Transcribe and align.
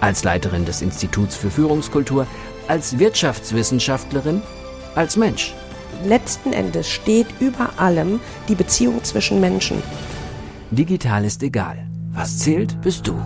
als 0.00 0.24
Leiterin 0.24 0.64
des 0.64 0.82
Instituts 0.82 1.36
für 1.36 1.50
Führungskultur, 1.50 2.26
als 2.68 2.98
Wirtschaftswissenschaftlerin, 2.98 4.42
als 4.94 5.16
Mensch. 5.16 5.54
Letzten 6.04 6.52
Endes 6.52 6.88
steht 6.88 7.26
über 7.40 7.78
allem 7.78 8.20
die 8.48 8.54
Beziehung 8.54 9.02
zwischen 9.04 9.40
Menschen. 9.40 9.82
Digital 10.70 11.24
ist 11.24 11.42
egal. 11.42 11.86
Was 12.10 12.38
zählt, 12.38 12.80
bist 12.80 13.06
du. 13.06 13.20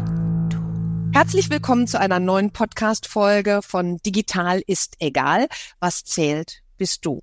Herzlich 1.12 1.50
willkommen 1.50 1.86
zu 1.86 1.98
einer 1.98 2.20
neuen 2.20 2.52
Podcast-Folge 2.52 3.60
von 3.62 3.98
Digital 3.98 4.62
ist 4.66 4.94
egal. 5.00 5.48
Was 5.80 6.04
zählt, 6.04 6.62
bist 6.76 7.04
du. 7.04 7.22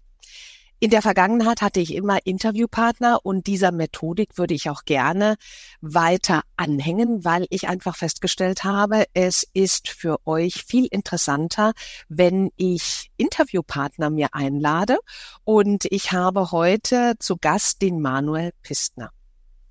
In 0.79 0.91
der 0.91 1.01
Vergangenheit 1.01 1.63
hatte 1.63 1.79
ich 1.79 1.95
immer 1.95 2.19
Interviewpartner 2.23 3.21
und 3.23 3.47
dieser 3.47 3.71
Methodik 3.71 4.37
würde 4.37 4.53
ich 4.53 4.69
auch 4.69 4.83
gerne 4.85 5.37
weiter 5.81 6.43
anhängen, 6.55 7.25
weil 7.25 7.47
ich 7.49 7.67
einfach 7.67 7.95
festgestellt 7.95 8.63
habe, 8.63 9.05
es 9.15 9.43
ist 9.53 9.89
für 9.89 10.19
euch 10.27 10.65
viel 10.65 10.85
interessanter, 10.85 11.73
wenn 12.09 12.51
ich 12.57 13.09
Interviewpartner 13.17 14.11
mir 14.11 14.35
einlade 14.35 14.99
und 15.45 15.85
ich 15.85 16.11
habe 16.11 16.51
heute 16.51 17.15
zu 17.17 17.37
Gast 17.37 17.81
den 17.81 17.99
Manuel 17.99 18.51
Pistner. 18.61 19.09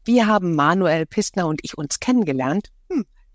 Wir 0.04 0.26
haben 0.26 0.56
Manuel 0.56 1.06
Pistner 1.06 1.46
und 1.46 1.60
ich 1.62 1.78
uns 1.78 2.00
kennengelernt 2.00 2.72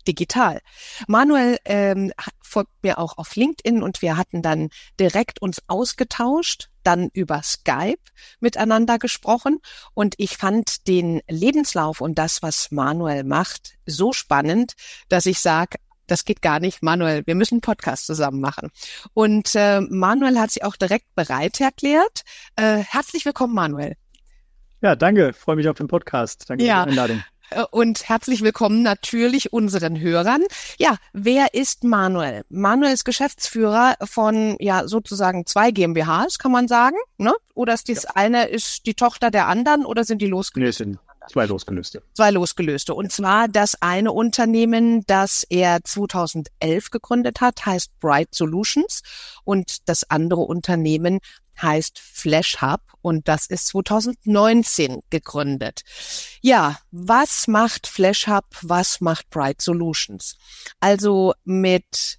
digital. 0.06 0.60
Manuel 1.06 1.58
ähm, 1.64 2.12
folgt 2.42 2.72
mir 2.82 2.98
auch 2.98 3.18
auf 3.18 3.36
LinkedIn 3.36 3.82
und 3.82 4.02
wir 4.02 4.16
hatten 4.16 4.42
dann 4.42 4.68
direkt 4.98 5.40
uns 5.40 5.62
ausgetauscht, 5.68 6.68
dann 6.82 7.08
über 7.12 7.42
Skype 7.42 8.02
miteinander 8.40 8.98
gesprochen 8.98 9.60
und 9.94 10.14
ich 10.18 10.36
fand 10.36 10.86
den 10.88 11.20
Lebenslauf 11.28 12.00
und 12.00 12.18
das, 12.18 12.42
was 12.42 12.70
Manuel 12.70 13.24
macht, 13.24 13.74
so 13.86 14.12
spannend, 14.12 14.74
dass 15.08 15.26
ich 15.26 15.40
sage, 15.40 15.78
das 16.06 16.24
geht 16.24 16.42
gar 16.42 16.60
nicht, 16.60 16.82
Manuel, 16.82 17.22
wir 17.26 17.34
müssen 17.34 17.54
einen 17.54 17.60
Podcast 17.62 18.06
zusammen 18.06 18.40
machen. 18.40 18.70
Und 19.14 19.54
äh, 19.54 19.80
Manuel 19.80 20.38
hat 20.38 20.50
sich 20.50 20.64
auch 20.64 20.76
direkt 20.76 21.14
bereit 21.14 21.60
erklärt. 21.60 22.22
Äh, 22.56 22.78
herzlich 22.78 23.24
willkommen, 23.24 23.54
Manuel. 23.54 23.94
Ja, 24.82 24.96
danke. 24.96 25.32
Freue 25.32 25.56
mich 25.56 25.68
auf 25.68 25.76
den 25.76 25.86
Podcast. 25.86 26.50
Danke 26.50 26.64
ja. 26.64 26.82
für 26.82 26.90
die 26.90 26.98
Einladung. 26.98 27.22
Äh, 27.54 27.64
und 27.70 28.08
herzlich 28.08 28.42
willkommen 28.42 28.82
natürlich 28.82 29.52
unseren 29.52 29.98
Hörern. 30.00 30.42
Ja, 30.78 30.96
wer 31.12 31.54
ist 31.54 31.84
Manuel? 31.84 32.44
Manuel 32.48 32.92
ist 32.92 33.04
Geschäftsführer 33.04 33.96
von 34.02 34.56
ja 34.58 34.86
sozusagen 34.88 35.46
zwei 35.46 35.70
GmbHs, 35.70 36.38
kann 36.38 36.52
man 36.52 36.68
sagen, 36.68 36.96
ne? 37.18 37.32
Oder 37.54 37.74
ist 37.74 37.88
das 37.88 38.04
ja. 38.04 38.10
eine 38.14 38.46
ist 38.46 38.86
die 38.86 38.94
Tochter 38.94 39.30
der 39.30 39.46
anderen 39.48 39.84
oder 39.84 40.04
sind 40.04 40.22
die 40.22 40.26
losgelöst? 40.26 40.80
Nee, 40.80 40.84
sind 40.84 40.98
zwei 41.28 41.46
losgelöste. 41.46 42.02
Zwei 42.14 42.30
losgelöste. 42.30 42.94
Und 42.94 43.12
zwar 43.12 43.48
das 43.48 43.80
eine 43.80 44.12
Unternehmen, 44.12 45.04
das 45.06 45.44
er 45.48 45.82
2011 45.84 46.90
gegründet 46.90 47.40
hat, 47.40 47.64
heißt 47.64 47.90
Bright 48.00 48.34
Solutions 48.34 49.02
und 49.44 49.88
das 49.88 50.08
andere 50.10 50.40
Unternehmen 50.40 51.20
heißt 51.60 51.98
Flash 51.98 52.60
Hub 52.62 52.80
und 53.02 53.28
das 53.28 53.46
ist 53.46 53.66
2019 53.68 55.02
gegründet. 55.10 55.82
Ja, 56.40 56.78
was 56.90 57.48
macht 57.48 57.86
Flash 57.86 58.26
Hub? 58.26 58.44
Was 58.62 59.00
macht 59.00 59.28
Bright 59.30 59.60
Solutions? 59.60 60.36
Also 60.80 61.34
mit 61.44 62.18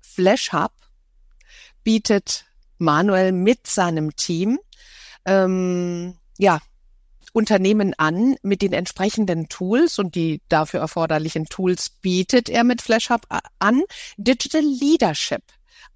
Flash 0.00 0.52
Hub 0.52 0.72
bietet 1.82 2.44
Manuel 2.78 3.32
mit 3.32 3.66
seinem 3.66 4.14
Team 4.16 4.58
ähm, 5.24 6.16
ja 6.38 6.60
Unternehmen 7.32 7.92
an 7.98 8.36
mit 8.42 8.62
den 8.62 8.72
entsprechenden 8.72 9.48
Tools 9.50 9.98
und 9.98 10.14
die 10.14 10.40
dafür 10.48 10.80
erforderlichen 10.80 11.46
Tools 11.46 11.90
bietet 11.90 12.48
er 12.48 12.64
mit 12.64 12.80
Flash 12.80 13.10
Hub 13.10 13.26
an 13.58 13.82
Digital 14.16 14.62
Leadership 14.62 15.42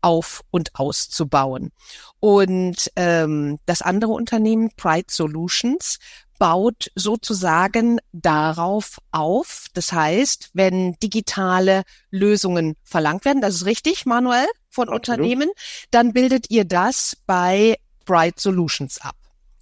auf 0.02 0.42
und 0.50 0.74
auszubauen. 0.74 1.72
Und 2.20 2.90
ähm, 2.96 3.58
das 3.66 3.82
andere 3.82 4.12
Unternehmen, 4.12 4.70
Pride 4.76 5.06
Solutions, 5.08 5.98
baut 6.40 6.90
sozusagen 6.94 8.00
darauf 8.12 8.98
auf. 9.12 9.66
Das 9.74 9.92
heißt, 9.92 10.50
wenn 10.54 10.94
digitale 10.94 11.82
Lösungen 12.10 12.76
verlangt 12.82 13.26
werden, 13.26 13.42
das 13.42 13.54
ist 13.56 13.66
richtig, 13.66 14.06
Manuel, 14.06 14.46
von. 14.70 14.88
Unternehmen, 14.88 15.50
dann 15.90 16.12
bildet 16.12 16.50
ihr 16.50 16.64
das 16.64 17.16
bei 17.26 17.76
Bright 18.06 18.40
Solutions 18.40 19.00
ab. 19.00 19.16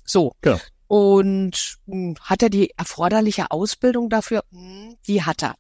So. 0.04 0.32
Ja. 0.44 0.58
Und 0.86 1.78
hm, 1.86 2.16
hat 2.22 2.42
er 2.42 2.48
die 2.48 2.70
erforderliche 2.76 3.50
Ausbildung 3.50 4.08
dafür? 4.08 4.42
Hm, 4.52 4.96
die 5.06 5.22
hat 5.22 5.42
er. 5.42 5.54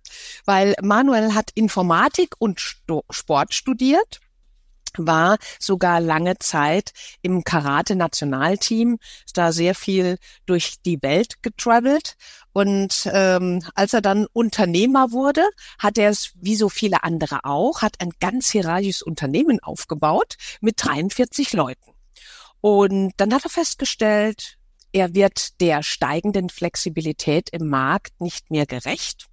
Weil 0.46 0.74
Manuel 0.80 1.34
hat 1.34 1.50
Informatik 1.54 2.34
und 2.38 2.60
Sport 3.10 3.54
studiert 3.54 4.20
war 4.96 5.38
sogar 5.58 6.00
lange 6.00 6.38
Zeit 6.38 6.92
im 7.22 7.44
Karate-Nationalteam, 7.44 8.98
ist 9.26 9.36
da 9.36 9.52
sehr 9.52 9.74
viel 9.74 10.18
durch 10.46 10.76
die 10.84 11.02
Welt 11.02 11.42
getravelt. 11.42 12.16
Und 12.52 13.08
ähm, 13.12 13.62
als 13.74 13.92
er 13.92 14.00
dann 14.00 14.26
Unternehmer 14.32 15.12
wurde, 15.12 15.44
hat 15.78 15.98
er 15.98 16.10
es 16.10 16.32
wie 16.40 16.56
so 16.56 16.68
viele 16.68 17.04
andere 17.04 17.44
auch, 17.44 17.82
hat 17.82 18.00
ein 18.00 18.10
ganz 18.20 18.50
hierarchisches 18.50 19.02
Unternehmen 19.02 19.60
aufgebaut 19.60 20.36
mit 20.60 20.82
43 20.82 21.52
Leuten. 21.52 21.92
Und 22.60 23.12
dann 23.16 23.32
hat 23.32 23.44
er 23.44 23.50
festgestellt, 23.50 24.58
er 24.92 25.14
wird 25.14 25.60
der 25.60 25.82
steigenden 25.82 26.48
Flexibilität 26.48 27.50
im 27.50 27.68
Markt 27.68 28.20
nicht 28.20 28.50
mehr 28.50 28.66
gerecht. 28.66 29.28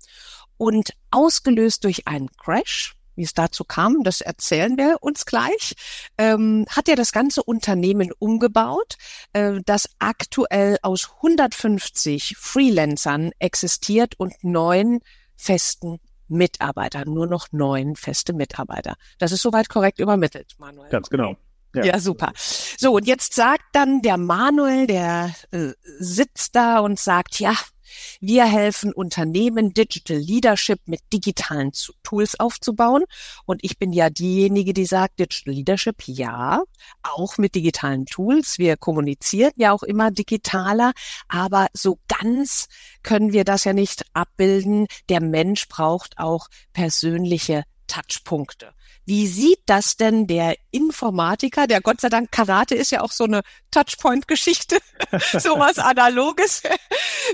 Und 0.58 0.92
ausgelöst 1.12 1.84
durch 1.84 2.08
einen 2.08 2.30
Crash 2.38 2.96
wie 3.16 3.24
es 3.24 3.34
dazu 3.34 3.64
kam, 3.64 4.04
das 4.04 4.22
erzählen 4.22 4.78
wir 4.78 4.98
uns 5.02 5.26
gleich, 5.26 5.76
ähm, 6.18 6.66
hat 6.70 6.88
er 6.90 6.96
das 6.96 7.12
ganze 7.12 7.44
Unternehmen 7.44 8.12
umgebaut, 8.20 8.98
äh, 9.34 9.60
das 9.66 9.90
aktuell 10.00 10.78
aus 10.82 11.10
150 11.18 12.36
Freelancern 12.38 13.32
existiert 13.40 14.16
und 14.18 14.34
neun 14.44 15.00
festen 15.36 16.00
Mitarbeiter, 16.28 17.06
nur 17.06 17.28
noch 17.28 17.48
neun 17.52 17.96
feste 17.96 18.34
Mitarbeiter. 18.34 18.96
Das 19.20 19.32
ist 19.32 19.42
soweit 19.42 19.70
korrekt 19.70 20.00
übermittelt, 20.00 20.56
Manuel. 20.58 20.90
Ganz 20.90 21.10
genau. 21.10 21.36
Ja. 21.76 21.84
ja, 21.84 22.00
super. 22.00 22.32
So, 22.36 22.94
und 22.96 23.06
jetzt 23.06 23.34
sagt 23.34 23.66
dann 23.74 24.02
der 24.02 24.18
Manuel, 24.18 24.88
der 24.88 25.36
äh, 25.52 25.74
sitzt 26.00 26.56
da 26.56 26.80
und 26.80 27.00
sagt, 27.00 27.40
ja, 27.40 27.54
wir 28.20 28.46
helfen 28.46 28.94
Unternehmen, 28.94 29.74
Digital 29.74 30.18
Leadership 30.18 30.80
mit 30.86 31.02
digitalen 31.14 31.72
Tools 32.04 32.40
aufzubauen. 32.40 33.04
Und 33.46 33.64
ich 33.64 33.78
bin 33.78 33.94
ja 33.94 34.10
diejenige, 34.10 34.74
die 34.74 34.86
sagt, 34.86 35.20
Digital 35.20 35.54
Leadership, 35.54 36.04
ja, 36.08 36.64
auch 37.04 37.38
mit 37.38 37.56
digitalen 37.56 38.06
Tools. 38.06 38.58
Wir 38.58 38.78
kommunizieren 38.78 39.54
ja 39.56 39.72
auch 39.72 39.84
immer 39.84 40.12
digitaler, 40.12 40.94
aber 41.28 41.68
so 41.74 42.00
ganz 42.08 42.68
können 43.04 43.34
wir 43.34 43.44
das 43.44 43.64
ja 43.64 43.74
nicht 43.74 44.06
abbilden. 44.14 44.88
Der 45.10 45.22
Mensch 45.22 45.68
braucht 45.68 46.18
auch 46.18 46.48
persönliche 46.74 47.64
Touchpunkte. 47.88 48.74
Wie 49.06 49.28
sieht 49.28 49.60
das 49.68 49.98
denn 49.98 50.26
der 50.28 50.56
Informatiker, 50.72 51.68
der 51.68 51.82
Gott 51.82 52.02
sei 52.02 52.10
Dank 52.10 52.32
Karate 52.32 52.76
ist 52.76 52.92
ja 52.92 53.02
auch 53.02 53.12
so 53.12 53.26
eine 53.26 53.42
Touchpoint-Geschichte, 53.72 54.78
sowas 55.38 55.78
Analoges. 55.78 56.64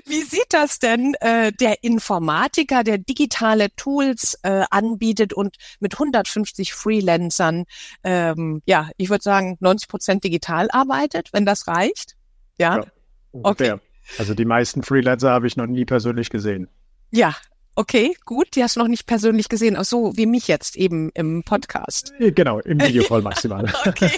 Wie 0.06 0.22
sieht 0.22 0.48
das 0.50 0.80
denn 0.80 1.14
äh, 1.22 1.52
der 1.54 1.84
Informatiker, 1.84 2.84
der 2.84 2.98
digitale 2.98 3.74
Tools 3.76 4.38
äh, 4.44 4.64
anbietet 4.70 5.34
und 5.34 5.56
mit 5.80 5.94
150 5.94 6.74
Freelancern, 6.74 7.66
ähm, 8.04 8.62
ja, 8.66 8.90
ich 8.98 9.10
würde 9.10 9.24
sagen 9.24 9.58
90 9.62 9.88
Prozent 9.88 10.24
digital 10.24 10.68
arbeitet, 10.72 11.30
wenn 11.32 11.46
das 11.46 11.68
reicht? 11.68 12.16
Ja. 12.58 12.78
ja 12.78 12.86
okay. 13.32 13.76
Also 14.18 14.34
die 14.34 14.46
meisten 14.46 14.84
Freelancer 14.84 15.32
habe 15.32 15.48
ich 15.48 15.56
noch 15.56 15.68
nie 15.68 15.86
persönlich 15.86 16.30
gesehen. 16.30 16.68
Ja, 17.12 17.36
Okay, 17.76 18.16
gut. 18.26 18.56
Die 18.56 18.64
hast 18.64 18.76
du 18.76 18.82
noch 18.82 18.88
nicht 18.88 19.08
persönlich 19.08 19.50
gesehen, 19.50 19.78
auch 19.78 19.86
so 19.86 20.16
wie 20.18 20.26
mich 20.26 20.48
jetzt 20.48 20.76
eben 20.76 21.10
im 21.14 21.44
Podcast. 21.44 22.14
Äh, 22.20 22.32
genau, 22.32 22.60
im 22.60 22.82
Videocall 22.82 23.22
maximal. 23.22 23.72
okay. 23.86 24.12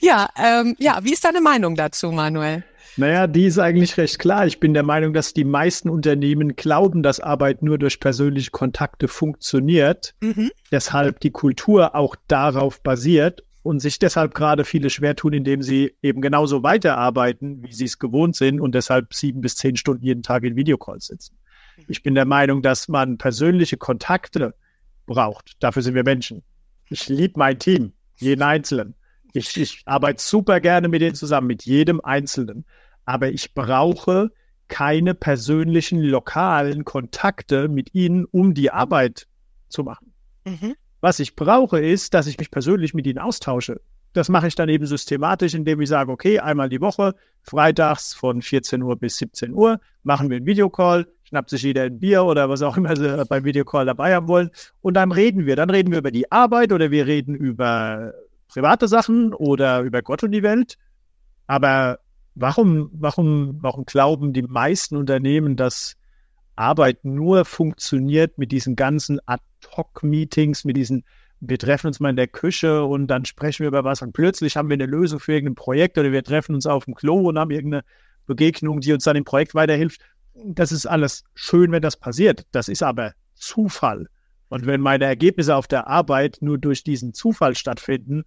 ja, 0.00 0.28
ähm, 0.36 0.76
ja, 0.78 1.00
wie 1.02 1.12
ist 1.12 1.24
deine 1.24 1.40
Meinung 1.40 1.74
dazu, 1.74 2.12
Manuel? 2.12 2.64
Naja, 2.98 3.26
die 3.26 3.44
ist 3.44 3.58
eigentlich 3.58 3.98
recht 3.98 4.18
klar. 4.18 4.46
Ich 4.46 4.58
bin 4.58 4.72
der 4.72 4.82
Meinung, 4.82 5.12
dass 5.12 5.34
die 5.34 5.44
meisten 5.44 5.90
Unternehmen 5.90 6.56
glauben, 6.56 7.02
dass 7.02 7.20
Arbeit 7.20 7.62
nur 7.62 7.76
durch 7.76 8.00
persönliche 8.00 8.50
Kontakte 8.50 9.06
funktioniert. 9.06 10.14
Mhm. 10.20 10.50
Deshalb 10.70 11.20
die 11.20 11.30
Kultur 11.30 11.94
auch 11.94 12.16
darauf 12.26 12.80
basiert 12.80 13.42
und 13.62 13.80
sich 13.80 13.98
deshalb 13.98 14.34
gerade 14.34 14.64
viele 14.64 14.88
schwer 14.88 15.14
tun, 15.14 15.34
indem 15.34 15.60
sie 15.60 15.94
eben 16.00 16.22
genauso 16.22 16.62
weiterarbeiten, 16.62 17.62
wie 17.62 17.72
sie 17.72 17.84
es 17.84 17.98
gewohnt 17.98 18.34
sind 18.36 18.60
und 18.60 18.74
deshalb 18.74 19.12
sieben 19.12 19.42
bis 19.42 19.56
zehn 19.56 19.76
Stunden 19.76 20.04
jeden 20.04 20.22
Tag 20.22 20.44
in 20.44 20.56
Videocalls 20.56 21.08
sitzen. 21.08 21.36
Ich 21.88 22.02
bin 22.02 22.14
der 22.14 22.24
Meinung, 22.24 22.62
dass 22.62 22.88
man 22.88 23.18
persönliche 23.18 23.76
Kontakte 23.76 24.54
braucht. 25.06 25.52
Dafür 25.60 25.82
sind 25.82 25.94
wir 25.94 26.04
Menschen. 26.04 26.42
Ich 26.88 27.08
liebe 27.08 27.38
mein 27.38 27.58
Team, 27.58 27.92
jeden 28.16 28.42
Einzelnen. 28.42 28.94
Ich, 29.32 29.56
ich 29.56 29.82
arbeite 29.84 30.22
super 30.22 30.60
gerne 30.60 30.88
mit 30.88 31.02
denen 31.02 31.14
zusammen, 31.14 31.46
mit 31.46 31.64
jedem 31.64 32.00
Einzelnen 32.00 32.64
aber 33.06 33.30
ich 33.30 33.54
brauche 33.54 34.30
keine 34.68 35.14
persönlichen 35.14 36.02
lokalen 36.02 36.84
Kontakte 36.84 37.68
mit 37.68 37.94
ihnen, 37.94 38.26
um 38.26 38.52
die 38.52 38.70
Arbeit 38.70 39.28
zu 39.68 39.84
machen. 39.84 40.12
Mhm. 40.44 40.74
Was 41.00 41.20
ich 41.20 41.36
brauche, 41.36 41.80
ist, 41.80 42.14
dass 42.14 42.26
ich 42.26 42.36
mich 42.36 42.50
persönlich 42.50 42.92
mit 42.92 43.06
ihnen 43.06 43.20
austausche. 43.20 43.80
Das 44.12 44.28
mache 44.28 44.48
ich 44.48 44.54
dann 44.56 44.68
eben 44.68 44.86
systematisch, 44.86 45.54
indem 45.54 45.80
ich 45.80 45.88
sage, 45.88 46.10
okay, 46.10 46.40
einmal 46.40 46.68
die 46.68 46.80
Woche, 46.80 47.14
freitags 47.42 48.12
von 48.12 48.42
14 48.42 48.82
Uhr 48.82 48.96
bis 48.96 49.18
17 49.18 49.52
Uhr, 49.52 49.78
machen 50.02 50.30
wir 50.30 50.38
einen 50.38 50.46
Videocall, 50.46 51.06
schnappt 51.28 51.50
sich 51.50 51.62
jeder 51.62 51.82
ein 51.82 52.00
Bier 52.00 52.24
oder 52.24 52.48
was 52.48 52.62
auch 52.62 52.76
immer 52.76 52.96
sie 52.96 53.24
beim 53.28 53.44
Videocall 53.44 53.86
dabei 53.86 54.14
haben 54.14 54.28
wollen. 54.28 54.50
Und 54.80 54.94
dann 54.94 55.12
reden 55.12 55.46
wir. 55.46 55.56
Dann 55.56 55.70
reden 55.70 55.90
wir 55.90 55.98
über 55.98 56.10
die 56.10 56.30
Arbeit 56.32 56.72
oder 56.72 56.90
wir 56.90 57.06
reden 57.06 57.34
über 57.34 58.14
private 58.48 58.88
Sachen 58.88 59.34
oder 59.34 59.80
über 59.80 60.02
Gott 60.02 60.22
und 60.22 60.32
die 60.32 60.42
Welt. 60.42 60.78
Aber 61.46 61.98
Warum, 62.38 62.90
warum, 62.92 63.56
warum 63.62 63.86
glauben 63.86 64.34
die 64.34 64.42
meisten 64.42 64.96
Unternehmen, 64.96 65.56
dass 65.56 65.96
Arbeit 66.54 67.02
nur 67.02 67.46
funktioniert 67.46 68.36
mit 68.36 68.52
diesen 68.52 68.76
ganzen 68.76 69.20
Ad-Hoc-Meetings, 69.24 70.66
mit 70.66 70.76
diesen, 70.76 71.04
wir 71.40 71.58
treffen 71.58 71.86
uns 71.86 71.98
mal 71.98 72.10
in 72.10 72.16
der 72.16 72.26
Küche 72.26 72.84
und 72.84 73.06
dann 73.06 73.24
sprechen 73.24 73.60
wir 73.60 73.68
über 73.68 73.84
was 73.84 74.02
und 74.02 74.12
plötzlich 74.12 74.58
haben 74.58 74.68
wir 74.68 74.74
eine 74.74 74.84
Lösung 74.84 75.18
für 75.18 75.32
irgendein 75.32 75.54
Projekt 75.54 75.96
oder 75.96 76.12
wir 76.12 76.22
treffen 76.22 76.54
uns 76.54 76.66
auf 76.66 76.84
dem 76.84 76.94
Klo 76.94 77.26
und 77.26 77.38
haben 77.38 77.50
irgendeine 77.50 77.84
Begegnung, 78.26 78.80
die 78.80 78.92
uns 78.92 79.04
dann 79.04 79.16
im 79.16 79.24
Projekt 79.24 79.54
weiterhilft. 79.54 80.02
Das 80.44 80.72
ist 80.72 80.86
alles 80.86 81.24
schön, 81.34 81.72
wenn 81.72 81.82
das 81.82 81.96
passiert. 81.96 82.46
Das 82.52 82.68
ist 82.68 82.82
aber 82.82 83.12
Zufall. 83.34 84.08
Und 84.48 84.66
wenn 84.66 84.80
meine 84.80 85.04
Ergebnisse 85.04 85.56
auf 85.56 85.66
der 85.66 85.86
Arbeit 85.86 86.38
nur 86.40 86.58
durch 86.58 86.84
diesen 86.84 87.14
Zufall 87.14 87.54
stattfinden, 87.56 88.24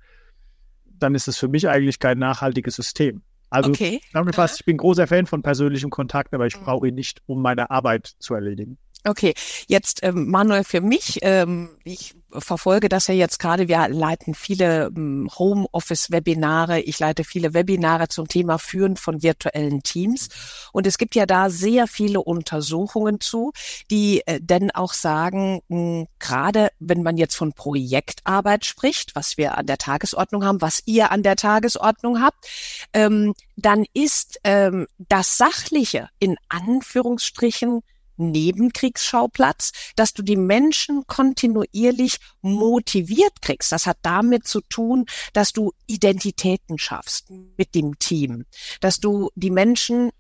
dann 0.86 1.16
ist 1.16 1.28
es 1.28 1.38
für 1.38 1.48
mich 1.48 1.70
eigentlich 1.70 2.00
kein 2.00 2.20
nachhaltiges 2.20 2.76
System. 2.76 3.22
Also 3.50 3.72
okay. 3.72 4.02
zusammengefasst, 4.08 4.60
ich 4.60 4.66
bin 4.66 4.78
großer 4.78 5.08
Fan 5.08 5.26
von 5.26 5.42
persönlichem 5.42 5.90
Kontakt, 5.90 6.34
aber 6.34 6.46
ich 6.46 6.60
mhm. 6.60 6.66
brauche 6.66 6.88
ihn 6.88 6.96
nicht, 6.96 7.22
um 7.26 7.42
meine 7.42 7.72
Arbeit 7.72 8.14
zu 8.20 8.34
erledigen. 8.34 8.78
Okay, 9.06 9.34
jetzt 9.68 10.04
ähm, 10.04 10.30
Manuel, 10.30 10.66
für 10.66 10.82
mich, 10.82 11.20
ähm, 11.22 11.70
ich 11.86 12.16
verfolge 12.32 12.90
das 12.90 13.08
ja 13.08 13.14
jetzt 13.14 13.40
gerade, 13.40 13.70
wir 13.70 13.88
leiten 13.88 14.36
viele 14.36 14.92
ähm, 14.96 15.30
Homeoffice-Webinare, 15.40 16.82
ich 16.82 17.00
leite 17.00 17.24
viele 17.24 17.54
Webinare 17.54 18.10
zum 18.10 18.28
Thema 18.28 18.60
Führen 18.60 18.98
von 18.98 19.24
virtuellen 19.24 19.84
Teams. 19.84 20.28
Und 20.74 20.86
es 20.86 20.98
gibt 20.98 21.16
ja 21.16 21.26
da 21.26 21.50
sehr 21.50 21.88
viele 21.88 22.22
Untersuchungen 22.22 23.22
zu, 23.22 23.54
die 23.90 24.22
äh, 24.26 24.42
denn 24.42 24.70
auch 24.72 24.92
sagen, 24.92 25.62
mh, 25.70 26.08
gerade 26.20 26.70
wenn 26.80 27.02
man 27.02 27.16
jetzt 27.16 27.36
von 27.36 27.54
Projektarbeit 27.54 28.66
spricht, 28.66 29.16
was 29.16 29.38
wir 29.38 29.58
an 29.58 29.66
der 29.66 29.78
Tagesordnung 29.78 30.44
haben, 30.44 30.62
was 30.62 30.82
ihr 30.86 31.12
an 31.12 31.24
der 31.24 31.38
Tagesordnung 31.38 32.22
habt, 32.22 32.46
ähm, 32.94 33.34
dann 33.56 33.86
ist 33.94 34.42
ähm, 34.44 34.88
das 34.98 35.38
Sachliche 35.38 36.10
in 36.20 36.36
Anführungsstrichen 36.50 37.82
Nebenkriegsschauplatz, 38.20 39.72
dass 39.96 40.14
du 40.14 40.22
die 40.22 40.36
Menschen 40.36 41.08
kontinuierlich 41.08 42.18
motiviert 42.42 43.42
kriegst. 43.42 43.72
Das 43.72 43.86
hat 43.86 43.98
damit 44.02 44.48
zu 44.48 44.62
tun, 44.62 45.06
dass 45.34 45.54
du 45.54 45.72
Identitäten 45.88 46.78
schaffst 46.78 47.30
mit 47.58 47.74
dem 47.76 47.98
Team, 48.00 48.46
dass 48.82 49.00
du 49.00 49.30
die 49.36 49.52
Menschen 49.52 50.12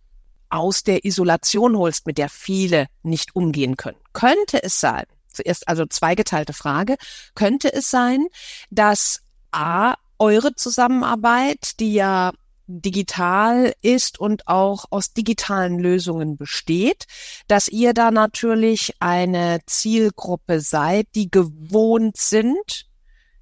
aus 0.49 0.83
der 0.83 1.05
Isolation 1.05 1.77
holst, 1.77 2.07
mit 2.07 2.17
der 2.17 2.29
viele 2.29 2.87
nicht 3.03 3.35
umgehen 3.35 3.77
können. 3.77 3.99
Könnte 4.13 4.63
es 4.63 4.79
sein, 4.79 5.05
zuerst 5.31 5.67
also 5.67 5.85
zweigeteilte 5.85 6.53
Frage, 6.53 6.97
könnte 7.35 7.71
es 7.71 7.91
sein, 7.91 8.25
dass 8.71 9.21
A, 9.51 9.95
eure 10.17 10.55
Zusammenarbeit, 10.55 11.79
die 11.79 11.93
ja 11.93 12.33
digital 12.69 13.73
ist 13.81 14.19
und 14.19 14.47
auch 14.47 14.85
aus 14.91 15.13
digitalen 15.13 15.79
Lösungen 15.79 16.37
besteht, 16.37 17.05
dass 17.47 17.67
ihr 17.67 17.93
da 17.93 18.11
natürlich 18.11 18.93
eine 18.99 19.59
Zielgruppe 19.65 20.61
seid, 20.61 21.07
die 21.15 21.31
gewohnt 21.31 22.17
sind, 22.17 22.85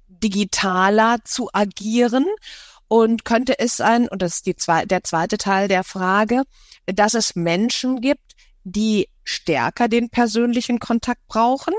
digitaler 0.08 1.18
zu 1.24 1.50
agieren. 1.52 2.26
Und 2.90 3.26
könnte 3.26 3.58
es 3.58 3.76
sein, 3.76 4.08
und 4.08 4.22
das 4.22 4.36
ist 4.36 4.46
die 4.46 4.56
zwei, 4.56 4.86
der 4.86 5.04
zweite 5.04 5.36
Teil 5.36 5.68
der 5.68 5.84
Frage, 5.84 6.44
dass 6.86 7.12
es 7.12 7.36
Menschen 7.36 8.00
gibt, 8.00 8.34
die 8.64 9.10
stärker 9.24 9.88
den 9.88 10.08
persönlichen 10.08 10.78
Kontakt 10.78 11.26
brauchen 11.28 11.74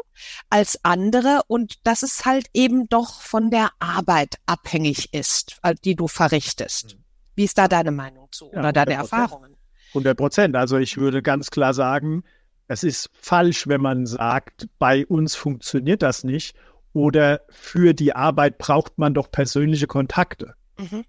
als 0.52 0.86
andere 0.86 1.42
und 1.48 1.80
dass 1.84 2.04
es 2.04 2.26
halt 2.26 2.46
eben 2.54 2.88
doch 2.90 3.22
von 3.22 3.50
der 3.50 3.72
Arbeit 3.80 4.36
abhängig 4.46 5.12
ist, 5.16 5.60
die 5.84 5.96
du 5.96 6.08
verrichtest. 6.08 6.99
Wie 7.40 7.46
ist 7.46 7.58
da 7.58 7.70
deine 7.70 7.92
Meinung 7.92 8.28
zu 8.32 8.50
oder 8.50 8.64
ja, 8.64 8.72
deine 8.74 8.96
Erfahrungen? 8.96 9.56
100 9.92 10.18
Prozent. 10.18 10.56
Also 10.58 10.78
ich 10.78 10.98
würde 10.98 11.22
ganz 11.22 11.50
klar 11.50 11.74
sagen, 11.74 12.26
es 12.68 12.84
ist 12.84 13.10
falsch, 13.14 13.66
wenn 13.66 13.80
man 13.80 14.06
sagt, 14.06 14.68
bei 14.78 15.06
uns 15.06 15.36
funktioniert 15.36 16.02
das 16.02 16.26
nicht 16.26 16.54
oder 16.92 17.40
für 17.48 17.94
die 17.94 18.14
Arbeit 18.14 18.58
braucht 18.58 18.98
man 18.98 19.14
doch 19.14 19.32
persönliche 19.32 19.88
Kontakte. 19.88 20.56
Mhm. 20.78 21.06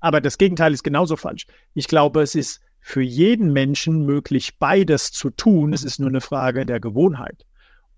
Aber 0.00 0.22
das 0.22 0.38
Gegenteil 0.38 0.72
ist 0.72 0.84
genauso 0.84 1.16
falsch. 1.16 1.44
Ich 1.74 1.86
glaube, 1.86 2.22
es 2.22 2.34
ist 2.34 2.62
für 2.80 3.02
jeden 3.02 3.52
Menschen 3.52 4.06
möglich, 4.06 4.58
beides 4.58 5.12
zu 5.12 5.28
tun. 5.28 5.74
Es 5.74 5.84
ist 5.84 6.00
nur 6.00 6.08
eine 6.08 6.22
Frage 6.22 6.64
der 6.64 6.80
Gewohnheit. 6.80 7.44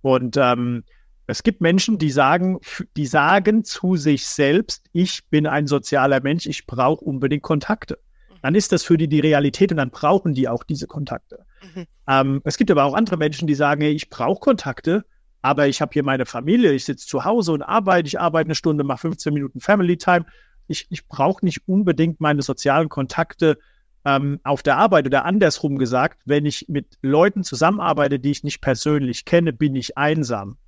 Und 0.03 0.37
ähm, 0.39 0.83
es 1.27 1.43
gibt 1.43 1.61
Menschen, 1.61 1.99
die 1.99 2.11
sagen, 2.11 2.61
die 2.97 3.07
sagen 3.07 3.65
zu 3.65 3.97
sich 3.97 4.27
selbst, 4.27 4.87
ich 4.93 5.27
bin 5.31 5.47
ein 5.47 5.67
sozialer 5.67 6.21
Mensch, 6.21 6.47
ich 6.47 6.67
brauche 6.67 7.05
unbedingt 7.05 7.43
Kontakte. 7.43 7.99
Mhm. 8.29 8.35
Dann 8.43 8.55
ist 8.55 8.73
das 8.73 8.83
für 8.83 8.99
die 8.99 9.09
die 9.09 9.21
Realität 9.21 9.71
und 9.71 9.79
dann 9.79 9.91
brauchen 9.91 10.35
die 10.35 10.49
auch 10.49 10.65
diese 10.65 10.87
Kontakte. 10.87 11.47
Mhm. 11.75 11.85
Ähm, 12.09 12.41
es 12.45 12.59
gibt 12.59 12.71
aber 12.71 12.85
auch 12.85 12.95
andere 12.95 13.17
Menschen, 13.17 13.47
die 13.47 13.55
sagen, 13.55 13.83
ich 13.83 14.11
brauche 14.11 14.41
Kontakte, 14.41 15.05
aber 15.41 15.67
ich 15.67 15.81
habe 15.81 15.93
hier 15.93 16.05
meine 16.05 16.27
Familie, 16.27 16.73
ich 16.73 16.85
sitze 16.85 17.07
zu 17.07 17.25
Hause 17.25 17.53
und 17.53 17.63
arbeite, 17.63 18.07
ich 18.07 18.21
arbeite 18.21 18.49
eine 18.49 18.55
Stunde, 18.55 18.85
mache 18.85 19.01
15 19.01 19.33
Minuten 19.33 19.61
Family 19.61 19.97
Time. 19.97 20.27
Ich, 20.67 20.87
ich 20.91 21.07
brauche 21.07 21.45
nicht 21.45 21.67
unbedingt 21.67 22.21
meine 22.21 22.43
sozialen 22.43 22.89
Kontakte 22.89 23.59
ähm, 24.05 24.41
auf 24.45 24.63
der 24.63 24.77
Arbeit 24.77 25.07
oder 25.07 25.25
andersrum 25.25 25.79
gesagt, 25.79 26.21
wenn 26.27 26.45
ich 26.45 26.67
mit 26.69 26.99
Leuten 27.01 27.45
zusammenarbeite, 27.45 28.19
die 28.19 28.31
ich 28.31 28.43
nicht 28.45 28.61
persönlich 28.61 29.25
kenne, 29.25 29.55
bin 29.55 29.75
ich 29.75 29.97
einsam 29.97 30.59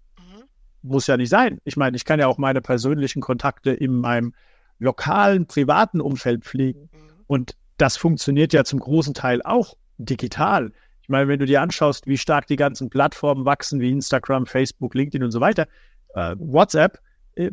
muss 0.86 1.06
ja 1.06 1.16
nicht 1.16 1.30
sein. 1.30 1.60
Ich 1.64 1.76
meine, 1.76 1.96
ich 1.96 2.04
kann 2.04 2.20
ja 2.20 2.26
auch 2.26 2.38
meine 2.38 2.60
persönlichen 2.60 3.20
Kontakte 3.20 3.70
in 3.70 3.96
meinem 3.96 4.34
lokalen, 4.78 5.46
privaten 5.46 6.00
Umfeld 6.00 6.44
pflegen. 6.44 6.90
Mhm. 6.92 7.10
Und 7.26 7.56
das 7.78 7.96
funktioniert 7.96 8.52
ja 8.52 8.64
zum 8.64 8.80
großen 8.80 9.14
Teil 9.14 9.42
auch 9.42 9.74
digital. 9.98 10.72
Ich 11.02 11.08
meine, 11.08 11.28
wenn 11.28 11.38
du 11.38 11.46
dir 11.46 11.62
anschaust, 11.62 12.06
wie 12.06 12.18
stark 12.18 12.46
die 12.46 12.56
ganzen 12.56 12.90
Plattformen 12.90 13.44
wachsen, 13.44 13.80
wie 13.80 13.90
Instagram, 13.90 14.46
Facebook, 14.46 14.94
LinkedIn 14.94 15.22
und 15.22 15.30
so 15.30 15.40
weiter, 15.40 15.68
äh, 16.14 16.34
WhatsApp, 16.38 16.98
äh, 17.36 17.50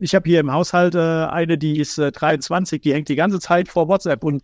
ich 0.00 0.14
habe 0.14 0.28
hier 0.28 0.40
im 0.40 0.52
Haushalt 0.52 0.94
äh, 0.94 0.98
eine, 0.98 1.58
die 1.58 1.78
ist 1.78 1.98
23, 1.98 2.78
äh, 2.78 2.80
die 2.80 2.94
hängt 2.94 3.08
die 3.08 3.16
ganze 3.16 3.40
Zeit 3.40 3.68
vor 3.68 3.88
WhatsApp 3.88 4.24
und 4.24 4.42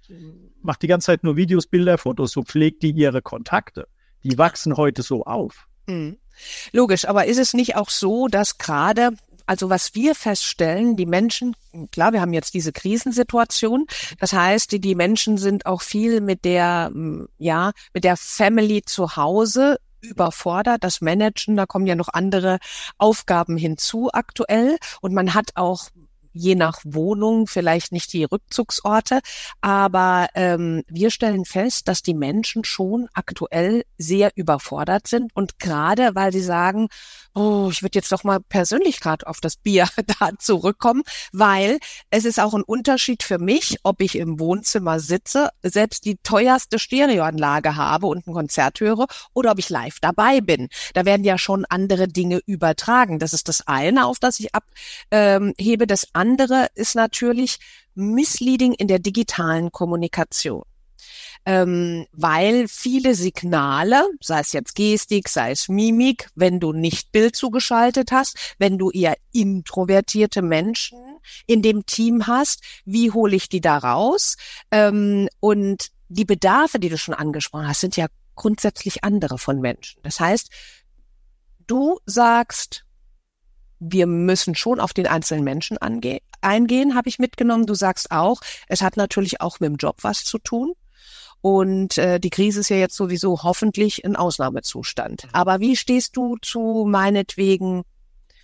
macht 0.63 0.83
die 0.83 0.87
ganze 0.87 1.07
Zeit 1.07 1.25
nur 1.25 1.37
Videos, 1.37 1.67
Bilder, 1.67 1.99
Fotos. 1.99 2.33
So 2.33 2.43
pflegt 2.43 2.83
die 2.83 2.91
ihre 2.91 3.23
Kontakte. 3.23 3.87
Die 4.23 4.37
wachsen 4.39 4.77
heute 4.77 5.03
so 5.03 5.25
auf. 5.25 5.67
Mhm. 5.87 6.17
Logisch, 6.73 7.07
aber 7.07 7.27
ist 7.27 7.39
es 7.39 7.55
nicht 7.55 7.77
auch 7.77 7.91
so, 7.91 8.29
dass 8.29 8.59
gerade 8.59 9.11
also 9.47 9.69
was 9.69 9.95
wir 9.95 10.15
feststellen, 10.15 10.97
die 10.97 11.07
Menschen, 11.07 11.55
klar, 11.93 12.15
wir 12.15 12.23
haben 12.23 12.33
jetzt 12.33 12.55
diese 12.55 12.73
Krisensituation. 12.73 13.87
Das 14.19 14.33
heißt, 14.33 14.73
die, 14.73 14.81
die 14.81 14.95
Menschen 14.95 15.37
sind 15.37 15.67
auch 15.67 15.83
viel 15.83 16.23
mit 16.23 16.47
der, 16.47 16.91
ja, 17.37 17.73
mit 17.93 18.05
der 18.05 18.17
Family 18.17 18.83
zu 18.83 19.17
Hause 19.17 19.79
überfordert, 20.01 20.85
das 20.85 21.01
Managen, 21.01 21.57
da 21.57 21.67
kommen 21.67 21.87
ja 21.87 21.95
noch 21.95 22.09
andere 22.13 22.59
Aufgaben 22.99 23.57
hinzu 23.57 24.11
aktuell 24.13 24.77
und 25.01 25.15
man 25.15 25.35
hat 25.35 25.51
auch 25.55 25.89
je 26.35 26.55
nach 26.55 26.81
Wohnung 26.85 27.47
vielleicht 27.47 27.93
nicht 27.93 28.13
die 28.13 28.25
Rückzugsorte, 28.25 29.21
aber 29.61 30.29
ähm, 30.35 30.83
wir 30.89 31.11
stellen 31.11 31.45
fest, 31.45 31.89
dass 31.89 32.03
die 32.03 32.15
Menschen 32.15 32.65
schon 32.65 33.09
aktuell 33.15 33.85
sehr 33.97 34.33
überfordert 34.35 35.07
sind 35.07 35.35
und 35.35 35.59
gerade 35.59 36.15
weil 36.15 36.33
sie 36.33 36.43
sagen, 36.43 36.89
oh, 37.35 37.69
ich 37.71 37.83
würde 37.83 37.99
jetzt 37.99 38.13
doch 38.13 38.25
mal 38.25 38.41
persönlich 38.41 39.01
gerade 39.01 39.27
auf 39.27 39.41
das 39.41 39.57
Bier 39.57 39.89
da 40.21 40.31
zurückkommen, 40.39 41.03
weil 41.33 41.79
es 42.11 42.25
ist 42.25 42.41
auch 42.41 42.55
ein 42.55 42.63
Unterschied 42.63 43.23
für 43.23 43.39
mich, 43.39 43.79
ob 43.83 44.01
ich 44.01 44.17
im 44.17 44.39
Wohnzimmer 44.41 45.01
sitze, 45.01 45.51
selbst 45.63 46.05
die 46.05 46.17
teuerste 46.23 46.79
Stereoanlage 46.79 47.77
habe 47.77 48.07
und 48.07 48.27
ein 48.27 48.33
Konzert 48.33 48.81
höre 48.81 49.07
oder 49.33 49.53
ob 49.53 49.59
ich 49.59 49.71
live 49.71 49.99
dabei 50.01 50.41
bin. 50.41 50.69
Da 50.95 51.05
werden 51.05 51.25
ja 51.25 51.39
schon 51.39 51.65
andere 51.69 52.09
Dinge 52.09 52.41
übertragen. 52.47 53.19
Das 53.19 53.33
ist 53.33 53.49
das 53.49 53.67
eine, 53.67 54.07
auf 54.07 54.19
das 54.19 54.41
ich 54.41 54.51
abhebe. 54.55 55.87
Das 55.87 56.09
andere 56.13 56.24
ist 56.75 56.95
natürlich 56.95 57.59
Misleading 57.95 58.75
in 58.75 58.89
der 58.89 58.99
digitalen 58.99 59.71
Kommunikation 59.71 60.65
ähm, 61.47 62.07
weil 62.13 62.69
viele 62.69 63.15
Signale, 63.15 64.09
sei 64.21 64.41
es 64.41 64.53
jetzt 64.53 64.75
Gestik, 64.75 65.29
sei 65.29 65.51
es 65.51 65.69
Mimik, 65.69 66.29
wenn 66.35 66.61
du 66.61 66.73
nicht 66.73 67.13
Bild 67.13 67.37
zugeschaltet 67.37 68.13
hast, 68.13 68.55
wenn 68.59 68.79
du 68.79 68.91
eher 68.91 69.17
introvertierte 69.33 70.43
Menschen 70.43 70.99
in 71.47 71.63
dem 71.63 71.87
Team 71.87 72.27
hast, 72.27 72.63
wie 72.85 73.11
hole 73.11 73.37
ich 73.37 73.49
die 73.49 73.61
da 73.61 73.79
raus? 73.79 74.37
Ähm, 74.71 75.29
und 75.41 75.89
die 76.09 76.25
Bedarfe, 76.25 76.79
die 76.79 76.89
du 76.89 76.99
schon 76.99 77.15
angesprochen 77.15 77.69
hast, 77.69 77.81
sind 77.81 77.97
ja 77.97 78.07
grundsätzlich 78.37 79.05
andere 79.05 79.39
von 79.39 79.61
Menschen. 79.61 80.01
Das 80.03 80.21
heißt, 80.21 80.51
du 81.67 81.99
sagst, 82.07 82.85
wir 83.93 84.07
müssen 84.07 84.55
schon 84.55 84.81
auf 84.81 84.93
den 84.93 85.07
einzelnen 85.07 85.45
Menschen 85.45 85.79
eingehen, 85.79 86.95
habe 86.95 87.09
ich 87.09 87.19
mitgenommen. 87.19 87.67
Du 87.67 87.75
sagst 87.75 88.11
auch, 88.11 88.41
es 88.69 88.83
hat 88.83 88.97
natürlich 88.97 89.41
auch 89.41 89.61
mit 89.61 89.69
dem 89.69 89.77
Job 89.77 89.99
was 90.03 90.25
zu 90.25 90.39
tun. 90.39 90.73
Und 91.41 91.99
äh, 91.99 92.19
die 92.19 92.31
Krise 92.31 92.61
ist 92.61 92.71
ja 92.71 92.77
jetzt 92.77 92.97
sowieso 92.97 93.43
hoffentlich 93.43 94.03
ein 94.05 94.17
Ausnahmezustand. 94.17 95.25
Mhm. 95.25 95.31
Aber 95.33 95.61
wie 95.61 95.77
stehst 95.77 96.17
du 96.17 96.37
zu 96.41 96.87
meinetwegen 96.89 97.83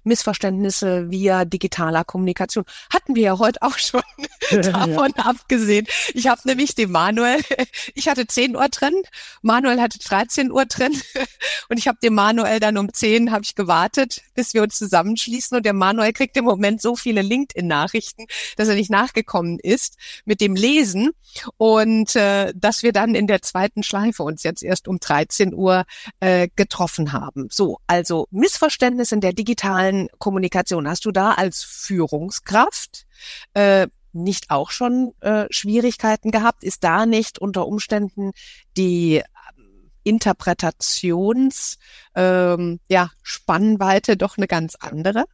Missverständnisse 0.04 1.11
via 1.11 1.45
digitaler 1.45 2.04
Kommunikation. 2.04 2.64
Hatten 2.92 3.14
wir 3.14 3.23
ja 3.23 3.38
heute 3.38 3.62
auch 3.62 3.78
schon 3.78 4.02
davon 4.50 5.12
ja. 5.16 5.25
abgesehen. 5.25 5.87
Ich 6.14 6.26
habe 6.26 6.40
nämlich 6.45 6.75
den 6.75 6.90
Manuel, 6.90 7.40
ich 7.95 8.09
hatte 8.09 8.26
10 8.26 8.57
Uhr 8.57 8.69
drin, 8.69 8.95
Manuel 9.42 9.80
hatte 9.80 9.99
13 9.99 10.50
Uhr 10.50 10.64
drin 10.66 10.92
und 11.69 11.78
ich 11.78 11.88
habe 11.88 11.99
den 12.02 12.14
Manuel 12.14 12.61
dann 12.61 12.78
um 12.78 12.92
10 12.92 13.30
habe 13.30 13.42
ich 13.45 13.54
gewartet, 13.54 14.23
bis 14.35 14.54
wir 14.54 14.62
uns 14.62 14.78
zusammenschließen 14.78 15.57
und 15.57 15.64
der 15.64 15.73
Manuel 15.73 16.12
kriegt 16.12 16.37
im 16.37 16.45
Moment 16.45 16.80
so 16.80 16.97
viele 16.97 17.23
LinkedIn-Nachrichten, 17.23 18.26
dass 18.57 18.69
er 18.69 18.75
nicht 18.75 18.90
nachgekommen 18.90 19.59
ist 19.59 19.97
mit 20.25 20.40
dem 20.40 20.54
Lesen 20.54 21.11
und 21.57 22.16
äh, 22.16 22.52
dass 22.54 22.83
wir 22.83 22.92
dann 22.92 23.14
in 23.14 23.26
der 23.26 23.42
zweiten 23.42 23.83
Schleife 23.83 24.23
uns 24.23 24.42
jetzt 24.42 24.62
erst 24.62 24.88
um 24.88 24.99
13 24.99 25.54
Uhr 25.54 25.85
äh, 26.21 26.49
getroffen 26.57 27.12
haben. 27.12 27.49
So, 27.50 27.78
also 27.87 28.26
Missverständnis 28.30 29.12
in 29.12 29.21
der 29.21 29.33
digitalen 29.33 29.89
digitalen 29.90 30.09
Kommunikation. 30.18 30.88
Hast 30.88 31.04
du 31.04 31.11
da 31.11 31.32
als 31.32 31.62
Führungskraft 31.62 33.06
äh, 33.54 33.88
nicht 34.12 34.50
auch 34.50 34.70
schon 34.70 35.12
äh, 35.20 35.47
Schwierigkeiten 35.50 36.30
gehabt? 36.30 36.64
Ist 36.64 36.85
da 36.85 37.06
nicht 37.06 37.38
unter 37.38 37.66
Umständen 37.66 38.32
die 38.76 39.16
ähm, 39.16 39.90
Interpretations 40.02 41.78
ähm, 42.14 42.80
ja, 42.88 43.11
Spannweite 43.23 44.16
doch 44.16 44.37
eine 44.37 44.47
ganz 44.47 44.76
andere? 44.76 45.25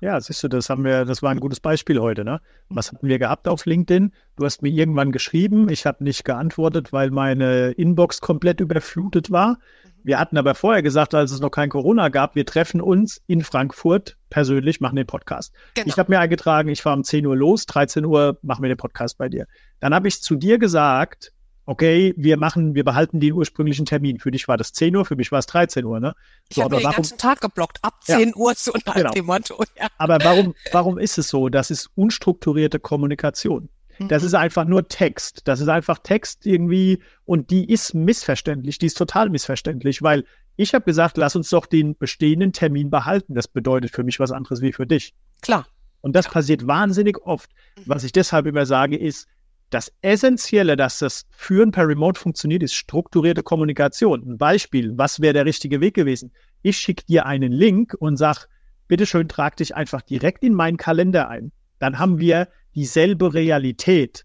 Ja, 0.00 0.20
siehst 0.20 0.42
du, 0.44 0.48
das 0.48 0.68
haben 0.68 0.84
wir, 0.84 1.04
das 1.04 1.22
war 1.22 1.30
ein 1.30 1.40
gutes 1.40 1.60
Beispiel 1.60 2.00
heute, 2.00 2.24
ne? 2.24 2.40
Was 2.68 2.92
hatten 2.92 3.08
wir 3.08 3.18
gehabt 3.18 3.48
auf 3.48 3.64
LinkedIn? 3.64 4.12
Du 4.36 4.44
hast 4.44 4.62
mir 4.62 4.68
irgendwann 4.68 5.10
geschrieben, 5.10 5.70
ich 5.70 5.86
habe 5.86 6.04
nicht 6.04 6.24
geantwortet, 6.24 6.92
weil 6.92 7.10
meine 7.10 7.70
Inbox 7.70 8.20
komplett 8.20 8.60
überflutet 8.60 9.30
war. 9.30 9.58
Wir 10.02 10.20
hatten 10.20 10.36
aber 10.36 10.54
vorher 10.54 10.82
gesagt, 10.82 11.14
als 11.14 11.32
es 11.32 11.40
noch 11.40 11.50
kein 11.50 11.70
Corona 11.70 12.10
gab, 12.10 12.36
wir 12.36 12.46
treffen 12.46 12.80
uns 12.80 13.22
in 13.26 13.42
Frankfurt 13.42 14.16
persönlich, 14.30 14.80
machen 14.80 14.96
den 14.96 15.06
Podcast. 15.06 15.52
Genau. 15.74 15.88
Ich 15.88 15.98
habe 15.98 16.12
mir 16.12 16.20
eingetragen, 16.20 16.68
ich 16.68 16.82
fahre 16.82 16.96
um 16.96 17.02
10 17.02 17.26
Uhr 17.26 17.36
los, 17.36 17.66
13 17.66 18.04
Uhr 18.04 18.38
machen 18.42 18.62
wir 18.62 18.68
den 18.68 18.76
Podcast 18.76 19.18
bei 19.18 19.28
dir. 19.28 19.46
Dann 19.80 19.94
habe 19.94 20.08
ich 20.08 20.22
zu 20.22 20.36
dir 20.36 20.58
gesagt, 20.58 21.32
okay, 21.66 22.14
wir 22.16 22.36
machen, 22.36 22.74
wir 22.74 22.84
behalten 22.84 23.20
den 23.20 23.32
ursprünglichen 23.32 23.84
Termin. 23.84 24.18
Für 24.18 24.30
dich 24.30 24.48
war 24.48 24.56
das 24.56 24.72
10 24.72 24.96
Uhr, 24.96 25.04
für 25.04 25.16
mich 25.16 25.32
war 25.32 25.40
es 25.40 25.46
13 25.46 25.84
Uhr, 25.84 26.00
ne? 26.00 26.14
So, 26.50 26.60
ich 26.60 26.64
habe 26.64 26.76
den 26.76 26.84
warum, 26.84 26.96
ganzen 26.96 27.18
Tag 27.18 27.40
geblockt, 27.40 27.78
ab 27.82 28.02
10 28.04 28.28
ja, 28.28 28.36
Uhr 28.36 28.54
so 28.54 28.72
nach 28.86 28.94
genau. 28.94 29.10
dem 29.10 29.26
Motto. 29.26 29.62
Ja. 29.78 29.88
Aber 29.98 30.18
warum, 30.22 30.54
warum 30.72 30.98
ist 30.98 31.18
es 31.18 31.28
so? 31.28 31.48
Das 31.48 31.70
ist 31.70 31.90
unstrukturierte 31.94 32.78
Kommunikation. 32.78 33.68
Das 33.98 34.22
mhm. 34.22 34.28
ist 34.28 34.34
einfach 34.34 34.64
nur 34.64 34.88
Text. 34.88 35.42
Das 35.46 35.60
ist 35.60 35.68
einfach 35.68 35.98
Text 35.98 36.46
irgendwie 36.46 37.02
und 37.24 37.50
die 37.50 37.70
ist 37.70 37.94
missverständlich. 37.94 38.78
Die 38.78 38.86
ist 38.86 38.98
total 38.98 39.30
missverständlich, 39.30 40.02
weil 40.02 40.24
ich 40.56 40.74
habe 40.74 40.84
gesagt, 40.84 41.16
lass 41.16 41.36
uns 41.36 41.50
doch 41.50 41.66
den 41.66 41.96
bestehenden 41.96 42.52
Termin 42.52 42.90
behalten. 42.90 43.34
Das 43.34 43.48
bedeutet 43.48 43.90
für 43.90 44.04
mich 44.04 44.20
was 44.20 44.32
anderes 44.32 44.60
wie 44.60 44.72
für 44.72 44.86
dich. 44.86 45.14
Klar. 45.42 45.66
Und 46.00 46.14
das 46.14 46.26
ja. 46.26 46.32
passiert 46.32 46.66
wahnsinnig 46.66 47.18
oft. 47.24 47.50
Mhm. 47.78 47.82
Was 47.86 48.04
ich 48.04 48.12
deshalb 48.12 48.46
immer 48.46 48.66
sage, 48.66 48.96
ist, 48.96 49.28
das 49.70 49.92
Essentielle, 50.00 50.76
dass 50.76 51.00
das 51.00 51.26
Führen 51.30 51.72
per 51.72 51.88
Remote 51.88 52.18
funktioniert, 52.20 52.62
ist 52.62 52.74
strukturierte 52.74 53.42
Kommunikation. 53.42 54.22
Ein 54.22 54.38
Beispiel, 54.38 54.96
was 54.96 55.20
wäre 55.20 55.34
der 55.34 55.44
richtige 55.44 55.80
Weg 55.80 55.94
gewesen? 55.94 56.32
Ich 56.62 56.78
schicke 56.78 57.04
dir 57.04 57.26
einen 57.26 57.52
Link 57.52 57.94
und 57.98 58.16
sag, 58.16 58.48
bitteschön, 58.88 59.28
trag 59.28 59.56
dich 59.56 59.74
einfach 59.74 60.02
direkt 60.02 60.44
in 60.44 60.54
meinen 60.54 60.76
Kalender 60.76 61.28
ein. 61.28 61.52
Dann 61.78 61.98
haben 61.98 62.20
wir 62.20 62.48
dieselbe 62.74 63.34
Realität. 63.34 64.24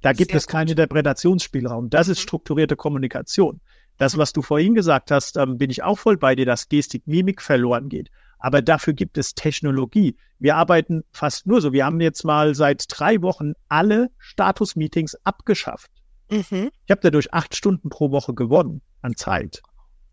Da 0.00 0.12
gibt 0.12 0.30
Sehr 0.30 0.38
es 0.38 0.46
keinen 0.46 0.68
Interpretationsspielraum. 0.68 1.90
Das 1.90 2.08
ist 2.08 2.18
mhm. 2.18 2.22
strukturierte 2.22 2.76
Kommunikation. 2.76 3.60
Das, 3.98 4.14
mhm. 4.14 4.20
was 4.20 4.32
du 4.32 4.42
vorhin 4.42 4.74
gesagt 4.74 5.10
hast, 5.10 5.36
ähm, 5.36 5.58
bin 5.58 5.70
ich 5.70 5.82
auch 5.82 5.98
voll 5.98 6.16
bei 6.16 6.34
dir, 6.34 6.46
dass 6.46 6.68
Gestik, 6.68 7.06
Mimik 7.06 7.42
verloren 7.42 7.88
geht. 7.88 8.10
Aber 8.38 8.62
dafür 8.62 8.92
gibt 8.92 9.18
es 9.18 9.34
Technologie. 9.34 10.16
Wir 10.38 10.56
arbeiten 10.56 11.04
fast 11.12 11.46
nur 11.46 11.60
so. 11.60 11.72
Wir 11.72 11.84
haben 11.84 12.00
jetzt 12.00 12.24
mal 12.24 12.54
seit 12.54 12.84
drei 12.88 13.20
Wochen 13.22 13.54
alle 13.68 14.10
Status-Meetings 14.18 15.16
abgeschafft. 15.24 15.90
Mhm. 16.30 16.70
Ich 16.84 16.90
habe 16.90 17.00
dadurch 17.02 17.32
acht 17.32 17.56
Stunden 17.56 17.88
pro 17.88 18.10
Woche 18.10 18.34
gewonnen 18.34 18.82
an 19.02 19.16
Zeit. 19.16 19.62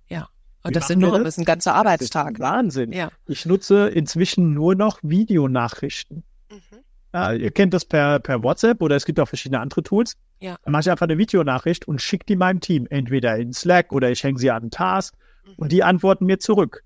Ja. 0.07 0.29
Und 0.63 0.75
das 0.75 0.87
sind 0.87 0.99
nur 0.99 1.23
das? 1.23 1.37
ein 1.37 1.45
ganzer 1.45 1.75
Arbeitstag. 1.75 2.39
Wahnsinn. 2.39 2.91
Ja. 2.91 3.11
Ich 3.27 3.45
nutze 3.45 3.89
inzwischen 3.89 4.53
nur 4.53 4.75
noch 4.75 4.99
Videonachrichten. 5.03 6.23
Mhm. 6.49 6.79
Ja, 7.13 7.33
ihr 7.33 7.51
kennt 7.51 7.73
das 7.73 7.85
per, 7.85 8.19
per 8.19 8.43
WhatsApp 8.43 8.81
oder 8.81 8.95
es 8.95 9.05
gibt 9.05 9.19
auch 9.19 9.27
verschiedene 9.27 9.59
andere 9.59 9.83
Tools. 9.83 10.17
Ja. 10.39 10.57
Dann 10.63 10.71
mache 10.71 10.81
ich 10.81 10.91
einfach 10.91 11.05
eine 11.05 11.17
Videonachricht 11.17 11.87
und 11.87 12.01
schicke 12.01 12.25
die 12.25 12.35
meinem 12.35 12.59
Team, 12.59 12.87
entweder 12.89 13.37
in 13.37 13.53
Slack 13.53 13.93
oder 13.93 14.11
ich 14.11 14.23
hänge 14.23 14.39
sie 14.39 14.51
an 14.51 14.63
den 14.63 14.71
Task 14.71 15.15
mhm. 15.45 15.53
und 15.57 15.71
die 15.71 15.83
antworten 15.83 16.25
mir 16.25 16.39
zurück. 16.39 16.83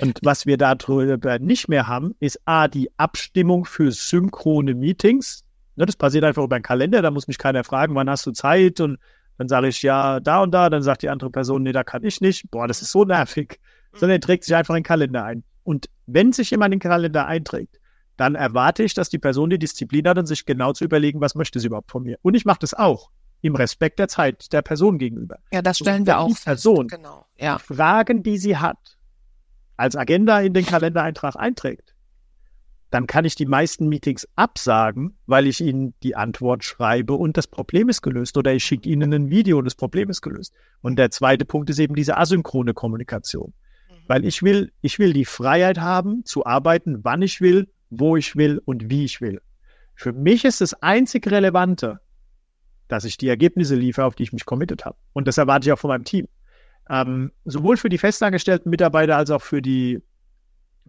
Und 0.00 0.18
was 0.22 0.46
wir 0.46 0.56
darüber 0.56 1.38
nicht 1.38 1.68
mehr 1.68 1.86
haben, 1.86 2.14
ist 2.20 2.40
A, 2.44 2.68
die 2.68 2.90
Abstimmung 2.98 3.64
für 3.64 3.90
synchrone 3.92 4.74
Meetings. 4.74 5.44
Ne, 5.76 5.86
das 5.86 5.96
passiert 5.96 6.24
einfach 6.24 6.42
über 6.42 6.56
einen 6.56 6.62
Kalender, 6.62 7.02
da 7.02 7.10
muss 7.10 7.28
mich 7.28 7.38
keiner 7.38 7.64
fragen, 7.64 7.94
wann 7.94 8.08
hast 8.08 8.24
du 8.26 8.32
Zeit 8.32 8.80
und 8.80 8.98
dann 9.38 9.48
sage 9.48 9.68
ich 9.68 9.82
ja 9.82 10.20
da 10.20 10.42
und 10.42 10.52
da, 10.52 10.70
dann 10.70 10.82
sagt 10.82 11.02
die 11.02 11.10
andere 11.10 11.30
Person, 11.30 11.62
nee, 11.62 11.72
da 11.72 11.84
kann 11.84 12.04
ich 12.04 12.20
nicht. 12.20 12.50
Boah, 12.50 12.66
das 12.66 12.80
ist 12.80 12.92
so 12.92 13.04
nervig. 13.04 13.60
Sondern 13.92 14.16
er 14.16 14.20
trägt 14.20 14.44
sich 14.44 14.54
einfach 14.54 14.74
in 14.74 14.80
den 14.80 14.84
Kalender 14.84 15.24
ein. 15.24 15.44
Und 15.62 15.88
wenn 16.06 16.32
sich 16.32 16.50
jemand 16.50 16.72
in 16.72 16.78
den 16.78 16.88
Kalender 16.88 17.26
einträgt, 17.26 17.80
dann 18.16 18.34
erwarte 18.34 18.82
ich, 18.82 18.94
dass 18.94 19.08
die 19.08 19.18
Person 19.18 19.50
die 19.50 19.58
Disziplin 19.58 20.08
hat 20.08 20.18
und 20.18 20.26
sich 20.26 20.46
genau 20.46 20.72
zu 20.72 20.84
überlegen, 20.84 21.20
was 21.20 21.34
möchte 21.34 21.60
sie 21.60 21.66
überhaupt 21.66 21.90
von 21.90 22.02
mir. 22.02 22.18
Und 22.22 22.34
ich 22.34 22.44
mache 22.44 22.60
das 22.60 22.72
auch 22.72 23.10
im 23.42 23.54
Respekt 23.54 23.98
der 23.98 24.08
Zeit 24.08 24.52
der 24.52 24.62
Person 24.62 24.98
gegenüber. 24.98 25.38
Ja, 25.52 25.62
das 25.62 25.78
stellen 25.78 26.06
wir 26.06 26.18
auch. 26.18 26.28
Die 26.28 26.34
Person 26.34 26.88
genau. 26.88 27.26
ja. 27.36 27.58
Fragen, 27.58 28.22
die 28.22 28.38
sie 28.38 28.56
hat, 28.56 28.95
als 29.76 29.96
Agenda 29.96 30.40
in 30.40 30.54
den 30.54 30.66
Kalendereintrag 30.66 31.36
einträgt, 31.36 31.96
dann 32.90 33.06
kann 33.06 33.24
ich 33.24 33.34
die 33.34 33.46
meisten 33.46 33.88
Meetings 33.88 34.28
absagen, 34.36 35.18
weil 35.26 35.46
ich 35.46 35.60
ihnen 35.60 35.94
die 36.02 36.14
Antwort 36.14 36.64
schreibe 36.64 37.14
und 37.14 37.36
das 37.36 37.46
Problem 37.46 37.88
ist 37.88 38.00
gelöst. 38.02 38.36
Oder 38.36 38.54
ich 38.54 38.64
schicke 38.64 38.88
ihnen 38.88 39.12
ein 39.12 39.28
Video 39.28 39.58
und 39.58 39.64
das 39.64 39.74
Problem 39.74 40.08
ist 40.08 40.22
gelöst. 40.22 40.54
Und 40.82 40.96
der 40.96 41.10
zweite 41.10 41.44
Punkt 41.44 41.68
ist 41.68 41.78
eben 41.78 41.94
diese 41.94 42.16
asynchrone 42.16 42.74
Kommunikation. 42.74 43.52
Mhm. 43.88 43.94
Weil 44.06 44.24
ich 44.24 44.42
will, 44.42 44.72
ich 44.82 44.98
will 44.98 45.12
die 45.12 45.24
Freiheit 45.24 45.78
haben, 45.78 46.24
zu 46.24 46.46
arbeiten, 46.46 47.00
wann 47.02 47.22
ich 47.22 47.40
will, 47.40 47.68
wo 47.90 48.16
ich 48.16 48.36
will 48.36 48.60
und 48.64 48.88
wie 48.88 49.04
ich 49.04 49.20
will. 49.20 49.40
Für 49.94 50.12
mich 50.12 50.44
ist 50.44 50.60
das 50.60 50.74
einzig 50.74 51.30
Relevante, 51.30 52.00
dass 52.88 53.04
ich 53.04 53.16
die 53.16 53.28
Ergebnisse 53.28 53.74
liefere, 53.74 54.06
auf 54.06 54.14
die 54.14 54.22
ich 54.22 54.32
mich 54.32 54.44
committed 54.44 54.84
habe. 54.84 54.96
Und 55.12 55.26
das 55.26 55.38
erwarte 55.38 55.68
ich 55.68 55.72
auch 55.72 55.78
von 55.78 55.88
meinem 55.88 56.04
Team. 56.04 56.28
Ähm, 56.88 57.32
sowohl 57.44 57.76
für 57.76 57.88
die 57.88 57.98
festangestellten 57.98 58.70
Mitarbeiter 58.70 59.16
als 59.16 59.30
auch 59.30 59.42
für 59.42 59.60
die, 59.60 60.02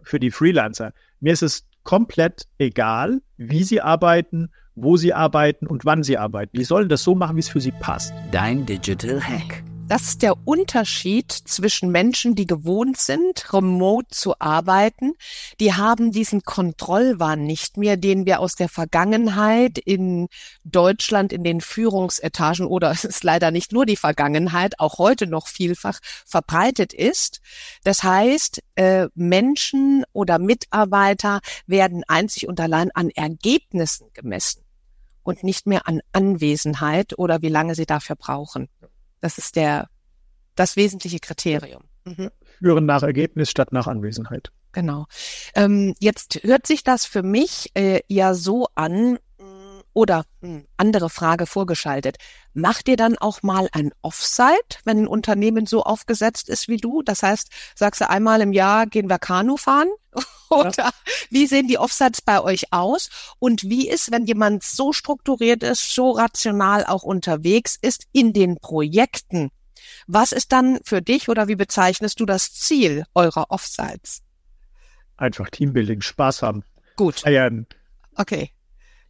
für 0.02 0.20
die 0.20 0.30
Freelancer. 0.30 0.92
Mir 1.20 1.32
ist 1.32 1.42
es 1.42 1.66
komplett 1.82 2.42
egal, 2.58 3.20
wie 3.36 3.64
sie 3.64 3.80
arbeiten, 3.80 4.50
wo 4.74 4.96
sie 4.96 5.12
arbeiten 5.12 5.66
und 5.66 5.84
wann 5.84 6.02
sie 6.02 6.18
arbeiten. 6.18 6.56
Die 6.56 6.64
sollen 6.64 6.88
das 6.88 7.02
so 7.02 7.14
machen, 7.14 7.36
wie 7.36 7.40
es 7.40 7.48
für 7.48 7.60
sie 7.60 7.72
passt. 7.72 8.12
Dein 8.30 8.64
Digital 8.64 9.20
Hack. 9.20 9.64
Das 9.88 10.02
ist 10.02 10.20
der 10.20 10.46
Unterschied 10.46 11.32
zwischen 11.32 11.90
Menschen, 11.90 12.34
die 12.34 12.46
gewohnt 12.46 12.98
sind, 12.98 13.54
remote 13.54 14.08
zu 14.10 14.38
arbeiten. 14.38 15.14
Die 15.60 15.72
haben 15.72 16.12
diesen 16.12 16.42
Kontrollwahn 16.42 17.44
nicht 17.44 17.78
mehr, 17.78 17.96
den 17.96 18.26
wir 18.26 18.40
aus 18.40 18.54
der 18.54 18.68
Vergangenheit 18.68 19.78
in 19.78 20.28
Deutschland 20.62 21.32
in 21.32 21.42
den 21.42 21.62
Führungsetagen 21.62 22.66
oder 22.66 22.90
es 22.98 23.06
ist 23.06 23.24
leider 23.24 23.50
nicht 23.50 23.72
nur 23.72 23.86
die 23.86 23.96
Vergangenheit, 23.96 24.78
auch 24.78 24.98
heute 24.98 25.26
noch 25.26 25.46
vielfach 25.48 26.00
verbreitet 26.26 26.92
ist. 26.92 27.40
Das 27.82 28.02
heißt, 28.02 28.62
äh, 28.74 29.06
Menschen 29.14 30.04
oder 30.12 30.38
Mitarbeiter 30.38 31.40
werden 31.66 32.04
einzig 32.08 32.46
und 32.46 32.60
allein 32.60 32.90
an 32.90 33.08
Ergebnissen 33.08 34.08
gemessen 34.12 34.60
und 35.22 35.44
nicht 35.44 35.66
mehr 35.66 35.88
an 35.88 36.00
Anwesenheit 36.12 37.18
oder 37.18 37.40
wie 37.40 37.48
lange 37.48 37.74
sie 37.74 37.86
dafür 37.86 38.16
brauchen. 38.16 38.68
Das 39.20 39.38
ist 39.38 39.56
der, 39.56 39.88
das 40.54 40.76
wesentliche 40.76 41.18
Kriterium. 41.18 41.84
Mhm. 42.04 42.30
Führen 42.58 42.86
nach 42.86 43.02
Ergebnis 43.02 43.50
statt 43.50 43.72
nach 43.72 43.86
Anwesenheit. 43.86 44.50
Genau. 44.72 45.06
Ähm, 45.54 45.94
jetzt 45.98 46.40
hört 46.42 46.66
sich 46.66 46.84
das 46.84 47.04
für 47.04 47.22
mich 47.22 47.70
äh, 47.74 48.00
ja 48.08 48.34
so 48.34 48.66
an, 48.74 49.18
oder 49.98 50.24
mh, 50.42 50.48
hm, 50.48 50.64
andere 50.76 51.10
Frage 51.10 51.46
vorgeschaltet. 51.46 52.18
Macht 52.54 52.88
ihr 52.88 52.96
dann 52.96 53.18
auch 53.18 53.42
mal 53.42 53.68
ein 53.72 53.90
Offsite, 54.00 54.78
wenn 54.84 54.98
ein 54.98 55.08
Unternehmen 55.08 55.66
so 55.66 55.82
aufgesetzt 55.82 56.48
ist 56.48 56.68
wie 56.68 56.76
du? 56.76 57.02
Das 57.02 57.24
heißt, 57.24 57.50
sagst 57.74 58.00
du 58.00 58.08
einmal 58.08 58.40
im 58.40 58.52
Jahr 58.52 58.86
gehen 58.86 59.10
wir 59.10 59.18
Kanu 59.18 59.56
fahren? 59.56 59.88
Oder 60.50 60.72
ja. 60.76 60.90
wie 61.30 61.46
sehen 61.46 61.68
die 61.68 61.78
Offsites 61.78 62.22
bei 62.22 62.40
euch 62.40 62.72
aus? 62.72 63.10
Und 63.38 63.64
wie 63.64 63.88
ist, 63.88 64.10
wenn 64.10 64.24
jemand 64.26 64.62
so 64.62 64.92
strukturiert 64.92 65.62
ist, 65.62 65.94
so 65.94 66.10
rational 66.10 66.86
auch 66.86 67.02
unterwegs 67.02 67.78
ist 67.80 68.06
in 68.12 68.32
den 68.32 68.56
Projekten? 68.56 69.50
Was 70.06 70.32
ist 70.32 70.52
dann 70.52 70.80
für 70.84 71.02
dich 71.02 71.28
oder 71.28 71.48
wie 71.48 71.54
bezeichnest 71.54 72.20
du 72.20 72.26
das 72.26 72.52
Ziel 72.54 73.04
eurer 73.14 73.50
Offsites? 73.50 74.22
Einfach 75.16 75.50
Teambuilding, 75.50 76.00
Spaß 76.00 76.42
haben. 76.42 76.64
Gut. 76.96 77.20
Feiern. 77.20 77.66
Okay. 78.14 78.50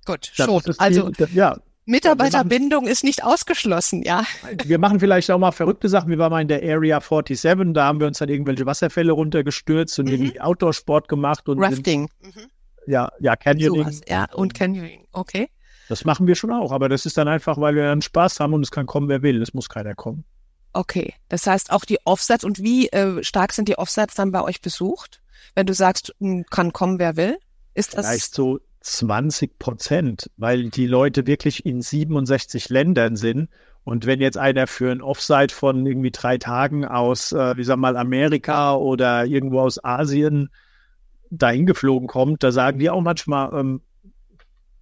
Gut, 0.05 0.31
schon. 0.33 0.63
Also 0.79 1.11
die, 1.11 1.25
ja. 1.35 1.59
Mitarbeiterbindung 1.89 2.87
ist 2.87 3.03
nicht 3.03 3.25
ausgeschlossen, 3.25 4.03
ja. 4.03 4.25
Wir 4.65 4.79
machen 4.79 5.01
vielleicht 5.01 5.31
auch 5.31 5.39
mal 5.39 5.53
verrückte 5.53 5.89
Sachen. 5.89 6.11
Wir 6.11 6.19
waren 6.19 6.31
mal 6.31 6.43
in 6.43 6.49
der 6.49 6.63
Area 6.63 7.01
47, 7.01 7.73
da 7.73 7.87
haben 7.87 7.99
wir 7.99 8.07
uns 8.07 8.19
dann 8.19 8.29
irgendwelche 8.29 8.67
Wasserfälle 8.67 9.13
runtergestürzt 9.13 9.99
und 9.99 10.07
mhm. 10.07 10.13
irgendwie 10.13 10.41
Outdoor-Sport 10.41 11.09
gemacht. 11.09 11.49
Und 11.49 11.59
Rafting. 11.61 12.11
Sind, 12.21 12.37
mhm. 12.37 12.51
Ja, 12.87 13.11
ja, 13.21 13.37
Canyoning. 13.37 13.85
Sowas, 13.85 14.01
ja, 14.07 14.27
und 14.35 14.53
Canyoning, 14.53 15.07
okay. 15.13 15.49
Das 15.89 16.05
machen 16.05 16.27
wir 16.27 16.35
schon 16.35 16.53
auch, 16.53 16.73
aber 16.73 16.91
das 16.91 17.07
ist 17.07 17.17
dann 17.17 17.27
einfach, 17.27 17.59
weil 17.59 17.75
wir 17.75 17.85
dann 17.85 18.03
Spaß 18.03 18.41
haben 18.41 18.53
und 18.53 18.63
es 18.63 18.71
kann 18.71 18.85
kommen, 18.85 19.09
wer 19.09 19.23
will. 19.23 19.41
Es 19.41 19.55
muss 19.55 19.71
keiner 19.71 19.95
kommen. 19.95 20.25
Okay, 20.75 21.15
das 21.31 21.47
heißt 21.47 21.73
auch 21.73 21.87
die 21.87 21.99
Offsets 22.05 22.45
und 22.45 22.63
wie 22.63 22.89
äh, 22.89 23.25
stark 23.25 23.55
sind 23.55 23.69
die 23.69 23.79
Offsets 23.79 24.15
dann 24.15 24.31
bei 24.31 24.43
euch 24.43 24.61
besucht? 24.61 25.23
Wenn 25.55 25.65
du 25.65 25.73
sagst, 25.73 26.15
hm, 26.21 26.45
kann 26.51 26.75
kommen, 26.75 26.99
wer 26.99 27.17
will? 27.17 27.39
Ist 27.73 27.97
das 27.97 28.07
Vielleicht 28.07 28.35
so 28.35 28.61
20 28.81 29.59
Prozent, 29.59 30.31
weil 30.37 30.71
die 30.71 30.87
Leute 30.87 31.27
wirklich 31.27 31.67
in 31.67 31.83
67 31.83 32.69
Ländern 32.69 33.17
sind. 33.17 33.49
Und 33.85 34.07
wenn 34.07 34.21
jetzt 34.21 34.37
einer 34.37 34.67
für 34.67 34.91
ein 34.91 35.03
Offsite 35.03 35.55
von 35.55 35.87
irgendwie 35.87 36.11
drei 36.11 36.39
Tagen 36.39 36.85
aus, 36.85 37.33
äh, 37.33 37.57
wie 37.57 37.65
sag 37.65 37.79
mal, 37.79 37.97
Amerika 37.97 38.75
oder 38.75 39.25
irgendwo 39.25 39.61
aus 39.61 39.83
Asien 39.83 40.51
dahin 41.31 41.67
geflogen 41.67 42.09
kommt, 42.09 42.43
da 42.43 42.53
sagen 42.53 42.79
die 42.79 42.91
auch 42.91 43.01
manchmal, 43.01 43.59
ähm, 43.59 43.81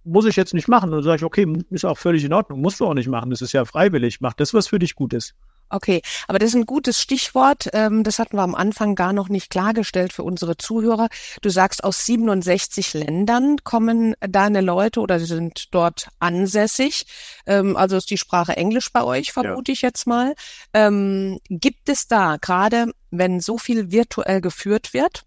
muss 0.03 0.25
ich 0.25 0.35
jetzt 0.35 0.53
nicht 0.53 0.67
machen. 0.67 0.89
Und 0.89 0.97
dann 0.97 1.03
sage 1.03 1.17
ich, 1.17 1.23
okay, 1.23 1.45
ist 1.69 1.85
auch 1.85 1.97
völlig 1.97 2.23
in 2.23 2.33
Ordnung, 2.33 2.61
musst 2.61 2.79
du 2.79 2.85
auch 2.85 2.93
nicht 2.93 3.09
machen. 3.09 3.29
Das 3.29 3.41
ist 3.41 3.53
ja 3.53 3.65
freiwillig. 3.65 4.21
Mach 4.21 4.33
das, 4.33 4.53
was 4.53 4.67
für 4.67 4.79
dich 4.79 4.95
gut 4.95 5.13
ist. 5.13 5.35
Okay, 5.69 6.01
aber 6.27 6.39
das 6.39 6.49
ist 6.49 6.55
ein 6.55 6.65
gutes 6.65 7.01
Stichwort. 7.01 7.69
Ähm, 7.73 8.03
das 8.03 8.19
hatten 8.19 8.37
wir 8.37 8.43
am 8.43 8.55
Anfang 8.55 8.95
gar 8.95 9.11
noch 9.11 9.27
nicht 9.27 9.49
klargestellt 9.49 10.13
für 10.13 10.23
unsere 10.23 10.57
Zuhörer. 10.57 11.09
Du 11.41 11.49
sagst, 11.49 11.83
aus 11.83 12.05
67 12.05 12.93
Ländern 12.93 13.57
kommen 13.63 14.15
deine 14.21 14.61
Leute 14.61 15.01
oder 15.01 15.19
sie 15.19 15.25
sind 15.25 15.73
dort 15.73 16.07
ansässig. 16.19 17.05
Ähm, 17.45 17.75
also 17.75 17.97
ist 17.97 18.09
die 18.09 18.17
Sprache 18.17 18.55
Englisch 18.55 18.91
bei 18.93 19.03
euch, 19.03 19.33
vermute 19.33 19.71
ja. 19.71 19.73
ich 19.73 19.81
jetzt 19.81 20.07
mal. 20.07 20.35
Ähm, 20.73 21.39
gibt 21.49 21.89
es 21.89 22.07
da, 22.07 22.37
gerade 22.39 22.91
wenn 23.11 23.39
so 23.39 23.57
viel 23.57 23.91
virtuell 23.91 24.41
geführt 24.41 24.93
wird, 24.93 25.23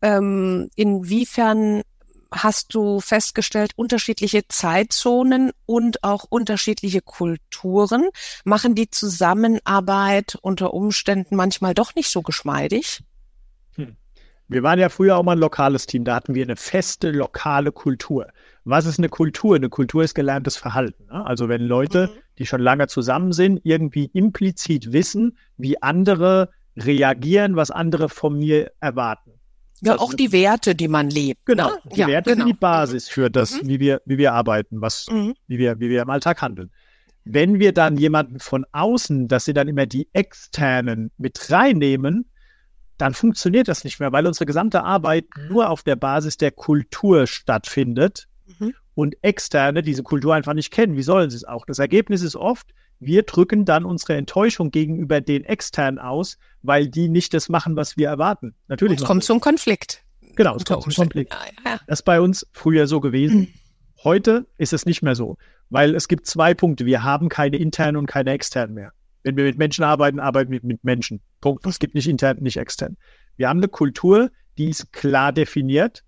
inwiefern 0.00 1.82
hast 2.32 2.74
du 2.74 3.00
festgestellt, 3.00 3.72
unterschiedliche 3.76 4.46
Zeitzonen 4.48 5.52
und 5.66 6.04
auch 6.04 6.24
unterschiedliche 6.28 7.00
Kulturen 7.00 8.08
machen 8.44 8.74
die 8.74 8.90
Zusammenarbeit 8.90 10.38
unter 10.42 10.72
Umständen 10.74 11.36
manchmal 11.36 11.74
doch 11.74 11.94
nicht 11.94 12.08
so 12.08 12.22
geschmeidig? 12.22 13.02
Hm. 13.76 13.96
Wir 14.48 14.62
waren 14.62 14.78
ja 14.78 14.88
früher 14.88 15.16
auch 15.16 15.22
mal 15.22 15.32
ein 15.32 15.38
lokales 15.38 15.86
Team, 15.86 16.04
da 16.04 16.14
hatten 16.14 16.34
wir 16.34 16.44
eine 16.44 16.56
feste 16.56 17.10
lokale 17.10 17.72
Kultur. 17.72 18.28
Was 18.64 18.86
ist 18.86 18.98
eine 18.98 19.08
Kultur? 19.08 19.56
Eine 19.56 19.68
Kultur 19.68 20.04
ist 20.04 20.14
gelerntes 20.14 20.56
Verhalten. 20.56 21.06
Ne? 21.06 21.24
Also 21.24 21.48
wenn 21.48 21.62
Leute, 21.62 22.08
mhm. 22.08 22.20
die 22.38 22.46
schon 22.46 22.60
lange 22.60 22.86
zusammen 22.86 23.32
sind, 23.32 23.60
irgendwie 23.64 24.10
implizit 24.12 24.92
wissen, 24.92 25.38
wie 25.56 25.80
andere 25.82 26.50
reagieren, 26.76 27.56
was 27.56 27.70
andere 27.70 28.08
von 28.08 28.38
mir 28.38 28.70
erwarten. 28.80 29.39
Ja, 29.82 29.98
auch 29.98 30.14
die 30.14 30.32
Werte, 30.32 30.74
die 30.74 30.88
man 30.88 31.10
lebt. 31.10 31.46
Genau. 31.46 31.70
Ne? 31.70 31.78
Die 31.94 32.00
ja, 32.00 32.06
Werte 32.06 32.30
genau. 32.30 32.44
sind 32.44 32.54
die 32.54 32.58
Basis 32.58 33.08
für 33.08 33.30
das, 33.30 33.62
mhm. 33.62 33.68
wie 33.68 33.80
wir, 33.80 34.02
wie 34.04 34.18
wir 34.18 34.32
arbeiten, 34.32 34.80
was, 34.80 35.06
mhm. 35.10 35.34
wie 35.46 35.58
wir, 35.58 35.80
wie 35.80 35.88
wir 35.88 36.02
im 36.02 36.10
Alltag 36.10 36.42
handeln. 36.42 36.70
Wenn 37.24 37.58
wir 37.58 37.72
dann 37.72 37.96
jemanden 37.96 38.40
von 38.40 38.66
außen, 38.72 39.28
dass 39.28 39.44
sie 39.44 39.54
dann 39.54 39.68
immer 39.68 39.86
die 39.86 40.08
externen 40.12 41.10
mit 41.18 41.50
reinnehmen, 41.50 42.30
dann 42.98 43.14
funktioniert 43.14 43.68
das 43.68 43.84
nicht 43.84 44.00
mehr, 44.00 44.12
weil 44.12 44.26
unsere 44.26 44.46
gesamte 44.46 44.82
Arbeit 44.82 45.24
nur 45.48 45.70
auf 45.70 45.82
der 45.82 45.96
Basis 45.96 46.36
der 46.36 46.50
Kultur 46.50 47.26
stattfindet 47.26 48.28
mhm. 48.58 48.74
und 48.94 49.16
externe 49.22 49.82
diese 49.82 50.02
Kultur 50.02 50.34
einfach 50.34 50.54
nicht 50.54 50.70
kennen. 50.70 50.96
Wie 50.96 51.02
sollen 51.02 51.30
sie 51.30 51.36
es 51.36 51.44
auch? 51.44 51.64
Das 51.64 51.78
Ergebnis 51.78 52.22
ist 52.22 52.36
oft, 52.36 52.74
wir 53.00 53.22
drücken 53.22 53.64
dann 53.64 53.84
unsere 53.84 54.14
Enttäuschung 54.14 54.70
gegenüber 54.70 55.20
den 55.20 55.44
externen 55.44 55.98
aus, 55.98 56.36
weil 56.62 56.88
die 56.88 57.08
nicht 57.08 57.32
das 57.34 57.48
machen, 57.48 57.74
was 57.74 57.96
wir 57.96 58.08
erwarten. 58.08 58.54
Natürlich. 58.68 59.00
Es 59.00 59.06
kommt 59.06 59.24
zum 59.24 59.40
Konflikt. 59.40 60.04
Genau, 60.36 60.54
es 60.56 60.64
kommt 60.64 60.84
zum 60.84 60.94
Konflikt. 60.94 61.32
Ja, 61.32 61.70
ja. 61.72 61.80
Das 61.86 62.00
ist 62.00 62.04
bei 62.04 62.20
uns 62.20 62.46
früher 62.52 62.86
so 62.86 63.00
gewesen. 63.00 63.40
Mhm. 63.40 63.48
Heute 64.04 64.46
ist 64.58 64.72
es 64.72 64.86
nicht 64.86 65.02
mehr 65.02 65.14
so, 65.14 65.36
weil 65.70 65.94
es 65.94 66.08
gibt 66.08 66.26
zwei 66.26 66.54
Punkte. 66.54 66.86
Wir 66.86 67.02
haben 67.02 67.28
keine 67.28 67.56
internen 67.56 67.96
und 67.96 68.06
keine 68.06 68.30
externen 68.30 68.74
mehr. 68.74 68.92
Wenn 69.22 69.36
wir 69.36 69.44
mit 69.44 69.58
Menschen 69.58 69.84
arbeiten, 69.84 70.20
arbeiten 70.20 70.50
wir 70.50 70.60
mit 70.62 70.84
Menschen. 70.84 71.20
Punkt. 71.40 71.66
Es 71.66 71.78
gibt 71.78 71.94
nicht 71.94 72.08
intern, 72.08 72.38
nicht 72.40 72.56
extern. 72.56 72.96
Wir 73.36 73.48
haben 73.48 73.58
eine 73.58 73.68
Kultur, 73.68 74.30
die 74.56 74.68
ist 74.68 74.92
klar 74.92 75.32
definiert 75.32 76.04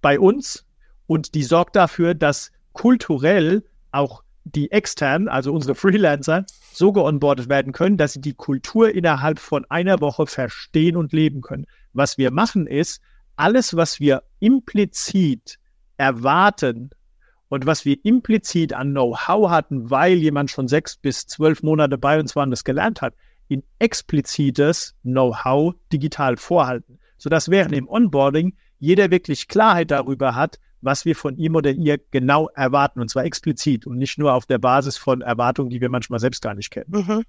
bei 0.00 0.18
uns 0.18 0.64
und 1.06 1.34
die 1.34 1.42
sorgt 1.42 1.76
dafür, 1.76 2.14
dass 2.14 2.50
kulturell 2.72 3.64
auch 3.92 4.22
die 4.44 4.70
extern, 4.70 5.28
also 5.28 5.52
unsere 5.52 5.74
Freelancer, 5.74 6.44
so 6.72 6.92
geonboardet 6.92 7.48
werden 7.48 7.72
können, 7.72 7.96
dass 7.96 8.14
sie 8.14 8.20
die 8.20 8.34
Kultur 8.34 8.94
innerhalb 8.94 9.38
von 9.38 9.64
einer 9.68 10.00
Woche 10.00 10.26
verstehen 10.26 10.96
und 10.96 11.12
leben 11.12 11.40
können. 11.40 11.66
Was 11.92 12.18
wir 12.18 12.30
machen 12.30 12.66
ist, 12.66 13.00
alles, 13.36 13.76
was 13.76 14.00
wir 14.00 14.22
implizit 14.40 15.58
erwarten 15.96 16.90
und 17.48 17.66
was 17.66 17.84
wir 17.84 17.96
implizit 18.02 18.72
an 18.72 18.90
Know-how 18.90 19.50
hatten, 19.50 19.90
weil 19.90 20.14
jemand 20.14 20.50
schon 20.50 20.68
sechs 20.68 20.96
bis 20.96 21.26
zwölf 21.26 21.62
Monate 21.62 21.98
bei 21.98 22.18
uns 22.18 22.34
war 22.34 22.44
und 22.44 22.50
das 22.50 22.64
gelernt 22.64 23.02
hat, 23.02 23.14
in 23.48 23.62
explizites 23.78 24.94
Know-how 25.02 25.74
digital 25.92 26.36
vorhalten, 26.36 26.98
sodass 27.18 27.50
während 27.50 27.74
dem 27.74 27.88
Onboarding 27.88 28.56
jeder 28.78 29.10
wirklich 29.10 29.48
Klarheit 29.48 29.90
darüber 29.90 30.34
hat, 30.34 30.58
was 30.82 31.04
wir 31.04 31.16
von 31.16 31.36
ihm 31.36 31.56
oder 31.56 31.70
ihr 31.70 31.98
genau 32.10 32.48
erwarten, 32.48 33.00
und 33.00 33.08
zwar 33.08 33.24
explizit 33.24 33.86
und 33.86 33.96
nicht 33.96 34.18
nur 34.18 34.34
auf 34.34 34.46
der 34.46 34.58
Basis 34.58 34.96
von 34.96 35.22
Erwartungen, 35.22 35.70
die 35.70 35.80
wir 35.80 35.88
manchmal 35.88 36.20
selbst 36.20 36.42
gar 36.42 36.54
nicht 36.54 36.70
kennen. 36.70 36.90
Mhm. 36.90 37.24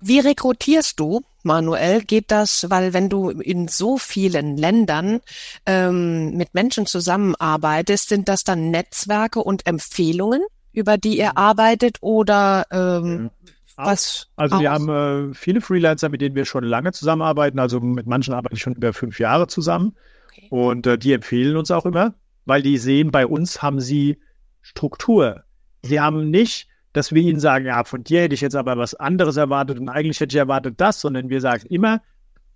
Wie 0.00 0.20
rekrutierst 0.20 1.00
du, 1.00 1.22
Manuel? 1.42 2.02
Geht 2.02 2.30
das, 2.30 2.68
weil 2.68 2.92
wenn 2.92 3.08
du 3.08 3.30
in 3.30 3.68
so 3.68 3.96
vielen 3.96 4.56
Ländern 4.56 5.20
ähm, 5.64 6.36
mit 6.36 6.54
Menschen 6.54 6.86
zusammenarbeitest, 6.86 8.08
sind 8.08 8.28
das 8.28 8.44
dann 8.44 8.70
Netzwerke 8.70 9.40
und 9.40 9.66
Empfehlungen, 9.66 10.42
über 10.72 10.98
die 10.98 11.18
ihr 11.18 11.38
arbeitet 11.38 11.98
oder 12.02 12.66
ähm, 12.70 13.30
was? 13.76 14.28
Also 14.36 14.56
auch? 14.56 14.60
wir 14.60 14.70
haben 14.70 15.30
äh, 15.30 15.34
viele 15.34 15.60
Freelancer, 15.60 16.08
mit 16.08 16.20
denen 16.20 16.34
wir 16.34 16.44
schon 16.44 16.64
lange 16.64 16.92
zusammenarbeiten. 16.92 17.58
Also 17.58 17.80
mit 17.80 18.06
manchen 18.06 18.34
arbeite 18.34 18.54
ich 18.54 18.62
schon 18.62 18.74
über 18.74 18.92
fünf 18.92 19.18
Jahre 19.18 19.46
zusammen. 19.46 19.96
Okay. 20.30 20.48
Und 20.50 20.86
äh, 20.86 20.98
die 20.98 21.12
empfehlen 21.12 21.56
uns 21.56 21.70
auch 21.70 21.86
immer 21.86 22.14
weil 22.46 22.62
die 22.62 22.78
sehen, 22.78 23.10
bei 23.10 23.26
uns 23.26 23.60
haben 23.60 23.80
sie 23.80 24.18
Struktur. 24.62 25.44
Sie 25.82 26.00
haben 26.00 26.30
nicht, 26.30 26.68
dass 26.92 27.12
wir 27.12 27.20
ihnen 27.20 27.40
sagen, 27.40 27.66
ja, 27.66 27.84
von 27.84 28.02
dir 28.02 28.22
hätte 28.22 28.34
ich 28.34 28.40
jetzt 28.40 28.56
aber 28.56 28.78
was 28.78 28.94
anderes 28.94 29.36
erwartet 29.36 29.78
und 29.78 29.90
eigentlich 29.90 30.18
hätte 30.18 30.34
ich 30.34 30.38
erwartet 30.38 30.74
das, 30.78 31.00
sondern 31.00 31.28
wir 31.28 31.42
sagen 31.42 31.66
immer, 31.68 32.00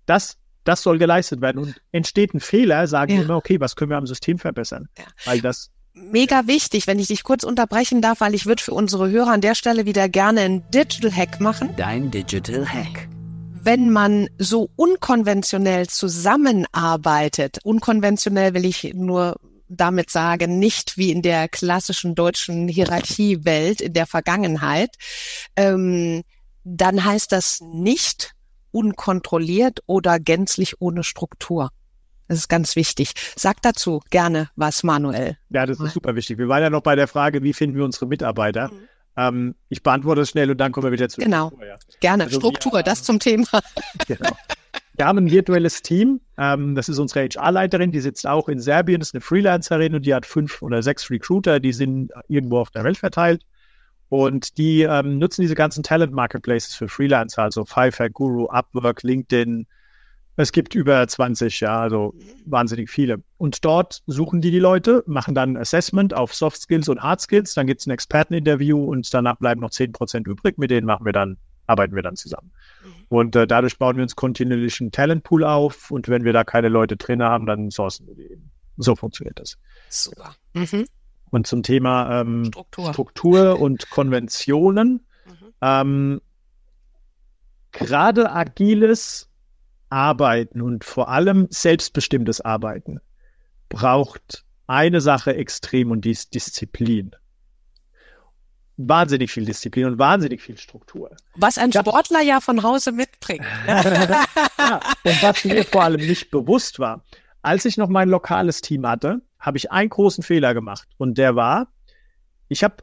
das, 0.07 0.39
das 0.63 0.81
soll 0.81 0.97
geleistet 0.97 1.41
werden. 1.41 1.59
Und 1.59 1.81
entsteht 1.91 2.33
ein 2.33 2.39
Fehler, 2.39 2.87
sagen 2.87 3.11
ja. 3.11 3.17
wir 3.19 3.25
immer, 3.25 3.37
okay, 3.37 3.59
was 3.59 3.75
können 3.75 3.91
wir 3.91 3.97
am 3.97 4.07
System 4.07 4.39
verbessern? 4.39 4.89
Ja. 4.97 5.05
Weil 5.25 5.41
das 5.41 5.69
mega 5.93 6.47
wichtig, 6.47 6.87
wenn 6.87 6.99
ich 6.99 7.07
dich 7.07 7.23
kurz 7.23 7.43
unterbrechen 7.43 8.01
darf, 8.01 8.21
weil 8.21 8.33
ich 8.33 8.45
würde 8.45 8.63
für 8.63 8.73
unsere 8.73 9.09
Hörer 9.09 9.31
an 9.31 9.41
der 9.41 9.55
Stelle 9.55 9.85
wieder 9.85 10.09
gerne 10.09 10.41
einen 10.41 10.71
Digital 10.71 11.11
Hack 11.11 11.39
machen. 11.39 11.69
Dein 11.77 12.09
Digital 12.09 12.65
Hack. 12.65 13.07
Wenn 13.63 13.91
man 13.91 14.27
so 14.39 14.69
unkonventionell 14.75 15.87
zusammenarbeitet, 15.87 17.59
unkonventionell 17.63 18.53
will 18.55 18.65
ich 18.65 18.93
nur 18.95 19.35
damit 19.71 20.09
sagen, 20.09 20.59
nicht 20.59 20.97
wie 20.97 21.11
in 21.11 21.21
der 21.21 21.47
klassischen 21.47 22.15
deutschen 22.15 22.67
Hierarchiewelt 22.67 23.81
in 23.81 23.93
der 23.93 24.05
Vergangenheit, 24.05 24.95
ähm, 25.55 26.23
dann 26.63 27.03
heißt 27.03 27.31
das 27.31 27.61
nicht 27.61 28.33
unkontrolliert 28.71 29.79
oder 29.85 30.19
gänzlich 30.19 30.81
ohne 30.81 31.03
Struktur. 31.03 31.69
Das 32.27 32.37
ist 32.37 32.47
ganz 32.47 32.75
wichtig. 32.75 33.13
Sag 33.35 33.61
dazu 33.61 34.01
gerne 34.09 34.49
was, 34.55 34.83
Manuel. 34.83 35.37
Ja, 35.49 35.65
das 35.65 35.79
ist 35.79 35.93
super 35.93 36.15
wichtig. 36.15 36.37
Wir 36.37 36.47
waren 36.47 36.61
ja 36.61 36.69
noch 36.69 36.81
bei 36.81 36.95
der 36.95 37.07
Frage, 37.07 37.43
wie 37.43 37.51
finden 37.51 37.75
wir 37.75 37.83
unsere 37.83 38.05
Mitarbeiter? 38.07 38.69
Mhm. 38.69 38.87
Ähm, 39.17 39.55
ich 39.67 39.83
beantworte 39.83 40.21
es 40.21 40.29
schnell 40.29 40.49
und 40.49 40.57
dann 40.57 40.71
kommen 40.71 40.85
wir 40.85 40.91
wieder 40.93 41.09
zu 41.09 41.19
Genau, 41.19 41.47
Struktur, 41.47 41.67
ja. 41.67 41.77
gerne. 41.99 42.23
Also 42.23 42.39
Struktur, 42.39 42.73
wir, 42.73 42.83
das 42.83 43.03
zum 43.03 43.19
Thema. 43.19 43.47
Genau. 44.07 44.29
Wir 45.01 45.07
haben 45.07 45.17
ein 45.17 45.31
virtuelles 45.31 45.81
Team. 45.81 46.21
Ähm, 46.37 46.75
das 46.75 46.87
ist 46.87 46.99
unsere 46.99 47.27
HR-Leiterin, 47.27 47.91
die 47.91 48.01
sitzt 48.01 48.27
auch 48.27 48.47
in 48.47 48.59
Serbien, 48.59 49.01
ist 49.01 49.15
eine 49.15 49.21
Freelancerin 49.21 49.95
und 49.95 50.05
die 50.05 50.13
hat 50.13 50.27
fünf 50.27 50.61
oder 50.61 50.83
sechs 50.83 51.09
Recruiter, 51.09 51.59
die 51.59 51.73
sind 51.73 52.11
irgendwo 52.27 52.59
auf 52.59 52.69
der 52.69 52.83
Welt 52.83 52.99
verteilt. 52.99 53.41
Und 54.09 54.59
die 54.59 54.83
ähm, 54.83 55.17
nutzen 55.17 55.41
diese 55.41 55.55
ganzen 55.55 55.81
Talent-Marketplaces 55.81 56.75
für 56.75 56.87
Freelancer, 56.87 57.41
also 57.41 57.65
Fiverr, 57.65 58.11
Guru, 58.11 58.45
Upwork, 58.49 59.01
LinkedIn, 59.01 59.65
es 60.35 60.51
gibt 60.51 60.75
über 60.75 61.07
20, 61.07 61.61
ja, 61.61 61.81
also 61.81 62.13
wahnsinnig 62.45 62.91
viele. 62.91 63.23
Und 63.39 63.65
dort 63.65 64.03
suchen 64.05 64.39
die 64.39 64.51
die 64.51 64.59
Leute, 64.59 65.03
machen 65.07 65.33
dann 65.33 65.53
ein 65.53 65.57
Assessment 65.57 66.13
auf 66.13 66.35
Soft 66.35 66.61
Skills 66.61 66.89
und 66.89 67.01
Hard 67.01 67.21
Skills, 67.21 67.55
dann 67.55 67.65
gibt 67.65 67.81
es 67.81 67.87
ein 67.87 67.91
Experteninterview 67.91 68.83
und 68.83 69.11
danach 69.11 69.37
bleiben 69.37 69.61
noch 69.61 69.71
10 69.71 69.93
Prozent 69.93 70.27
übrig, 70.27 70.59
mit 70.59 70.69
denen 70.69 70.85
machen 70.85 71.07
wir 71.07 71.13
dann, 71.13 71.37
arbeiten 71.71 71.95
wir 71.95 72.03
dann 72.03 72.15
zusammen. 72.15 72.51
Mhm. 72.83 72.89
Und 73.09 73.35
äh, 73.35 73.47
dadurch 73.47 73.77
bauen 73.77 73.95
wir 73.95 74.03
uns 74.03 74.15
kontinuierlich 74.15 74.79
einen 74.81 74.91
Talentpool 74.91 75.43
auf 75.43 75.89
und 75.89 76.09
wenn 76.09 76.23
wir 76.23 76.33
da 76.33 76.43
keine 76.43 76.69
Leute 76.69 76.97
drin 76.97 77.23
haben, 77.23 77.45
dann 77.45 77.69
sourcen 77.71 78.07
wir 78.07 78.15
die 78.15 78.31
eben. 78.33 78.51
So 78.77 78.95
funktioniert 78.95 79.39
das. 79.39 79.57
Super. 79.89 80.35
Mhm. 80.53 80.85
Und 81.29 81.47
zum 81.47 81.63
Thema 81.63 82.21
ähm, 82.21 82.45
Struktur. 82.45 82.93
Struktur. 82.93 83.59
und 83.59 83.89
Konventionen. 83.89 85.05
Mhm. 85.25 85.53
Ähm, 85.61 86.21
Gerade 87.71 88.31
agiles 88.31 89.29
Arbeiten 89.89 90.61
und 90.61 90.83
vor 90.83 91.09
allem 91.09 91.47
selbstbestimmtes 91.49 92.41
Arbeiten 92.41 92.99
braucht 93.69 94.45
eine 94.67 94.99
Sache 94.99 95.35
extrem 95.35 95.91
und 95.91 96.03
die 96.03 96.11
ist 96.11 96.33
Disziplin. 96.33 97.15
Wahnsinnig 98.77 99.31
viel 99.31 99.45
Disziplin 99.45 99.85
und 99.85 99.99
wahnsinnig 99.99 100.41
viel 100.41 100.57
Struktur. 100.57 101.15
Was 101.35 101.57
ein 101.57 101.71
Sportler 101.71 102.21
ja 102.21 102.39
von 102.39 102.63
Hause 102.63 102.91
mitbringt. 102.91 103.45
ja, 103.67 104.79
und 105.03 105.23
was 105.23 105.45
mir 105.45 105.63
vor 105.65 105.83
allem 105.83 106.01
nicht 106.01 106.31
bewusst 106.31 106.79
war, 106.79 107.03
als 107.41 107.65
ich 107.65 107.77
noch 107.77 107.89
mein 107.89 108.09
lokales 108.09 108.61
Team 108.61 108.87
hatte, 108.87 109.21
habe 109.39 109.57
ich 109.57 109.71
einen 109.71 109.89
großen 109.89 110.23
Fehler 110.23 110.53
gemacht 110.53 110.87
und 110.97 111.17
der 111.17 111.35
war, 111.35 111.67
ich 112.47 112.63
habe 112.63 112.77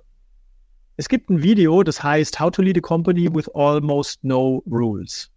es 1.00 1.08
gibt 1.08 1.30
ein 1.30 1.42
Video, 1.42 1.84
das 1.84 2.02
heißt 2.02 2.40
How 2.40 2.50
to 2.50 2.60
Lead 2.60 2.76
a 2.76 2.80
Company 2.80 3.32
with 3.32 3.48
Almost 3.54 4.24
No 4.24 4.64
Rules. 4.68 5.30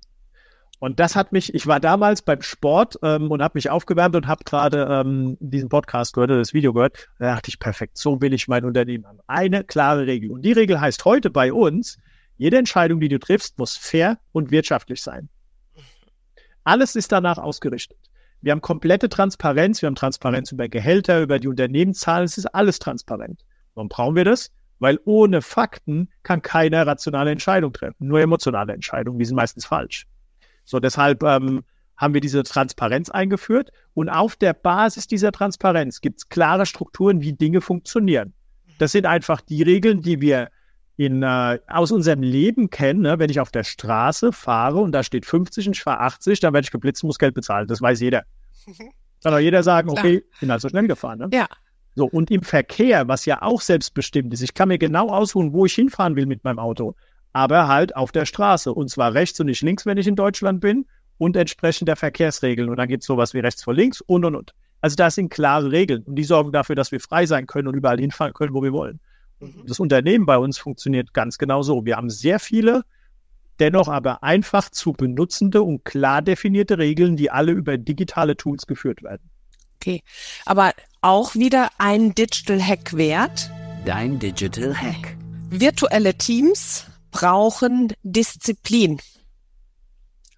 Und 0.82 1.00
das 1.00 1.16
hat 1.16 1.32
mich, 1.32 1.54
ich 1.54 1.68
war 1.68 1.80
damals 1.80 2.24
beim 2.24 2.42
Sport 2.42 2.98
ähm, 3.04 3.30
und 3.30 3.44
habe 3.44 3.52
mich 3.54 3.70
aufgewärmt 3.70 4.16
und 4.16 4.28
habe 4.28 4.44
gerade 4.44 4.88
ähm, 4.90 5.38
diesen 5.40 5.70
Podcast 5.70 6.14
gehört, 6.14 6.32
das 6.32 6.56
Video 6.56 6.74
gehört. 6.74 7.08
Da 7.20 7.36
dachte 7.36 7.50
ich, 7.50 7.60
perfekt, 7.60 8.00
so 8.00 8.20
will 8.20 8.34
ich 8.34 8.48
mein 8.48 8.66
Unternehmen 8.66 9.06
haben. 9.06 9.20
Eine 9.28 9.64
klare 9.64 10.08
Regel. 10.08 10.32
Und 10.32 10.42
die 10.42 10.54
Regel 10.54 10.82
heißt 10.82 11.06
heute 11.06 11.30
bei 11.30 11.54
uns, 11.54 12.00
jede 12.38 12.58
Entscheidung, 12.58 13.00
die 13.00 13.10
du 13.10 13.20
triffst, 13.20 13.60
muss 13.60 13.78
fair 13.78 14.18
und 14.32 14.50
wirtschaftlich 14.50 15.04
sein. 15.04 15.30
Alles 16.64 16.96
ist 16.96 17.12
danach 17.12 17.38
ausgerichtet. 17.38 18.00
Wir 18.42 18.52
haben 18.52 18.62
komplette 18.62 19.08
Transparenz, 19.08 19.84
wir 19.84 19.88
haben 19.88 19.94
Transparenz 19.94 20.52
über 20.52 20.68
Gehälter, 20.68 21.22
über 21.22 21.38
die 21.38 21.48
Unternehmenszahlen, 21.48 22.26
es 22.26 22.40
ist 22.40 22.48
alles 22.48 22.80
transparent. 22.80 23.46
Warum 23.76 23.88
brauchen 23.88 24.16
wir 24.16 24.26
das? 24.26 24.52
Weil 24.80 25.00
ohne 25.06 25.44
Fakten 25.44 26.10
kann 26.24 26.42
keiner 26.42 26.88
rationale 26.88 27.30
Entscheidung 27.30 27.72
treffen. 27.72 28.08
Nur 28.08 28.20
emotionale 28.20 28.74
Entscheidungen, 28.74 29.20
die 29.20 29.26
sind 29.26 29.36
meistens 29.36 29.68
falsch. 29.68 30.08
So, 30.72 30.80
deshalb 30.80 31.22
ähm, 31.24 31.64
haben 31.98 32.14
wir 32.14 32.22
diese 32.22 32.44
Transparenz 32.44 33.10
eingeführt 33.10 33.72
und 33.94 34.08
auf 34.08 34.38
der 34.38 34.54
Basis 34.54 35.06
dieser 35.06 35.34
Transparenz 35.34 36.00
gibt 36.00 36.20
es 36.20 36.30
klare 36.30 36.66
Strukturen, 36.66 37.20
wie 37.20 37.34
Dinge 37.34 37.60
funktionieren. 37.60 38.34
Das 38.80 38.94
sind 38.94 39.06
einfach 39.06 39.42
die 39.42 39.64
Regeln, 39.64 40.02
die 40.02 40.22
wir 40.22 40.50
in, 40.96 41.24
äh, 41.24 41.60
aus 41.68 41.92
unserem 41.92 42.24
Leben 42.24 42.70
kennen. 42.70 43.02
Ne? 43.02 43.20
Wenn 43.20 43.30
ich 43.30 43.42
auf 43.42 43.52
der 43.52 43.66
Straße 43.66 44.32
fahre 44.32 44.80
und 44.80 44.94
da 44.94 45.04
steht 45.04 45.26
50 45.26 45.68
und 45.68 45.76
ich 45.76 45.84
fahre 45.84 46.00
80, 46.00 46.40
dann 46.40 46.54
werde 46.54 46.64
ich 46.64 46.72
geblitzt 46.72 47.04
muss 47.04 47.20
Geld 47.20 47.36
bezahlen. 47.36 47.68
Das 47.68 47.82
weiß 47.82 48.00
jeder. 48.00 48.24
Kann 49.24 49.34
auch 49.34 49.40
jeder 49.40 49.62
sagen, 49.62 49.90
okay, 49.90 50.24
ich 50.34 50.40
bin 50.40 50.52
halt 50.52 50.62
so 50.62 50.70
schnell 50.70 50.88
gefahren. 50.88 51.20
Ne? 51.20 51.30
Ja. 51.34 51.48
So, 51.96 52.06
und 52.06 52.32
im 52.32 52.44
Verkehr, 52.44 53.10
was 53.10 53.26
ja 53.26 53.42
auch 53.42 53.60
selbstbestimmt 53.60 54.34
ist, 54.34 54.42
ich 54.42 54.54
kann 54.54 54.70
mir 54.70 54.78
genau 54.78 55.10
aussuchen, 55.10 55.52
wo 55.52 55.66
ich 55.66 55.74
hinfahren 55.74 56.16
will 56.16 56.26
mit 56.26 56.46
meinem 56.46 56.60
Auto 56.60 56.96
aber 57.34 57.68
halt 57.68 57.96
auf 57.96 58.12
der 58.12 58.26
Straße. 58.26 58.74
Und 58.74 58.90
zwar 58.90 59.14
rechts 59.14 59.40
und 59.40 59.48
nicht 59.48 59.62
links, 59.62 59.86
wenn 59.86 59.98
ich 59.98 60.08
in 60.08 60.16
Deutschland 60.16 60.60
bin 60.62 60.86
und 61.18 61.36
entsprechend 61.36 61.88
der 61.88 61.96
Verkehrsregeln. 61.96 62.70
Und 62.70 62.78
dann 62.78 62.88
gibt 62.88 63.04
es 63.04 63.08
sowas 63.08 63.34
wie 63.34 63.40
rechts 63.40 63.64
vor 63.64 63.74
links 63.74 64.02
und 64.02 64.26
und 64.26 64.36
und. 64.36 64.54
Also 64.82 64.96
das 64.96 65.16
sind 65.16 65.30
klare 65.30 65.72
Regeln 65.72 66.04
und 66.04 66.16
die 66.16 66.24
sorgen 66.24 66.52
dafür, 66.52 66.76
dass 66.76 66.92
wir 66.92 67.00
frei 67.00 67.26
sein 67.26 67.46
können 67.46 67.68
und 67.68 67.76
überall 67.76 68.00
hinfahren 68.00 68.34
können, 68.34 68.54
wo 68.54 68.64
wir 68.64 68.74
wollen. 68.74 69.00
Mhm. 69.40 69.64
Das 69.68 69.80
Unternehmen 69.80 70.26
bei 70.26 70.38
uns 70.38 70.58
funktioniert 70.58 71.14
ganz 71.14 71.38
genau 71.38 71.62
so. 71.62 71.86
Wir 71.86 71.98
haben 71.98 72.10
sehr 72.10 72.40
viele, 72.40 72.84
dennoch 73.60 73.88
aber 73.88 74.24
einfach 74.24 74.70
zu 74.70 74.94
benutzende 74.94 75.62
und 75.62 75.86
klar 75.86 76.24
definierte 76.24 76.80
Regeln, 76.80 77.16
die 77.16 77.30
alle 77.30 77.52
über 77.52 77.78
digitale 77.78 78.36
Tools 78.36 78.66
geführt 78.66 79.04
werden. 79.04 79.30
Okay, 79.76 80.02
aber 80.46 80.74
auch 81.02 81.36
wieder 81.36 81.70
ein 81.78 82.14
Digital 82.14 82.62
Hack 82.62 82.96
wert. 82.96 83.50
Dein 83.86 84.20
Digital 84.20 84.76
Hack. 84.76 85.16
Virtuelle 85.50 86.14
Teams 86.16 86.86
brauchen 87.12 87.94
Disziplin. 88.04 89.00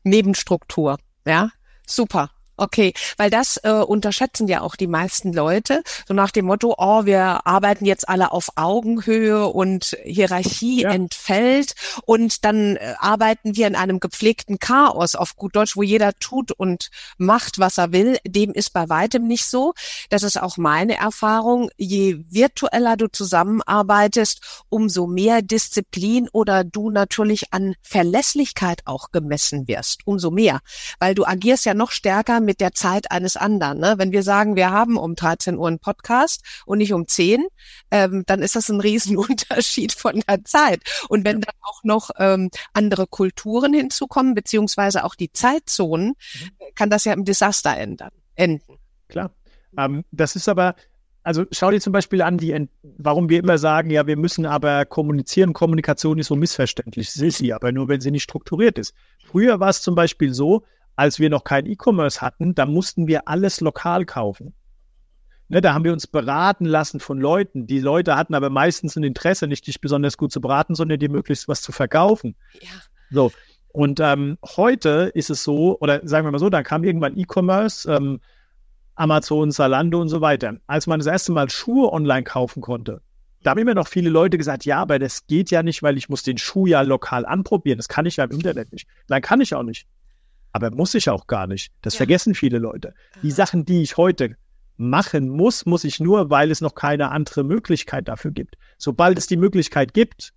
Nebenstruktur. 0.03 0.97
Ja, 1.25 1.49
super. 1.87 2.29
Okay, 2.55 2.93
weil 3.17 3.31
das 3.31 3.57
äh, 3.63 3.71
unterschätzen 3.71 4.47
ja 4.47 4.61
auch 4.61 4.75
die 4.75 4.87
meisten 4.87 5.33
Leute, 5.33 5.81
so 6.07 6.13
nach 6.13 6.29
dem 6.29 6.45
Motto, 6.45 6.75
oh, 6.77 7.05
wir 7.05 7.47
arbeiten 7.47 7.83
jetzt 7.83 8.07
alle 8.07 8.31
auf 8.31 8.49
Augenhöhe 8.55 9.47
und 9.47 9.97
Hierarchie 10.03 10.81
ja. 10.83 10.91
entfällt 10.91 11.73
und 12.05 12.45
dann 12.45 12.75
äh, 12.75 12.93
arbeiten 12.99 13.55
wir 13.55 13.65
in 13.65 13.75
einem 13.75 13.99
gepflegten 13.99 14.59
Chaos 14.59 15.15
auf 15.15 15.35
gut 15.35 15.55
Deutsch, 15.55 15.75
wo 15.75 15.81
jeder 15.81 16.13
tut 16.13 16.51
und 16.51 16.91
macht, 17.17 17.57
was 17.57 17.79
er 17.79 17.91
will. 17.91 18.17
Dem 18.27 18.53
ist 18.53 18.71
bei 18.71 18.87
weitem 18.87 19.27
nicht 19.27 19.45
so. 19.45 19.73
Das 20.09 20.21
ist 20.21 20.39
auch 20.39 20.57
meine 20.57 20.97
Erfahrung. 20.97 21.71
Je 21.77 22.19
virtueller 22.29 22.97
du 22.97 23.07
zusammenarbeitest, 23.07 24.63
umso 24.69 25.07
mehr 25.07 25.41
Disziplin 25.41 26.29
oder 26.31 26.63
du 26.63 26.91
natürlich 26.91 27.51
an 27.51 27.73
Verlässlichkeit 27.81 28.83
auch 28.85 29.11
gemessen 29.11 29.67
wirst, 29.67 30.01
umso 30.05 30.29
mehr, 30.29 30.59
weil 30.99 31.15
du 31.15 31.25
agierst 31.25 31.65
ja 31.65 31.73
noch 31.73 31.89
stärker 31.91 32.42
mit 32.45 32.59
der 32.61 32.73
Zeit 32.73 33.11
eines 33.11 33.37
anderen. 33.37 33.79
Ne? 33.79 33.95
Wenn 33.97 34.11
wir 34.11 34.23
sagen, 34.23 34.55
wir 34.55 34.71
haben 34.71 34.97
um 34.97 35.15
13 35.15 35.57
Uhr 35.57 35.67
einen 35.67 35.79
Podcast 35.79 36.43
und 36.65 36.77
nicht 36.77 36.93
um 36.93 37.07
10, 37.07 37.45
ähm, 37.91 38.23
dann 38.25 38.41
ist 38.41 38.55
das 38.55 38.69
ein 38.69 38.79
Riesenunterschied 38.79 39.93
von 39.93 40.21
der 40.27 40.43
Zeit. 40.43 40.81
Und 41.09 41.25
wenn 41.25 41.41
dann 41.41 41.55
auch 41.61 41.83
noch 41.83 42.09
ähm, 42.17 42.49
andere 42.73 43.07
Kulturen 43.07 43.73
hinzukommen, 43.73 44.33
beziehungsweise 44.33 45.03
auch 45.03 45.15
die 45.15 45.31
Zeitzonen, 45.31 46.09
mhm. 46.09 46.49
kann 46.75 46.89
das 46.89 47.05
ja 47.05 47.13
im 47.13 47.25
Desaster 47.25 47.75
ändern, 47.75 48.11
enden. 48.35 48.77
Klar. 49.07 49.31
Ähm, 49.77 50.03
das 50.11 50.35
ist 50.35 50.47
aber, 50.49 50.75
also 51.23 51.45
schau 51.51 51.71
dir 51.71 51.79
zum 51.79 51.93
Beispiel 51.93 52.21
an, 52.21 52.37
die, 52.37 52.67
warum 52.81 53.29
wir 53.29 53.39
immer 53.39 53.57
sagen, 53.57 53.89
ja, 53.89 54.05
wir 54.07 54.17
müssen 54.17 54.45
aber 54.45 54.85
kommunizieren. 54.85 55.53
Kommunikation 55.53 56.19
ist 56.19 56.27
so 56.27 56.35
missverständlich. 56.35 57.07
Das 57.13 57.21
ist 57.21 57.37
sie 57.37 57.53
aber 57.53 57.71
nur, 57.71 57.87
wenn 57.87 58.01
sie 58.01 58.11
nicht 58.11 58.23
strukturiert 58.23 58.77
ist. 58.77 58.93
Früher 59.25 59.59
war 59.59 59.69
es 59.69 59.81
zum 59.81 59.95
Beispiel 59.95 60.33
so, 60.33 60.63
als 60.95 61.19
wir 61.19 61.29
noch 61.29 61.43
kein 61.43 61.65
E-Commerce 61.65 62.21
hatten, 62.21 62.55
da 62.55 62.65
mussten 62.65 63.07
wir 63.07 63.27
alles 63.27 63.61
lokal 63.61 64.05
kaufen. 64.05 64.53
Ne, 65.49 65.61
da 65.61 65.73
haben 65.73 65.83
wir 65.83 65.93
uns 65.93 66.07
beraten 66.07 66.65
lassen 66.65 66.99
von 66.99 67.19
Leuten. 67.19 67.67
Die 67.67 67.79
Leute 67.79 68.15
hatten 68.15 68.33
aber 68.33 68.49
meistens 68.49 68.95
ein 68.95 69.03
Interesse, 69.03 69.47
nicht 69.47 69.67
dich 69.67 69.81
besonders 69.81 70.17
gut 70.17 70.31
zu 70.31 70.41
beraten, 70.41 70.73
sondern 70.73 70.99
dir 70.99 71.09
möglichst 71.09 71.47
was 71.47 71.61
zu 71.61 71.71
verkaufen. 71.71 72.35
Ja. 72.61 72.69
So. 73.11 73.31
Und 73.73 73.99
ähm, 73.99 74.37
heute 74.55 75.11
ist 75.13 75.29
es 75.29 75.43
so, 75.43 75.79
oder 75.79 76.01
sagen 76.07 76.25
wir 76.25 76.31
mal 76.31 76.39
so, 76.39 76.49
da 76.49 76.63
kam 76.63 76.83
irgendwann 76.83 77.17
E-Commerce, 77.17 77.91
ähm, 77.91 78.21
Amazon, 78.95 79.51
Zalando 79.51 79.99
und 79.99 80.09
so 80.09 80.21
weiter. 80.21 80.57
Als 80.67 80.87
man 80.87 80.99
das 80.99 81.07
erste 81.07 81.31
Mal 81.31 81.49
Schuhe 81.49 81.91
online 81.91 82.23
kaufen 82.23 82.61
konnte, 82.61 83.01
da 83.41 83.51
haben 83.51 83.59
immer 83.59 83.73
noch 83.73 83.87
viele 83.87 84.09
Leute 84.09 84.37
gesagt, 84.37 84.65
ja, 84.65 84.79
aber 84.79 84.99
das 84.99 85.27
geht 85.27 85.51
ja 85.51 85.63
nicht, 85.63 85.83
weil 85.83 85.97
ich 85.97 86.07
muss 86.07 86.23
den 86.23 86.37
Schuh 86.37 86.65
ja 86.65 86.81
lokal 86.81 87.25
anprobieren. 87.25 87.77
Das 87.77 87.89
kann 87.89 88.05
ich 88.05 88.17
ja 88.17 88.23
im 88.23 88.31
Internet 88.31 88.71
nicht. 88.71 88.87
Nein, 89.09 89.21
kann 89.21 89.41
ich 89.41 89.53
auch 89.53 89.63
nicht. 89.63 89.85
Aber 90.53 90.71
muss 90.71 90.93
ich 90.93 91.09
auch 91.09 91.27
gar 91.27 91.47
nicht. 91.47 91.71
Das 91.81 91.95
ja. 91.95 91.97
vergessen 91.97 92.35
viele 92.35 92.59
Leute. 92.59 92.93
Die 93.21 93.31
Sachen, 93.31 93.65
die 93.65 93.81
ich 93.81 93.97
heute 93.97 94.37
machen 94.77 95.29
muss, 95.29 95.65
muss 95.65 95.83
ich 95.83 95.99
nur, 95.99 96.29
weil 96.29 96.51
es 96.51 96.61
noch 96.61 96.75
keine 96.75 97.11
andere 97.11 97.43
Möglichkeit 97.43 98.07
dafür 98.07 98.31
gibt. 98.31 98.55
Sobald 98.77 99.17
es 99.17 99.27
die 99.27 99.37
Möglichkeit 99.37 99.93
gibt, 99.93 100.33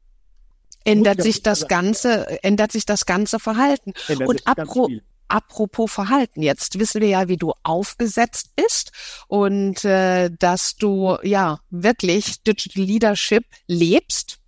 ändert 0.84 1.22
sich 1.22 1.42
das 1.42 1.68
ganze, 1.68 2.42
ändert 2.42 2.72
sich 2.72 2.86
das 2.86 3.06
ganze 3.06 3.38
Verhalten. 3.38 3.92
Und 4.24 4.46
apro 4.46 4.88
apropos 5.28 5.90
Verhalten, 5.90 6.40
jetzt 6.40 6.78
wissen 6.78 7.00
wir 7.00 7.08
ja, 7.08 7.28
wie 7.28 7.36
du 7.36 7.52
aufgesetzt 7.64 8.50
bist 8.54 8.92
und 9.26 9.84
äh, 9.84 10.30
dass 10.38 10.76
du 10.76 11.16
ja 11.24 11.58
wirklich 11.70 12.44
Digital 12.44 12.84
Leadership 12.84 13.44
lebst. 13.66 14.38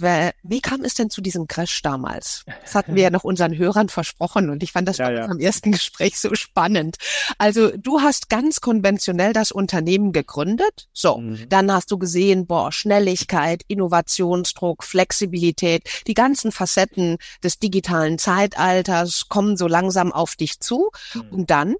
Wie 0.00 0.60
kam 0.60 0.84
es 0.84 0.94
denn 0.94 1.10
zu 1.10 1.20
diesem 1.20 1.46
Crash 1.46 1.82
damals? 1.82 2.44
Das 2.62 2.74
hatten 2.74 2.94
wir 2.94 3.02
ja 3.02 3.10
noch 3.10 3.24
unseren 3.24 3.56
Hörern 3.56 3.88
versprochen 3.88 4.50
und 4.50 4.62
ich 4.62 4.72
fand 4.72 4.88
das 4.88 4.98
ja, 4.98 5.10
ja. 5.10 5.24
am 5.26 5.38
ersten 5.38 5.72
Gespräch 5.72 6.18
so 6.18 6.34
spannend. 6.34 6.96
Also 7.38 7.70
du 7.76 8.00
hast 8.00 8.28
ganz 8.28 8.60
konventionell 8.60 9.32
das 9.32 9.52
Unternehmen 9.52 10.12
gegründet. 10.12 10.88
So, 10.92 11.18
mhm. 11.18 11.48
dann 11.48 11.72
hast 11.72 11.90
du 11.90 11.98
gesehen, 11.98 12.46
boah, 12.46 12.72
Schnelligkeit, 12.72 13.62
Innovationsdruck, 13.68 14.84
Flexibilität, 14.84 15.88
die 16.06 16.14
ganzen 16.14 16.52
Facetten 16.52 17.18
des 17.42 17.58
digitalen 17.58 18.18
Zeitalters 18.18 19.28
kommen 19.28 19.56
so 19.56 19.66
langsam 19.66 20.12
auf 20.12 20.36
dich 20.36 20.60
zu. 20.60 20.90
Mhm. 21.14 21.20
Und 21.30 21.50
dann 21.50 21.74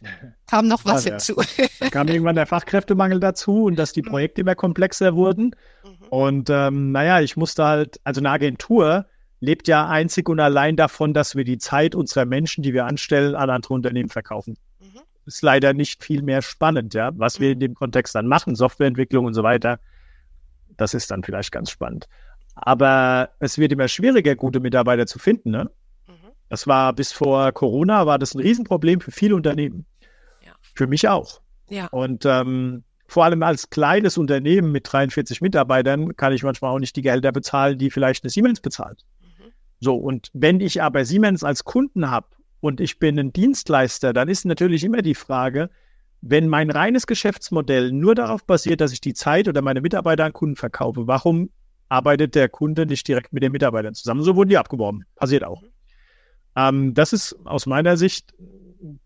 kam 0.46 0.68
noch 0.68 0.84
was 0.84 1.06
also, 1.06 1.10
hinzu. 1.10 1.68
Da 1.78 1.90
kam 1.90 2.08
irgendwann 2.08 2.36
der 2.36 2.46
Fachkräftemangel 2.46 3.20
dazu 3.20 3.64
und 3.64 3.76
dass 3.76 3.92
die 3.92 4.02
mhm. 4.02 4.08
Projekte 4.08 4.40
immer 4.40 4.54
komplexer 4.54 5.14
wurden. 5.14 5.54
Mhm. 5.84 6.06
Und 6.08 6.50
ähm, 6.50 6.92
naja, 6.92 7.20
ich 7.20 7.36
musste 7.36 7.64
halt, 7.64 8.00
also 8.04 8.20
eine 8.20 8.30
Agentur 8.30 9.06
lebt 9.40 9.68
ja 9.68 9.88
einzig 9.88 10.28
und 10.28 10.38
allein 10.38 10.76
davon, 10.76 11.14
dass 11.14 11.34
wir 11.34 11.44
die 11.44 11.58
Zeit 11.58 11.94
unserer 11.94 12.26
Menschen, 12.26 12.62
die 12.62 12.74
wir 12.74 12.86
anstellen, 12.86 13.34
an 13.34 13.50
andere 13.50 13.74
Unternehmen 13.74 14.10
verkaufen. 14.10 14.56
Mhm. 14.80 15.00
Ist 15.24 15.42
leider 15.42 15.72
nicht 15.72 16.04
viel 16.04 16.22
mehr 16.22 16.42
spannend, 16.42 16.94
ja. 16.94 17.10
Was 17.14 17.40
wir 17.40 17.48
mhm. 17.48 17.52
in 17.54 17.60
dem 17.60 17.74
Kontext 17.74 18.14
dann 18.14 18.26
machen, 18.26 18.54
Softwareentwicklung 18.54 19.24
und 19.24 19.34
so 19.34 19.42
weiter, 19.42 19.80
das 20.76 20.94
ist 20.94 21.10
dann 21.10 21.22
vielleicht 21.22 21.52
ganz 21.52 21.70
spannend. 21.70 22.08
Aber 22.54 23.30
es 23.38 23.58
wird 23.58 23.72
immer 23.72 23.88
schwieriger, 23.88 24.36
gute 24.36 24.60
Mitarbeiter 24.60 25.06
zu 25.06 25.18
finden, 25.18 25.50
ne? 25.50 25.70
Mhm. 26.06 26.12
Das 26.48 26.66
war 26.66 26.92
bis 26.92 27.12
vor 27.12 27.52
Corona 27.52 28.06
war 28.06 28.18
das 28.18 28.34
ein 28.34 28.40
Riesenproblem 28.40 29.00
für 29.00 29.10
viele 29.10 29.36
Unternehmen. 29.36 29.86
Für 30.74 30.86
mich 30.86 31.08
auch. 31.08 31.40
Ja. 31.68 31.86
Und 31.88 32.24
ähm, 32.26 32.84
vor 33.06 33.24
allem 33.24 33.42
als 33.42 33.70
kleines 33.70 34.18
Unternehmen 34.18 34.70
mit 34.72 34.90
43 34.90 35.40
Mitarbeitern 35.40 36.16
kann 36.16 36.32
ich 36.32 36.42
manchmal 36.42 36.72
auch 36.72 36.78
nicht 36.78 36.94
die 36.94 37.02
Gelder 37.02 37.32
bezahlen, 37.32 37.78
die 37.78 37.90
vielleicht 37.90 38.24
eine 38.24 38.30
Siemens 38.30 38.60
bezahlt. 38.60 39.04
Mhm. 39.20 39.50
So, 39.80 39.96
und 39.96 40.30
wenn 40.32 40.60
ich 40.60 40.82
aber 40.82 41.04
Siemens 41.04 41.42
als 41.42 41.64
Kunden 41.64 42.10
habe 42.10 42.28
und 42.60 42.80
ich 42.80 42.98
bin 42.98 43.18
ein 43.18 43.32
Dienstleister, 43.32 44.12
dann 44.12 44.28
ist 44.28 44.44
natürlich 44.44 44.84
immer 44.84 45.02
die 45.02 45.14
Frage, 45.14 45.70
wenn 46.22 46.48
mein 46.48 46.70
reines 46.70 47.06
Geschäftsmodell 47.06 47.92
nur 47.92 48.14
darauf 48.14 48.44
basiert, 48.44 48.80
dass 48.80 48.92
ich 48.92 49.00
die 49.00 49.14
Zeit 49.14 49.48
oder 49.48 49.62
meine 49.62 49.80
Mitarbeiter 49.80 50.24
an 50.24 50.32
Kunden 50.32 50.56
verkaufe, 50.56 51.06
warum 51.06 51.50
arbeitet 51.88 52.34
der 52.34 52.48
Kunde 52.48 52.86
nicht 52.86 53.08
direkt 53.08 53.32
mit 53.32 53.42
den 53.42 53.52
Mitarbeitern 53.52 53.94
zusammen? 53.94 54.22
So 54.22 54.36
wurden 54.36 54.50
die 54.50 54.58
abgeworben. 54.58 55.04
Passiert 55.16 55.44
auch. 55.44 55.62
Mhm. 55.62 55.68
Ähm, 56.56 56.94
das 56.94 57.12
ist 57.12 57.36
aus 57.44 57.66
meiner 57.66 57.96
Sicht 57.96 58.34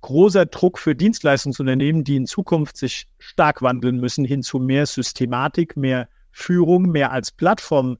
großer 0.00 0.46
Druck 0.46 0.78
für 0.78 0.94
Dienstleistungsunternehmen, 0.94 2.04
die 2.04 2.16
in 2.16 2.26
Zukunft 2.26 2.76
sich 2.76 3.06
stark 3.18 3.62
wandeln 3.62 3.98
müssen 3.98 4.24
hin 4.24 4.42
zu 4.42 4.58
mehr 4.58 4.86
Systematik, 4.86 5.76
mehr 5.76 6.08
Führung, 6.30 6.90
mehr 6.90 7.12
als 7.12 7.30
Plattform 7.32 7.98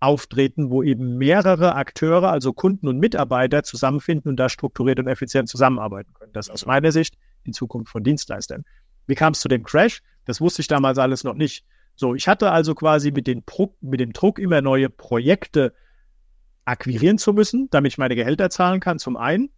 auftreten, 0.00 0.70
wo 0.70 0.82
eben 0.82 1.16
mehrere 1.16 1.74
Akteure, 1.74 2.30
also 2.30 2.52
Kunden 2.52 2.88
und 2.88 2.98
Mitarbeiter 2.98 3.62
zusammenfinden 3.62 4.30
und 4.30 4.36
da 4.36 4.48
strukturiert 4.48 4.98
und 4.98 5.08
effizient 5.08 5.48
zusammenarbeiten 5.48 6.12
können. 6.14 6.32
Das 6.32 6.48
ist 6.48 6.52
aus 6.52 6.66
meiner 6.66 6.92
Sicht 6.92 7.16
die 7.46 7.52
Zukunft 7.52 7.90
von 7.90 8.04
Dienstleistern. 8.04 8.64
Wie 9.06 9.14
kam 9.14 9.32
es 9.32 9.40
zu 9.40 9.48
dem 9.48 9.62
Crash? 9.62 10.02
Das 10.24 10.40
wusste 10.40 10.62
ich 10.62 10.68
damals 10.68 10.98
alles 10.98 11.24
noch 11.24 11.34
nicht. 11.34 11.64
So, 11.94 12.14
ich 12.14 12.28
hatte 12.28 12.50
also 12.50 12.74
quasi 12.74 13.10
mit, 13.10 13.26
den 13.26 13.44
Druck, 13.46 13.74
mit 13.80 14.00
dem 14.00 14.12
Druck 14.12 14.38
immer 14.38 14.60
neue 14.60 14.90
Projekte 14.90 15.72
akquirieren 16.66 17.16
zu 17.16 17.32
müssen, 17.32 17.70
damit 17.70 17.92
ich 17.92 17.98
meine 17.98 18.16
Gehälter 18.16 18.50
zahlen 18.50 18.80
kann, 18.80 18.98
zum 18.98 19.16
einen 19.16 19.50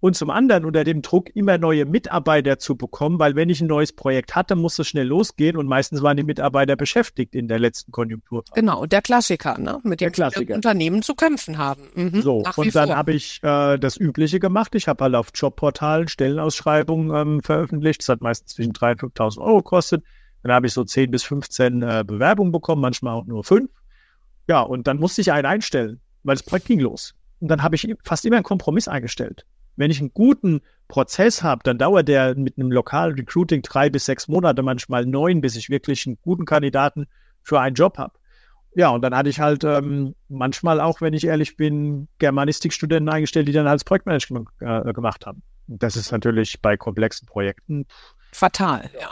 und 0.00 0.16
zum 0.16 0.30
anderen 0.30 0.64
unter 0.64 0.82
dem 0.82 1.02
Druck, 1.02 1.34
immer 1.34 1.58
neue 1.58 1.84
Mitarbeiter 1.84 2.58
zu 2.58 2.76
bekommen, 2.76 3.18
weil 3.18 3.36
wenn 3.36 3.50
ich 3.50 3.60
ein 3.60 3.66
neues 3.66 3.92
Projekt 3.92 4.34
hatte, 4.34 4.56
muss 4.56 4.78
es 4.78 4.88
schnell 4.88 5.06
losgehen 5.06 5.56
und 5.56 5.66
meistens 5.66 6.02
waren 6.02 6.16
die 6.16 6.22
Mitarbeiter 6.22 6.74
beschäftigt 6.76 7.34
in 7.34 7.48
der 7.48 7.58
letzten 7.58 7.92
Konjunktur. 7.92 8.44
Genau, 8.54 8.86
der 8.86 9.02
Klassiker, 9.02 9.58
ne? 9.58 9.78
mit 9.84 10.00
dem. 10.00 10.10
Unternehmen 10.54 11.02
zu 11.02 11.14
kämpfen 11.14 11.58
haben. 11.58 11.82
Mhm, 11.94 12.22
so, 12.22 12.42
und 12.56 12.74
dann 12.74 12.90
habe 12.90 13.12
ich 13.12 13.40
äh, 13.42 13.78
das 13.78 13.96
Übliche 13.98 14.40
gemacht. 14.40 14.74
Ich 14.74 14.88
habe 14.88 15.04
halt 15.04 15.14
auf 15.14 15.28
Jobportalen 15.34 16.08
Stellenausschreibungen 16.08 17.14
ähm, 17.14 17.42
veröffentlicht. 17.42 18.00
Das 18.00 18.08
hat 18.08 18.22
meistens 18.22 18.54
zwischen 18.54 18.72
3.000 18.72 19.04
und 19.04 19.18
5.000 19.18 19.38
Euro 19.40 19.56
gekostet. 19.58 20.04
Dann 20.42 20.52
habe 20.52 20.66
ich 20.66 20.72
so 20.72 20.84
10 20.84 21.10
bis 21.10 21.22
15 21.24 21.82
äh, 21.82 22.04
Bewerbungen 22.06 22.52
bekommen, 22.52 22.80
manchmal 22.80 23.14
auch 23.14 23.26
nur 23.26 23.44
fünf. 23.44 23.70
Ja, 24.48 24.62
und 24.62 24.86
dann 24.86 24.98
musste 24.98 25.20
ich 25.20 25.30
einen 25.32 25.46
einstellen, 25.46 26.00
weil 26.22 26.36
das 26.36 26.42
Projekt 26.42 26.66
ging 26.66 26.80
los. 26.80 27.14
Und 27.40 27.48
dann 27.48 27.62
habe 27.62 27.76
ich 27.76 27.94
fast 28.02 28.24
immer 28.24 28.36
einen 28.36 28.44
Kompromiss 28.44 28.88
eingestellt. 28.88 29.44
Wenn 29.80 29.90
ich 29.90 30.00
einen 30.00 30.12
guten 30.12 30.60
Prozess 30.88 31.42
habe, 31.42 31.62
dann 31.64 31.78
dauert 31.78 32.06
der 32.06 32.34
mit 32.36 32.58
einem 32.58 32.70
lokalen 32.70 33.14
Recruiting 33.14 33.62
drei 33.62 33.88
bis 33.88 34.04
sechs 34.04 34.28
Monate, 34.28 34.62
manchmal 34.62 35.06
neun, 35.06 35.40
bis 35.40 35.56
ich 35.56 35.70
wirklich 35.70 36.06
einen 36.06 36.18
guten 36.20 36.44
Kandidaten 36.44 37.06
für 37.42 37.58
einen 37.58 37.74
Job 37.74 37.96
habe. 37.96 38.12
Ja, 38.74 38.90
und 38.90 39.00
dann 39.00 39.16
hatte 39.16 39.30
ich 39.30 39.40
halt 39.40 39.64
ähm, 39.64 40.14
manchmal 40.28 40.82
auch, 40.82 41.00
wenn 41.00 41.14
ich 41.14 41.26
ehrlich 41.26 41.56
bin, 41.56 42.08
Germanistikstudenten 42.18 43.08
eingestellt, 43.08 43.48
die 43.48 43.52
dann 43.52 43.66
als 43.66 43.82
Projektmanagement 43.84 44.48
äh, 44.60 44.92
gemacht 44.92 45.24
haben. 45.24 45.42
Das 45.66 45.96
ist 45.96 46.12
natürlich 46.12 46.60
bei 46.60 46.76
komplexen 46.76 47.26
Projekten 47.26 47.86
fatal. 48.32 48.90
Ja. 49.00 49.08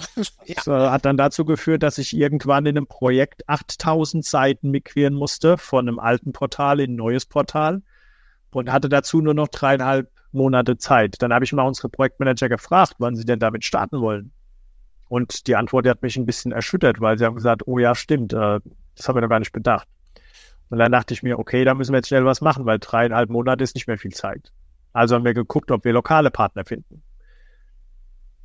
Das 0.54 0.66
äh, 0.66 0.90
hat 0.90 1.07
dann 1.07 1.16
dazu 1.16 1.46
geführt, 1.46 1.83
dass 1.83 1.96
ich 1.96 2.14
irgendwann 2.14 2.66
in 2.66 2.76
einem 2.76 2.87
Projekt 2.87 3.48
8000 3.48 4.22
Seiten 4.22 4.70
migrieren 4.70 5.14
musste 5.14 5.57
von 5.57 5.88
einem 5.88 5.98
alten 5.98 6.35
Portal 6.35 6.81
in 6.81 6.92
ein 6.92 6.96
neues 6.96 7.24
Portal 7.24 7.81
und 8.50 8.70
hatte 8.70 8.90
dazu 8.90 9.22
nur 9.22 9.33
noch 9.33 9.48
dreieinhalb 9.48 10.11
Monate 10.32 10.76
Zeit. 10.76 11.16
Dann 11.20 11.32
habe 11.32 11.44
ich 11.44 11.52
mal 11.52 11.62
unsere 11.62 11.88
Projektmanager 11.88 12.48
gefragt, 12.48 12.94
wann 12.98 13.16
sie 13.16 13.24
denn 13.24 13.38
damit 13.38 13.64
starten 13.64 14.00
wollen. 14.00 14.32
Und 15.08 15.46
die 15.46 15.56
Antwort 15.56 15.86
die 15.86 15.90
hat 15.90 16.02
mich 16.02 16.16
ein 16.16 16.26
bisschen 16.26 16.52
erschüttert, 16.52 17.00
weil 17.00 17.18
sie 17.18 17.24
haben 17.24 17.34
gesagt, 17.34 17.62
oh 17.66 17.78
ja, 17.78 17.94
stimmt, 17.94 18.32
äh, 18.32 18.60
das 18.94 19.08
haben 19.08 19.16
wir 19.16 19.22
noch 19.22 19.28
gar 19.28 19.38
nicht 19.38 19.52
bedacht. 19.52 19.88
Und 20.70 20.78
dann 20.78 20.92
dachte 20.92 21.14
ich 21.14 21.22
mir, 21.22 21.38
okay, 21.38 21.64
da 21.64 21.74
müssen 21.74 21.92
wir 21.92 21.98
jetzt 21.98 22.08
schnell 22.08 22.26
was 22.26 22.40
machen, 22.40 22.66
weil 22.66 22.78
dreieinhalb 22.78 23.30
Monate 23.30 23.64
ist 23.64 23.74
nicht 23.74 23.86
mehr 23.86 23.96
viel 23.96 24.12
Zeit. 24.12 24.52
Also 24.92 25.14
haben 25.14 25.24
wir 25.24 25.34
geguckt, 25.34 25.70
ob 25.70 25.84
wir 25.84 25.92
lokale 25.92 26.30
Partner 26.30 26.64
finden. 26.64 27.02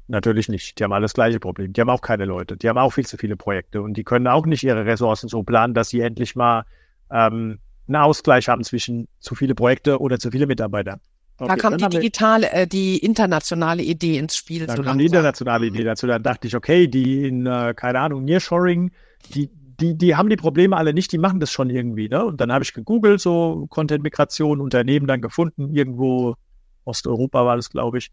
Natürlich 0.07 0.49
nicht. 0.49 0.79
Die 0.79 0.83
haben 0.83 0.93
alles 0.93 1.13
gleiche 1.13 1.39
Problem. 1.39 1.73
Die 1.73 1.81
haben 1.81 1.89
auch 1.89 2.01
keine 2.01 2.25
Leute. 2.25 2.57
Die 2.57 2.69
haben 2.69 2.77
auch 2.77 2.91
viel 2.91 3.05
zu 3.05 3.17
viele 3.17 3.35
Projekte 3.35 3.81
und 3.81 3.95
die 3.95 4.03
können 4.03 4.27
auch 4.27 4.45
nicht 4.45 4.63
ihre 4.63 4.85
Ressourcen 4.85 5.27
so 5.27 5.43
planen, 5.43 5.73
dass 5.73 5.89
sie 5.89 6.01
endlich 6.01 6.35
mal 6.35 6.65
ähm, 7.09 7.59
einen 7.87 7.95
Ausgleich 7.95 8.47
haben 8.47 8.63
zwischen 8.63 9.07
zu 9.19 9.35
viele 9.35 9.55
Projekte 9.55 9.99
oder 9.99 10.19
zu 10.19 10.31
viele 10.31 10.47
Mitarbeiter. 10.47 10.99
Okay, 11.37 11.47
da 11.47 11.55
kam 11.55 11.77
die 11.77 11.89
digitale, 11.89 12.51
äh, 12.51 12.67
die 12.67 12.97
internationale 12.99 13.81
Idee 13.81 14.17
ins 14.17 14.37
Spiel. 14.37 14.67
Da 14.67 14.75
so 14.75 14.83
kam 14.83 14.99
die 14.99 15.05
internationale 15.05 15.65
Idee 15.65 15.83
dazu. 15.83 16.05
Dann 16.05 16.21
dachte 16.21 16.47
ich, 16.47 16.55
okay, 16.55 16.87
die 16.87 17.27
in, 17.27 17.45
äh, 17.47 17.73
keine 17.75 17.99
Ahnung, 17.99 18.23
Nearshoring, 18.23 18.91
die, 19.33 19.49
die, 19.79 19.97
die 19.97 20.15
haben 20.15 20.29
die 20.29 20.35
Probleme 20.35 20.77
alle 20.77 20.93
nicht, 20.93 21.11
die 21.11 21.17
machen 21.17 21.39
das 21.39 21.51
schon 21.51 21.69
irgendwie. 21.69 22.07
Ne? 22.07 22.23
Und 22.23 22.39
dann 22.39 22.51
habe 22.51 22.63
ich 22.63 22.73
gegoogelt, 22.73 23.19
so 23.19 23.65
Content-Migration, 23.69 24.61
Unternehmen 24.61 25.07
dann 25.07 25.21
gefunden, 25.21 25.73
irgendwo 25.73 26.35
Osteuropa 26.85 27.45
war 27.45 27.55
das, 27.55 27.69
glaube 27.69 27.97
ich. 27.97 28.11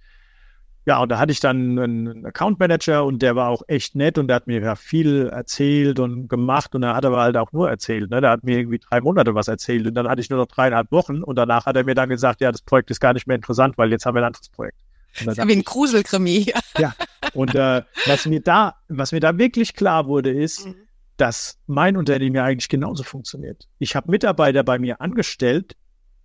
Ja, 0.87 1.03
und 1.03 1.11
da 1.11 1.19
hatte 1.19 1.33
ich 1.33 1.41
dann 1.41 1.79
einen 1.79 2.25
Account 2.25 2.59
Manager 2.59 3.05
und 3.05 3.21
der 3.21 3.37
war 3.37 3.49
auch 3.49 3.63
echt 3.69 3.95
nett 3.95 4.17
und 4.17 4.29
der 4.29 4.37
hat 4.37 4.47
mir 4.47 4.61
ja 4.61 4.77
viel 4.77 5.29
erzählt 5.29 6.01
und 6.01 6.29
gemacht 6.29 6.75
und 6.75 6.83
er 6.83 6.97
hat 6.97 7.05
aber 7.05 7.21
halt 7.21 7.37
auch 7.37 7.53
nur 7.53 7.69
erzählt. 7.69 8.11
Ne? 8.11 8.21
Der 8.21 8.31
hat 8.31 8.45
mir 8.45 8.59
irgendwie 8.59 8.79
drei 8.79 9.01
Monate 9.01 9.35
was 9.35 9.49
erzählt 9.49 9.87
und 9.87 9.95
dann 9.95 10.09
hatte 10.09 10.23
ich 10.23 10.31
nur 10.31 10.39
noch 10.39 10.47
dreieinhalb 10.47 10.91
Wochen 10.91 11.23
und 11.23 11.37
danach 11.37 11.67
hat 11.67 11.77
er 11.77 11.85
mir 11.85 11.95
dann 11.95 12.09
gesagt, 12.09 12.41
ja, 12.41 12.51
das 12.51 12.63
Projekt 12.63 12.91
ist 12.91 13.01
gar 13.01 13.13
nicht 13.13 13.27
mehr 13.27 13.37
interessant, 13.37 13.77
weil 13.77 13.91
jetzt 13.91 14.07
haben 14.07 14.15
wir 14.15 14.23
ein 14.23 14.29
anderes 14.29 14.49
Projekt. 14.49 14.79
Das 15.25 15.37
ist 15.37 15.49
wie 15.49 15.53
ein 15.53 15.63
Gruselkrimi. 15.63 16.53
Ja, 16.79 16.95
und 17.35 17.55
äh, 17.55 17.83
was 18.07 18.27
mir 18.27 18.41
da, 18.41 18.77
was 18.89 19.13
mir 19.13 19.21
da 19.21 19.37
wirklich 19.37 19.75
klar 19.75 20.07
wurde, 20.07 20.31
ist, 20.31 20.67
mhm. 20.67 20.77
dass 21.17 21.59
mein 21.67 21.97
Unternehmen 21.97 22.37
ja 22.37 22.45
eigentlich 22.45 22.69
genauso 22.69 23.03
funktioniert. 23.03 23.69
Ich 23.79 23.97
habe 23.97 24.11
Mitarbeiter 24.11 24.63
bei 24.63 24.79
mir 24.79 25.01
angestellt, 25.01 25.77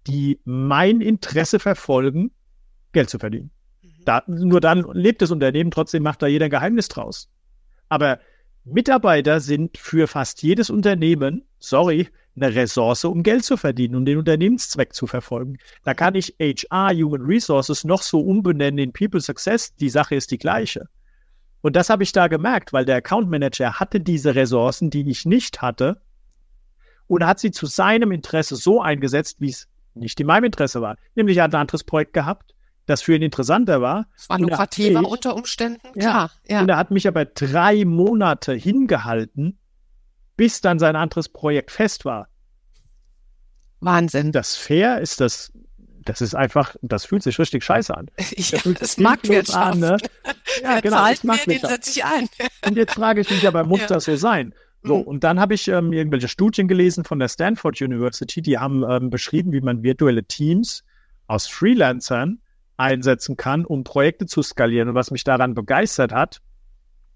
die 0.07 0.39
mein 0.45 1.01
Interesse 1.01 1.59
verfolgen, 1.59 2.31
Geld 2.93 3.09
zu 3.09 3.19
verdienen. 3.19 3.51
Da, 4.05 4.23
nur 4.27 4.61
dann 4.61 4.85
lebt 4.93 5.21
das 5.21 5.31
Unternehmen, 5.31 5.71
trotzdem 5.71 6.03
macht 6.03 6.21
da 6.21 6.27
jeder 6.27 6.45
ein 6.45 6.51
Geheimnis 6.51 6.87
draus. 6.87 7.29
Aber 7.89 8.19
Mitarbeiter 8.63 9.39
sind 9.39 9.77
für 9.77 10.07
fast 10.07 10.41
jedes 10.41 10.69
Unternehmen, 10.69 11.43
sorry, 11.59 12.09
eine 12.35 12.53
Ressource, 12.53 13.05
um 13.05 13.23
Geld 13.23 13.45
zu 13.45 13.57
verdienen, 13.57 13.95
um 13.95 14.05
den 14.05 14.17
Unternehmenszweck 14.17 14.93
zu 14.93 15.07
verfolgen. 15.07 15.57
Da 15.83 15.93
kann 15.93 16.15
ich 16.15 16.35
HR, 16.39 16.93
Human 16.93 17.21
Resources, 17.21 17.83
noch 17.83 18.01
so 18.01 18.19
umbenennen 18.19 18.79
in 18.79 18.93
People 18.93 19.21
Success. 19.21 19.75
Die 19.75 19.89
Sache 19.89 20.15
ist 20.15 20.31
die 20.31 20.37
gleiche. 20.37 20.89
Und 21.61 21.75
das 21.75 21.89
habe 21.89 22.03
ich 22.03 22.11
da 22.11 22.27
gemerkt, 22.27 22.73
weil 22.73 22.85
der 22.85 22.97
Account 22.97 23.29
Manager 23.29 23.79
hatte 23.79 23.99
diese 23.99 24.35
Ressourcen, 24.35 24.89
die 24.89 25.07
ich 25.09 25.25
nicht 25.25 25.61
hatte, 25.61 26.01
und 27.07 27.25
hat 27.25 27.39
sie 27.39 27.51
zu 27.51 27.67
seinem 27.67 28.11
Interesse 28.11 28.55
so 28.55 28.81
eingesetzt, 28.81 29.37
wie 29.39 29.49
es 29.49 29.67
nicht 29.93 30.19
in 30.19 30.27
meinem 30.27 30.45
Interesse 30.45 30.81
war. 30.81 30.97
Nämlich 31.13 31.37
er 31.37 31.43
hat 31.43 31.53
ein 31.53 31.61
anderes 31.61 31.83
Projekt 31.83 32.13
gehabt, 32.13 32.54
das 32.85 33.01
für 33.01 33.15
ihn 33.15 33.21
interessanter 33.21 33.81
war. 33.81 34.07
Es 34.15 34.29
war 34.29 34.39
lukrativer 34.39 35.01
ich, 35.01 35.07
unter 35.07 35.35
Umständen, 35.35 35.91
klar. 35.93 36.31
Ja. 36.47 36.61
Und 36.61 36.69
er 36.69 36.77
hat 36.77 36.91
mich 36.91 37.07
aber 37.07 37.25
drei 37.25 37.85
Monate 37.85 38.53
hingehalten, 38.53 39.57
bis 40.37 40.61
dann 40.61 40.79
sein 40.79 40.95
anderes 40.95 41.29
Projekt 41.29 41.71
fest 41.71 42.05
war. 42.05 42.27
Wahnsinn. 43.79 44.31
Das 44.31 44.55
fair 44.55 44.99
ist 45.01 45.19
das, 45.19 45.51
das 46.03 46.21
ist 46.21 46.35
einfach, 46.35 46.75
das 46.81 47.05
fühlt 47.05 47.23
sich 47.23 47.39
richtig 47.39 47.63
scheiße 47.63 47.95
an. 47.95 48.09
Das, 48.17 48.31
ja, 48.51 48.59
das 48.79 48.97
Marktwirtschaft. 48.97 49.73
An, 49.73 49.79
ne? 49.79 49.97
Ja, 50.63 50.79
genau. 50.79 50.97
Zahlt 50.97 51.23
mir, 51.25 51.37
den 51.37 51.59
setze 51.59 51.89
ich 51.89 52.05
ein. 52.05 52.29
Und 52.65 52.77
jetzt 52.77 52.93
frage 52.93 53.19
ich 53.19 53.29
mich 53.29 53.41
ja, 53.41 53.63
muss 53.63 53.81
ja. 53.81 53.87
das 53.87 54.05
so 54.05 54.15
sein? 54.15 54.53
So, 54.83 54.99
mhm. 54.99 55.03
und 55.03 55.23
dann 55.23 55.39
habe 55.39 55.55
ich 55.55 55.67
ähm, 55.67 55.91
irgendwelche 55.91 56.27
Studien 56.27 56.67
gelesen 56.67 57.03
von 57.03 57.17
der 57.17 57.27
Stanford 57.27 57.81
University, 57.81 58.41
die 58.41 58.59
haben 58.59 58.83
ähm, 58.87 59.09
beschrieben, 59.09 59.51
wie 59.51 59.61
man 59.61 59.81
virtuelle 59.81 60.23
Teams 60.23 60.83
aus 61.25 61.47
Freelancern 61.47 62.39
einsetzen 62.77 63.37
kann, 63.37 63.65
um 63.65 63.83
Projekte 63.83 64.25
zu 64.25 64.41
skalieren. 64.41 64.89
Und 64.89 64.95
was 64.95 65.11
mich 65.11 65.23
daran 65.23 65.53
begeistert 65.53 66.11
hat, 66.11 66.41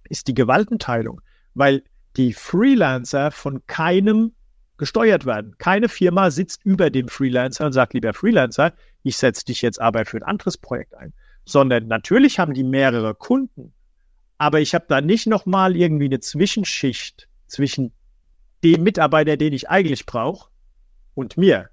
ist 0.10 0.28
die 0.28 0.34
Gewaltenteilung, 0.34 1.22
weil 1.54 1.84
die 2.18 2.34
Freelancer 2.34 3.32
von 3.32 3.66
keinem 3.68 4.34
gesteuert 4.78 5.26
werden. 5.26 5.56
Keine 5.58 5.90
Firma 5.90 6.32
sitzt 6.32 6.66
über 6.66 6.90
dem 6.90 7.08
Freelancer 7.08 7.66
und 7.66 7.74
sagt, 7.74 7.94
lieber 7.94 8.14
Freelancer, 8.14 8.74
ich 9.04 9.18
setze 9.18 9.46
dich 9.46 9.62
jetzt 9.62 9.80
aber 9.80 10.06
für 10.06 10.18
ein 10.18 10.24
anderes 10.24 10.58
Projekt 10.58 10.96
ein. 10.96 11.14
Sondern 11.46 11.88
natürlich 11.88 12.40
haben 12.40 12.54
die 12.54 12.64
mehrere 12.64 13.14
Kunden, 13.14 13.74
aber 14.38 14.62
ich 14.62 14.74
habe 14.74 14.86
da 14.88 15.02
nicht 15.02 15.28
nochmal 15.28 15.76
irgendwie 15.76 16.06
eine 16.06 16.20
Zwischenschicht 16.20 17.28
zwischen 17.48 17.92
dem 18.64 18.84
Mitarbeiter, 18.84 19.38
den 19.38 19.54
ich 19.54 19.70
eigentlich 19.70 20.06
brauche, 20.06 20.50
und 21.14 21.38
mir. 21.38 21.70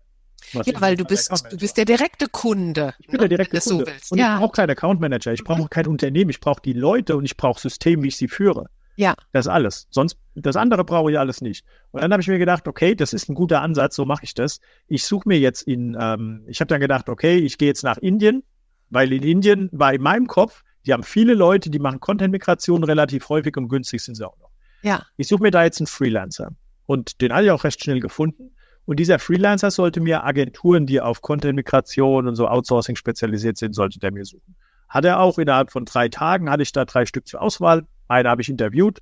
Ja, 0.53 0.63
weil 0.81 0.97
du 0.97 1.05
bist, 1.05 1.31
du 1.51 1.57
bist 1.57 1.77
der 1.77 1.85
direkte 1.85 2.29
Kunde. 2.29 2.95
Ich 2.99 3.07
bin 3.07 3.15
ne? 3.15 3.29
der 3.29 3.29
direkte 3.29 3.61
Kunde. 3.61 3.93
So 4.03 4.15
und 4.15 4.19
ja. 4.19 4.35
ich 4.35 4.41
brauche 4.41 4.53
keinen 4.53 4.71
Account 4.71 5.01
Manager, 5.01 5.33
ich 5.33 5.45
brauche 5.45 5.63
mhm. 5.63 5.71
kein 5.71 5.87
Unternehmen, 5.87 6.31
ich 6.31 6.41
brauche 6.41 6.61
die 6.63 6.73
Leute 6.73 7.17
und 7.17 7.25
ich 7.25 7.37
brauche 7.37 7.61
System, 7.61 8.03
wie 8.03 8.09
ich 8.09 8.17
sie 8.17 8.29
führe. 8.29 8.69
Ja. 8.97 9.15
Das 9.33 9.47
alles. 9.47 9.87
Sonst, 9.91 10.17
das 10.35 10.57
andere 10.57 10.85
brauche 10.85 11.11
ich 11.11 11.19
alles 11.19 11.43
nicht. 11.43 11.65
Und 11.91 12.03
dann 12.03 12.13
habe 12.13 12.23
ich 12.23 12.29
mir 12.29 12.39
gedacht, 12.39 12.67
okay, 12.67 12.95
das 12.95 13.13
ist 13.13 13.29
ein 13.29 13.35
guter 13.35 13.61
Ansatz, 13.61 13.95
so 13.95 14.05
mache 14.07 14.25
ich 14.25 14.35
das. 14.35 14.61
Ich 14.89 15.05
suche 15.05 15.29
mir 15.29 15.39
jetzt 15.39 15.63
in, 15.63 15.97
ähm, 16.01 16.45
ich 16.49 16.61
habe 16.61 16.69
dann 16.69 16.81
gedacht, 16.81 17.09
okay, 17.09 17.37
ich 17.37 17.59
gehe 17.59 17.69
jetzt 17.69 17.83
nach 17.83 17.99
Indien, 17.99 18.43
weil 18.89 19.13
in 19.13 19.23
Indien 19.23 19.69
war 19.73 19.93
in 19.93 20.03
meinem 20.03 20.27
Kopf, 20.27 20.63
die 20.87 20.93
haben 20.93 21.03
viele 21.03 21.35
Leute, 21.35 21.69
die 21.69 21.79
machen 21.79 22.01
Content-Migration 22.01 22.85
relativ 22.85 23.29
häufig 23.29 23.57
und 23.57 23.69
günstig 23.69 24.03
sind 24.03 24.15
sie 24.15 24.27
auch 24.27 24.39
noch. 24.39 24.51
Ja. 24.83 25.05
Ich 25.17 25.29
suche 25.29 25.43
mir 25.43 25.51
da 25.51 25.65
jetzt 25.65 25.81
einen 25.81 25.89
Freelancer. 25.89 26.53
Und 26.87 27.21
den 27.21 27.33
habe 27.33 27.45
ich 27.45 27.51
auch 27.51 27.65
recht 27.65 27.83
schnell 27.83 28.01
gefunden. 28.01 28.56
Und 28.87 29.01
dieser 29.01 29.19
Freelancer 29.19 29.71
sollte 29.71 30.01
mir 30.01 30.25
Agenturen, 30.25 30.87
die 30.87 31.01
auf 31.01 31.21
Content-Migration 31.21 32.29
und 32.29 32.37
so 32.37 32.49
Outsourcing 32.49 32.97
spezialisiert 32.97 33.59
sind, 33.59 33.75
sollte 33.75 33.99
der 33.99 34.13
mir 34.13 34.25
suchen. 34.25 34.55
Hat 34.89 35.05
er 35.05 35.21
auch 35.21 35.39
innerhalb 35.39 35.73
von 35.73 35.85
drei 35.85 36.09
Tagen, 36.09 36.49
hatte 36.49 36.63
ich 36.63 36.73
da 36.73 36.85
drei 36.85 37.05
Stück 37.05 37.27
zur 37.27 37.43
Auswahl. 37.43 37.87
Eine 38.07 38.31
habe 38.31 38.43
ich 38.43 38.49
interviewt. 38.49 39.01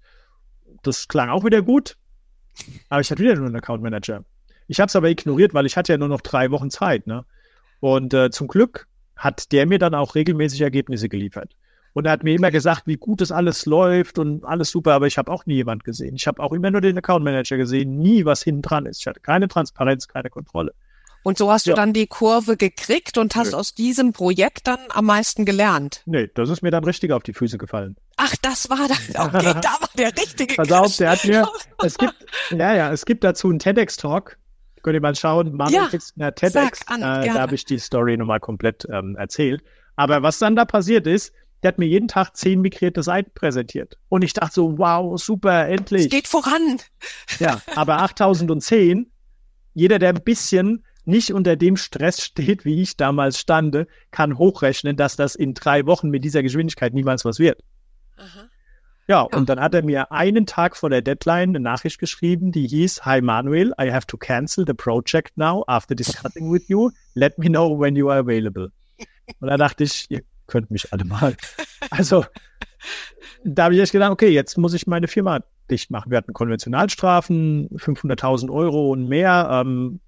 Das 0.82 1.06
klang 1.06 1.28
auch 1.28 1.44
wieder 1.44 1.60
gut. 1.60 1.96
Aber 2.88 3.02
ich 3.02 3.10
hatte 3.10 3.22
wieder 3.22 3.36
nur 3.36 3.46
einen 3.46 3.56
Account 3.56 3.82
Manager. 3.82 4.24
Ich 4.66 4.80
habe 4.80 4.88
es 4.88 4.96
aber 4.96 5.10
ignoriert, 5.10 5.52
weil 5.52 5.66
ich 5.66 5.76
hatte 5.76 5.92
ja 5.92 5.98
nur 5.98 6.08
noch 6.08 6.22
drei 6.22 6.50
Wochen 6.50 6.70
Zeit. 6.70 7.06
Ne? 7.06 7.26
Und 7.80 8.14
äh, 8.14 8.30
zum 8.30 8.48
Glück 8.48 8.86
hat 9.16 9.52
der 9.52 9.66
mir 9.66 9.78
dann 9.78 9.94
auch 9.94 10.14
regelmäßig 10.14 10.62
Ergebnisse 10.62 11.10
geliefert. 11.10 11.54
Und 11.94 12.06
er 12.06 12.12
hat 12.12 12.24
mir 12.24 12.34
immer 12.34 12.50
gesagt, 12.50 12.82
wie 12.86 12.96
gut 12.96 13.20
das 13.20 13.30
alles 13.30 13.66
läuft 13.66 14.18
und 14.18 14.44
alles 14.44 14.70
super, 14.70 14.92
aber 14.94 15.06
ich 15.06 15.16
habe 15.16 15.30
auch 15.30 15.46
nie 15.46 15.54
jemand 15.54 15.84
gesehen. 15.84 16.16
Ich 16.16 16.26
habe 16.26 16.42
auch 16.42 16.52
immer 16.52 16.70
nur 16.70 16.80
den 16.80 16.98
Account 16.98 17.24
Manager 17.24 17.56
gesehen, 17.56 17.98
nie 17.98 18.24
was 18.24 18.42
hinten 18.42 18.62
dran 18.62 18.84
ist. 18.84 19.00
Ich 19.00 19.06
hatte 19.06 19.20
keine 19.20 19.46
Transparenz, 19.46 20.08
keine 20.08 20.28
Kontrolle. 20.28 20.74
Und 21.22 21.38
so 21.38 21.50
hast 21.50 21.66
ja. 21.66 21.72
du 21.72 21.80
dann 21.80 21.92
die 21.92 22.06
Kurve 22.06 22.56
gekriegt 22.56 23.16
und 23.16 23.34
hast 23.34 23.52
nee. 23.52 23.54
aus 23.54 23.74
diesem 23.74 24.12
Projekt 24.12 24.66
dann 24.66 24.78
am 24.90 25.06
meisten 25.06 25.46
gelernt. 25.46 26.02
Nee, 26.04 26.28
das 26.34 26.50
ist 26.50 26.62
mir 26.62 26.70
dann 26.70 26.84
richtig 26.84 27.12
auf 27.12 27.22
die 27.22 27.32
Füße 27.32 27.58
gefallen. 27.58 27.96
Ach, 28.16 28.34
das 28.42 28.68
war 28.68 28.88
das. 28.88 28.98
Okay, 29.14 29.54
da 29.62 29.80
war 29.80 29.88
der 29.96 30.08
richtige. 30.08 30.54
Pass 30.54 30.72
auf, 30.72 30.96
der 30.96 31.10
hat 31.10 31.24
mir, 31.24 31.48
es 31.82 31.96
gibt, 31.96 32.14
ja, 32.50 32.74
ja, 32.74 32.92
es 32.92 33.06
gibt 33.06 33.24
dazu 33.24 33.48
einen 33.48 33.58
TEDx-Talk. 33.58 34.36
Könnt 34.82 34.94
ihr 34.94 35.00
mal 35.00 35.14
schauen, 35.14 35.54
Marvin 35.54 35.76
ja, 35.76 35.86
Fixner 35.86 36.34
TEDx. 36.34 36.86
An, 36.88 37.00
äh, 37.00 37.26
da 37.26 37.40
habe 37.40 37.54
ich 37.54 37.64
die 37.64 37.78
Story 37.78 38.18
nochmal 38.18 38.40
komplett 38.40 38.86
ähm, 38.92 39.16
erzählt. 39.16 39.62
Aber 39.96 40.22
was 40.22 40.38
dann 40.38 40.56
da 40.56 40.66
passiert 40.66 41.06
ist, 41.06 41.32
der 41.64 41.68
hat 41.68 41.78
mir 41.78 41.86
jeden 41.86 42.08
Tag 42.08 42.36
zehn 42.36 42.60
migrierte 42.60 43.02
Seiten 43.02 43.30
präsentiert. 43.34 43.96
Und 44.10 44.22
ich 44.22 44.34
dachte 44.34 44.52
so, 44.54 44.76
wow, 44.76 45.18
super, 45.20 45.66
endlich. 45.66 46.04
Es 46.04 46.10
geht 46.10 46.28
voran. 46.28 46.78
Ja, 47.38 47.62
aber 47.74 48.02
8010, 48.02 49.10
jeder, 49.72 49.98
der 49.98 50.10
ein 50.10 50.22
bisschen 50.22 50.84
nicht 51.06 51.32
unter 51.32 51.56
dem 51.56 51.78
Stress 51.78 52.22
steht, 52.22 52.66
wie 52.66 52.82
ich 52.82 52.98
damals 52.98 53.40
stande, 53.40 53.86
kann 54.10 54.36
hochrechnen, 54.36 54.96
dass 54.96 55.16
das 55.16 55.34
in 55.34 55.54
drei 55.54 55.86
Wochen 55.86 56.10
mit 56.10 56.22
dieser 56.22 56.42
Geschwindigkeit 56.42 56.92
niemals 56.92 57.24
was 57.24 57.38
wird. 57.38 57.62
Aha. 58.18 58.48
Ja, 59.06 59.16
ja, 59.16 59.38
und 59.38 59.48
dann 59.48 59.58
hat 59.60 59.74
er 59.74 59.82
mir 59.82 60.12
einen 60.12 60.46
Tag 60.46 60.76
vor 60.76 60.90
der 60.90 61.00
Deadline 61.02 61.50
eine 61.50 61.60
Nachricht 61.60 61.98
geschrieben, 61.98 62.52
die 62.52 62.66
hieß, 62.66 63.06
Hi 63.06 63.22
Manuel, 63.22 63.72
I 63.80 63.90
have 63.90 64.06
to 64.06 64.18
cancel 64.18 64.64
the 64.66 64.74
project 64.74 65.36
now 65.36 65.64
after 65.66 65.94
discussing 65.94 66.52
with 66.52 66.68
you. 66.68 66.90
Let 67.14 67.38
me 67.38 67.48
know 67.48 67.78
when 67.78 67.96
you 67.96 68.10
are 68.10 68.20
available. 68.20 68.70
Und 69.40 69.48
da 69.48 69.56
dachte 69.56 69.84
ich, 69.84 70.06
ihr 70.10 70.22
könnt 70.46 70.70
mich 70.70 70.92
alle 70.92 71.04
mal. 71.04 71.36
Also, 71.90 72.24
da 73.44 73.64
habe 73.64 73.74
ich 73.74 73.80
echt 73.80 73.92
gedacht, 73.92 74.10
okay, 74.10 74.28
jetzt 74.28 74.56
muss 74.58 74.74
ich 74.74 74.86
meine 74.86 75.08
Firma 75.08 75.40
dicht 75.70 75.90
machen. 75.90 76.10
Wir 76.10 76.18
hatten 76.18 76.32
Konventionalstrafen, 76.32 77.68
500.000 77.70 78.50
Euro 78.50 78.90
und 78.90 79.08
mehr. 79.08 79.48
Ähm, 79.50 80.00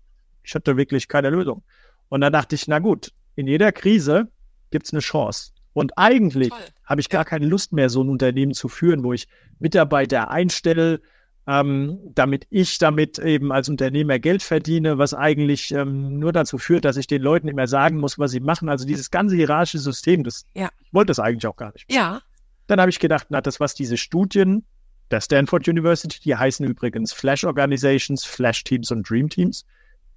ich 0.42 0.54
hatte 0.54 0.76
wirklich 0.76 1.08
keine 1.08 1.30
Lösung. 1.30 1.62
Und 2.08 2.20
da 2.20 2.30
dachte 2.30 2.54
ich, 2.54 2.68
na 2.68 2.78
gut, 2.78 3.12
in 3.34 3.46
jeder 3.46 3.72
Krise 3.72 4.28
gibt 4.70 4.86
es 4.86 4.92
eine 4.92 5.00
Chance. 5.00 5.52
Und 5.72 5.98
eigentlich 5.98 6.52
habe 6.84 7.00
ich 7.00 7.10
gar 7.10 7.24
keine 7.24 7.46
Lust 7.46 7.72
mehr, 7.72 7.90
so 7.90 8.02
ein 8.02 8.08
Unternehmen 8.08 8.54
zu 8.54 8.68
führen, 8.68 9.04
wo 9.04 9.12
ich 9.12 9.28
Mitarbeiter 9.58 10.30
einstelle, 10.30 11.00
ähm, 11.46 11.98
damit 12.14 12.46
ich 12.50 12.78
damit 12.78 13.18
eben 13.18 13.52
als 13.52 13.68
Unternehmer 13.68 14.18
Geld 14.18 14.42
verdiene, 14.42 14.98
was 14.98 15.14
eigentlich 15.14 15.70
ähm, 15.72 16.18
nur 16.18 16.32
dazu 16.32 16.58
führt, 16.58 16.84
dass 16.84 16.96
ich 16.96 17.06
den 17.06 17.22
Leuten 17.22 17.46
immer 17.48 17.68
sagen 17.68 17.98
muss, 17.98 18.18
was 18.18 18.32
sie 18.32 18.40
machen. 18.40 18.68
Also 18.68 18.84
dieses 18.84 19.10
ganze 19.10 19.36
hierarchische 19.36 19.78
System, 19.78 20.24
das 20.24 20.44
ja. 20.54 20.70
ich 20.80 20.92
wollte 20.92 21.08
das 21.08 21.20
eigentlich 21.20 21.46
auch 21.46 21.56
gar 21.56 21.72
nicht. 21.72 21.90
Ja. 21.90 22.20
Dann 22.66 22.80
habe 22.80 22.90
ich 22.90 22.98
gedacht, 22.98 23.28
na, 23.30 23.40
das 23.40 23.60
was 23.60 23.74
diese 23.74 23.96
Studien 23.96 24.64
der 25.12 25.20
Stanford 25.20 25.68
University, 25.68 26.20
die 26.20 26.34
heißen 26.34 26.66
übrigens 26.66 27.12
Flash 27.12 27.44
Organizations, 27.44 28.24
Flash 28.24 28.64
Teams 28.64 28.90
und 28.90 29.08
Dream 29.08 29.28
Teams. 29.28 29.64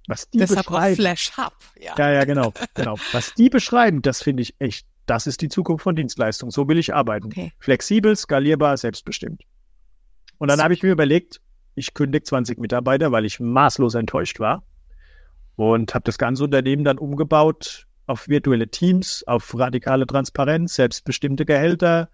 Was 0.08 0.28
die 0.30 0.38
Deshalb 0.38 0.66
beschreiben. 0.66 0.96
Flash 0.96 1.36
Hub, 1.36 1.52
ja. 1.78 1.94
Ja, 1.96 2.10
ja, 2.10 2.24
genau, 2.24 2.52
genau. 2.74 2.96
Was 3.12 3.34
die 3.34 3.48
beschreiben, 3.48 4.02
das 4.02 4.20
finde 4.20 4.42
ich 4.42 4.56
echt, 4.58 4.84
das 5.06 5.28
ist 5.28 5.42
die 5.42 5.48
Zukunft 5.48 5.84
von 5.84 5.94
Dienstleistungen. 5.94 6.50
So 6.50 6.66
will 6.66 6.78
ich 6.78 6.92
arbeiten. 6.92 7.26
Okay. 7.26 7.52
Flexibel, 7.60 8.16
skalierbar, 8.16 8.76
selbstbestimmt. 8.76 9.44
Und 10.40 10.48
dann 10.48 10.62
habe 10.62 10.72
ich 10.72 10.82
mir 10.82 10.90
überlegt, 10.90 11.42
ich 11.74 11.92
kündige 11.92 12.24
20 12.24 12.58
Mitarbeiter, 12.58 13.12
weil 13.12 13.26
ich 13.26 13.40
maßlos 13.40 13.94
enttäuscht 13.94 14.40
war. 14.40 14.64
Und 15.56 15.94
habe 15.94 16.04
das 16.04 16.16
ganze 16.16 16.44
Unternehmen 16.44 16.82
dann 16.82 16.96
umgebaut 16.96 17.86
auf 18.06 18.26
virtuelle 18.26 18.68
Teams, 18.68 19.22
auf 19.26 19.56
radikale 19.58 20.06
Transparenz, 20.06 20.76
selbstbestimmte 20.76 21.44
Gehälter. 21.44 22.08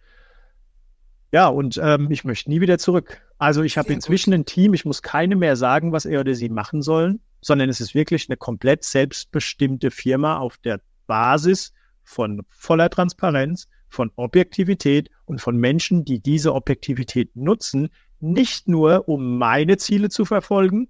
Ja, 1.30 1.46
und 1.46 1.80
ähm, 1.80 2.10
ich 2.10 2.24
möchte 2.24 2.50
nie 2.50 2.60
wieder 2.60 2.78
zurück. 2.78 3.22
Also 3.38 3.62
ich 3.62 3.78
habe 3.78 3.92
inzwischen 3.92 4.32
gut. 4.32 4.40
ein 4.40 4.44
Team, 4.44 4.74
ich 4.74 4.84
muss 4.84 5.02
keine 5.02 5.36
mehr 5.36 5.54
sagen, 5.54 5.92
was 5.92 6.04
er 6.04 6.18
oder 6.18 6.34
sie 6.34 6.48
machen 6.48 6.82
sollen, 6.82 7.20
sondern 7.40 7.68
es 7.68 7.80
ist 7.80 7.94
wirklich 7.94 8.28
eine 8.28 8.36
komplett 8.36 8.82
selbstbestimmte 8.82 9.92
Firma 9.92 10.38
auf 10.38 10.58
der 10.58 10.80
Basis 11.06 11.72
von 12.02 12.42
voller 12.48 12.90
Transparenz, 12.90 13.68
von 13.88 14.10
Objektivität 14.16 15.10
und 15.26 15.40
von 15.40 15.56
Menschen, 15.56 16.04
die 16.04 16.18
diese 16.18 16.54
Objektivität 16.54 17.36
nutzen, 17.36 17.88
nicht 18.20 18.68
nur, 18.68 19.08
um 19.08 19.38
meine 19.38 19.76
Ziele 19.76 20.08
zu 20.08 20.24
verfolgen, 20.24 20.88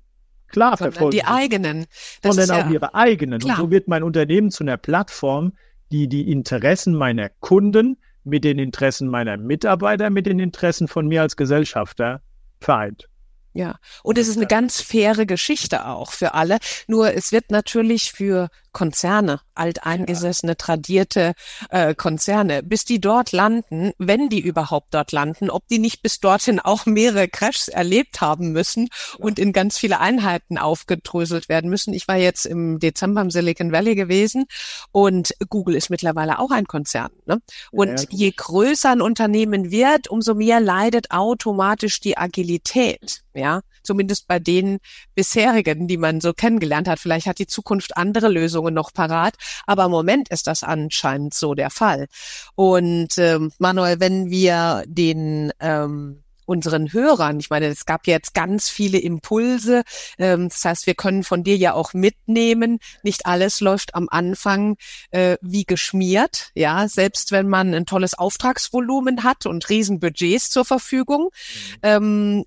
klar 0.48 0.76
sondern 0.76 0.92
verfolgen. 0.92 1.10
Die 1.12 1.24
eigenen. 1.24 1.86
Das 2.22 2.36
sondern 2.36 2.56
auch 2.56 2.66
ja 2.66 2.72
ihre 2.72 2.94
eigenen. 2.94 3.40
Klar. 3.40 3.58
Und 3.58 3.64
so 3.64 3.70
wird 3.70 3.88
mein 3.88 4.02
Unternehmen 4.02 4.50
zu 4.50 4.64
einer 4.64 4.76
Plattform, 4.76 5.52
die 5.90 6.08
die 6.08 6.30
Interessen 6.30 6.94
meiner 6.94 7.28
Kunden 7.40 7.96
mit 8.24 8.44
den 8.44 8.58
Interessen 8.58 9.08
meiner 9.08 9.36
Mitarbeiter, 9.36 10.10
mit 10.10 10.26
den 10.26 10.38
Interessen 10.38 10.88
von 10.88 11.06
mir 11.06 11.22
als 11.22 11.36
Gesellschafter 11.36 12.20
vereint. 12.60 13.08
Ja, 13.56 13.78
und 14.02 14.18
es 14.18 14.28
ist 14.28 14.36
eine 14.36 14.46
ganz 14.46 14.82
faire 14.82 15.24
Geschichte 15.24 15.86
auch 15.86 16.12
für 16.12 16.34
alle. 16.34 16.58
Nur 16.88 17.14
es 17.14 17.32
wird 17.32 17.50
natürlich 17.50 18.12
für 18.12 18.48
Konzerne, 18.76 19.40
alteingesessene, 19.54 20.58
tradierte 20.58 21.32
äh, 21.70 21.94
Konzerne, 21.94 22.62
bis 22.62 22.84
die 22.84 23.00
dort 23.00 23.32
landen, 23.32 23.92
wenn 23.96 24.28
die 24.28 24.40
überhaupt 24.40 24.92
dort 24.92 25.12
landen, 25.12 25.48
ob 25.48 25.66
die 25.68 25.78
nicht 25.78 26.02
bis 26.02 26.20
dorthin 26.20 26.60
auch 26.60 26.84
mehrere 26.84 27.26
Crashs 27.26 27.68
erlebt 27.68 28.20
haben 28.20 28.52
müssen 28.52 28.90
und 29.16 29.38
in 29.38 29.54
ganz 29.54 29.78
viele 29.78 29.98
Einheiten 29.98 30.58
aufgedröselt 30.58 31.48
werden 31.48 31.70
müssen. 31.70 31.94
Ich 31.94 32.06
war 32.06 32.16
jetzt 32.16 32.44
im 32.44 32.78
Dezember 32.78 33.22
im 33.22 33.30
Silicon 33.30 33.72
Valley 33.72 33.94
gewesen 33.94 34.44
und 34.92 35.34
Google 35.48 35.74
ist 35.74 35.88
mittlerweile 35.88 36.38
auch 36.38 36.50
ein 36.50 36.66
Konzern. 36.66 37.12
Ne? 37.24 37.40
Und 37.70 38.02
ja, 38.02 38.06
je 38.10 38.30
größer 38.36 38.90
ein 38.90 39.00
Unternehmen 39.00 39.70
wird, 39.70 40.10
umso 40.10 40.34
mehr 40.34 40.60
leidet 40.60 41.12
automatisch 41.12 42.00
die 42.00 42.18
Agilität. 42.18 43.22
Ja, 43.32 43.60
zumindest 43.82 44.26
bei 44.26 44.38
den 44.38 44.78
bisherigen, 45.14 45.88
die 45.88 45.96
man 45.98 46.20
so 46.20 46.32
kennengelernt 46.32 46.88
hat. 46.88 46.98
Vielleicht 46.98 47.26
hat 47.26 47.38
die 47.38 47.46
Zukunft 47.46 47.96
andere 47.96 48.28
Lösungen 48.28 48.65
Lösungen 48.67 48.75
noch 48.75 48.92
parat. 48.92 49.35
Aber 49.67 49.85
im 49.85 49.90
Moment 49.90 50.29
ist 50.29 50.46
das 50.46 50.62
anscheinend 50.62 51.35
so 51.35 51.54
der 51.54 51.71
Fall. 51.71 52.06
Und 52.54 53.19
ähm, 53.19 53.52
Manuel, 53.58 54.00
wenn 54.00 54.31
wir 54.31 54.85
den 54.87 55.52
ähm, 55.60 56.23
unseren 56.48 56.92
Hörern. 56.92 57.40
Ich 57.40 57.50
meine, 57.50 57.67
es 57.67 57.87
gab 57.87 58.06
jetzt 58.06 58.33
ganz 58.33 58.71
viele 58.71 58.98
Impulse. 58.98 59.83
Ähm, 60.17 60.48
das 60.48 60.64
heißt, 60.64 60.87
wir 60.87 60.94
können 60.94 61.25
von 61.25 61.42
dir 61.42 61.56
ja 61.56 61.75
auch 61.75 61.92
mitnehmen. 61.92 62.79
Nicht 63.02 63.27
alles 63.27 63.60
läuft 63.60 63.96
am 63.96 64.06
Anfang 64.08 64.77
äh, 65.10 65.38
wie 65.40 65.64
geschmiert. 65.64 66.50
Ja, 66.54 66.87
selbst 66.87 67.33
wenn 67.33 67.48
man 67.48 67.75
ein 67.75 67.85
tolles 67.85 68.14
Auftragsvolumen 68.14 69.25
hat 69.25 69.46
und 69.46 69.69
Riesenbudgets 69.69 70.50
zur 70.50 70.64
Verfügung. 70.64 71.31
Mhm. 71.33 71.79
Ähm, 71.83 72.44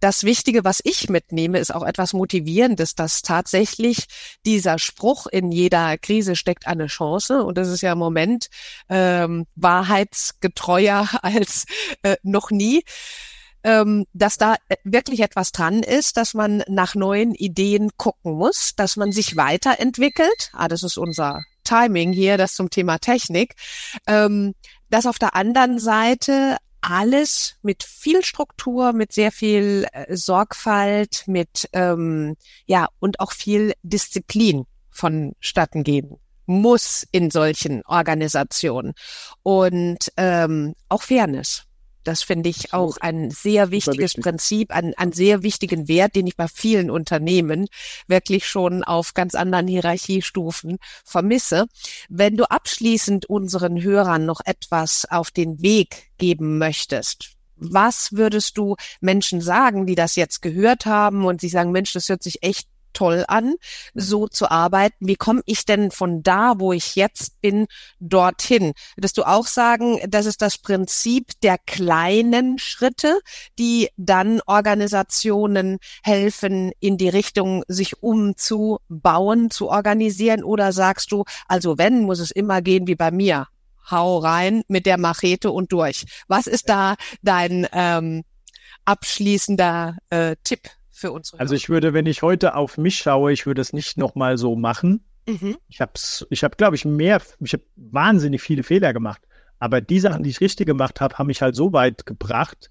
das 0.00 0.24
Wichtige, 0.24 0.64
was 0.64 0.80
ich 0.84 1.08
mitnehme, 1.08 1.58
ist 1.58 1.74
auch 1.74 1.84
etwas 1.84 2.12
Motivierendes, 2.12 2.94
dass 2.94 3.22
tatsächlich 3.22 4.06
dieser 4.44 4.78
Spruch 4.78 5.26
in 5.26 5.52
jeder 5.52 5.98
Krise 5.98 6.36
steckt 6.36 6.66
eine 6.66 6.86
Chance 6.86 7.44
und 7.44 7.58
das 7.58 7.68
ist 7.68 7.82
ja 7.82 7.92
im 7.92 7.98
Moment 7.98 8.48
ähm, 8.88 9.46
wahrheitsgetreuer 9.54 11.08
als 11.22 11.66
äh, 12.02 12.16
noch 12.22 12.50
nie 12.50 12.82
ähm, 13.64 14.06
dass 14.12 14.38
da 14.38 14.54
äh, 14.68 14.76
wirklich 14.84 15.20
etwas 15.20 15.52
dran 15.52 15.82
ist, 15.82 16.16
dass 16.16 16.34
man 16.34 16.62
nach 16.68 16.94
neuen 16.94 17.34
Ideen 17.34 17.90
gucken 17.96 18.32
muss, 18.34 18.74
dass 18.76 18.96
man 18.96 19.12
sich 19.12 19.36
weiterentwickelt. 19.36 20.50
Ah, 20.52 20.68
das 20.68 20.82
ist 20.82 20.96
unser 20.96 21.42
Timing 21.64 22.12
hier, 22.12 22.38
das 22.38 22.54
zum 22.54 22.70
Thema 22.70 22.98
Technik. 22.98 23.54
Ähm, 24.06 24.54
dass 24.90 25.06
auf 25.06 25.18
der 25.18 25.34
anderen 25.34 25.78
Seite 25.78 26.56
alles 26.80 27.56
mit 27.62 27.82
viel 27.82 28.24
Struktur, 28.24 28.92
mit 28.92 29.12
sehr 29.12 29.32
viel 29.32 29.86
äh, 29.92 30.16
Sorgfalt, 30.16 31.24
mit 31.26 31.68
ähm, 31.72 32.36
ja 32.66 32.88
und 32.98 33.20
auch 33.20 33.32
viel 33.32 33.72
Disziplin 33.82 34.64
vonstatten 34.90 35.84
gehen 35.84 36.18
muss 36.48 37.06
in 37.12 37.30
solchen 37.30 37.82
Organisationen 37.84 38.94
und 39.42 40.10
ähm, 40.16 40.74
auch 40.88 41.02
Fairness. 41.02 41.67
Das 42.08 42.22
finde 42.22 42.48
ich 42.48 42.72
auch 42.72 42.96
ein 43.02 43.30
sehr 43.30 43.70
wichtiges 43.70 43.98
wichtig. 43.98 44.24
Prinzip, 44.24 44.74
einen, 44.74 44.94
einen 44.94 45.12
sehr 45.12 45.42
wichtigen 45.42 45.88
Wert, 45.88 46.16
den 46.16 46.26
ich 46.26 46.38
bei 46.38 46.48
vielen 46.48 46.90
Unternehmen 46.90 47.66
wirklich 48.06 48.46
schon 48.46 48.82
auf 48.82 49.12
ganz 49.12 49.34
anderen 49.34 49.68
Hierarchiestufen 49.68 50.78
vermisse. 51.04 51.66
Wenn 52.08 52.38
du 52.38 52.50
abschließend 52.50 53.26
unseren 53.26 53.82
Hörern 53.82 54.24
noch 54.24 54.40
etwas 54.46 55.04
auf 55.10 55.30
den 55.30 55.60
Weg 55.60 56.08
geben 56.16 56.56
möchtest, 56.56 57.32
was 57.56 58.12
würdest 58.12 58.56
du 58.56 58.76
Menschen 59.02 59.42
sagen, 59.42 59.84
die 59.84 59.94
das 59.94 60.16
jetzt 60.16 60.40
gehört 60.40 60.86
haben 60.86 61.26
und 61.26 61.42
sie 61.42 61.50
sagen, 61.50 61.72
Mensch, 61.72 61.92
das 61.92 62.08
hört 62.08 62.22
sich 62.22 62.42
echt 62.42 62.68
toll 62.98 63.24
an, 63.28 63.54
so 63.94 64.26
zu 64.26 64.50
arbeiten. 64.50 65.06
Wie 65.06 65.14
komme 65.14 65.42
ich 65.46 65.64
denn 65.64 65.92
von 65.92 66.24
da, 66.24 66.54
wo 66.58 66.72
ich 66.72 66.96
jetzt 66.96 67.40
bin, 67.40 67.68
dorthin? 68.00 68.72
Würdest 68.96 69.18
du 69.18 69.22
auch 69.22 69.46
sagen, 69.46 70.00
das 70.08 70.26
ist 70.26 70.42
das 70.42 70.58
Prinzip 70.58 71.40
der 71.42 71.58
kleinen 71.58 72.58
Schritte, 72.58 73.20
die 73.56 73.88
dann 73.96 74.40
Organisationen 74.46 75.78
helfen, 76.02 76.72
in 76.80 76.98
die 76.98 77.08
Richtung 77.08 77.62
sich 77.68 78.02
umzubauen, 78.02 79.52
zu 79.52 79.68
organisieren? 79.68 80.42
Oder 80.42 80.72
sagst 80.72 81.12
du, 81.12 81.22
also 81.46 81.78
wenn, 81.78 82.02
muss 82.02 82.18
es 82.18 82.32
immer 82.32 82.62
gehen 82.62 82.88
wie 82.88 82.96
bei 82.96 83.12
mir? 83.12 83.46
Hau 83.88 84.18
rein 84.18 84.62
mit 84.66 84.86
der 84.86 84.98
Machete 84.98 85.52
und 85.52 85.70
durch. 85.70 86.04
Was 86.26 86.48
ist 86.48 86.68
da 86.68 86.96
dein 87.22 87.68
ähm, 87.72 88.24
abschließender 88.84 89.98
äh, 90.10 90.34
Tipp? 90.42 90.77
Für 90.98 91.12
unsere 91.12 91.40
Also 91.40 91.54
ich 91.54 91.68
würde, 91.68 91.94
wenn 91.94 92.06
ich 92.06 92.22
heute 92.22 92.54
auf 92.54 92.76
mich 92.76 92.96
schaue, 92.96 93.32
ich 93.32 93.46
würde 93.46 93.60
es 93.60 93.72
nicht 93.72 93.96
nochmal 93.96 94.36
so 94.36 94.56
machen. 94.56 95.04
Mhm. 95.26 95.56
Ich 95.68 95.80
habe, 95.80 95.92
ich 96.30 96.44
hab, 96.44 96.58
glaube 96.58 96.76
ich, 96.76 96.84
mehr, 96.84 97.22
ich 97.40 97.52
habe 97.52 97.64
wahnsinnig 97.76 98.42
viele 98.42 98.62
Fehler 98.62 98.92
gemacht. 98.92 99.22
Aber 99.58 99.80
die 99.80 100.00
Sachen, 100.00 100.22
die 100.22 100.30
ich 100.30 100.40
richtig 100.40 100.66
gemacht 100.66 101.00
habe, 101.00 101.18
haben 101.18 101.26
mich 101.26 101.42
halt 101.42 101.56
so 101.56 101.72
weit 101.72 102.06
gebracht, 102.06 102.70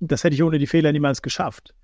das 0.00 0.24
hätte 0.24 0.34
ich 0.34 0.42
ohne 0.42 0.58
die 0.58 0.66
Fehler 0.66 0.92
niemals 0.92 1.22
geschafft. 1.22 1.74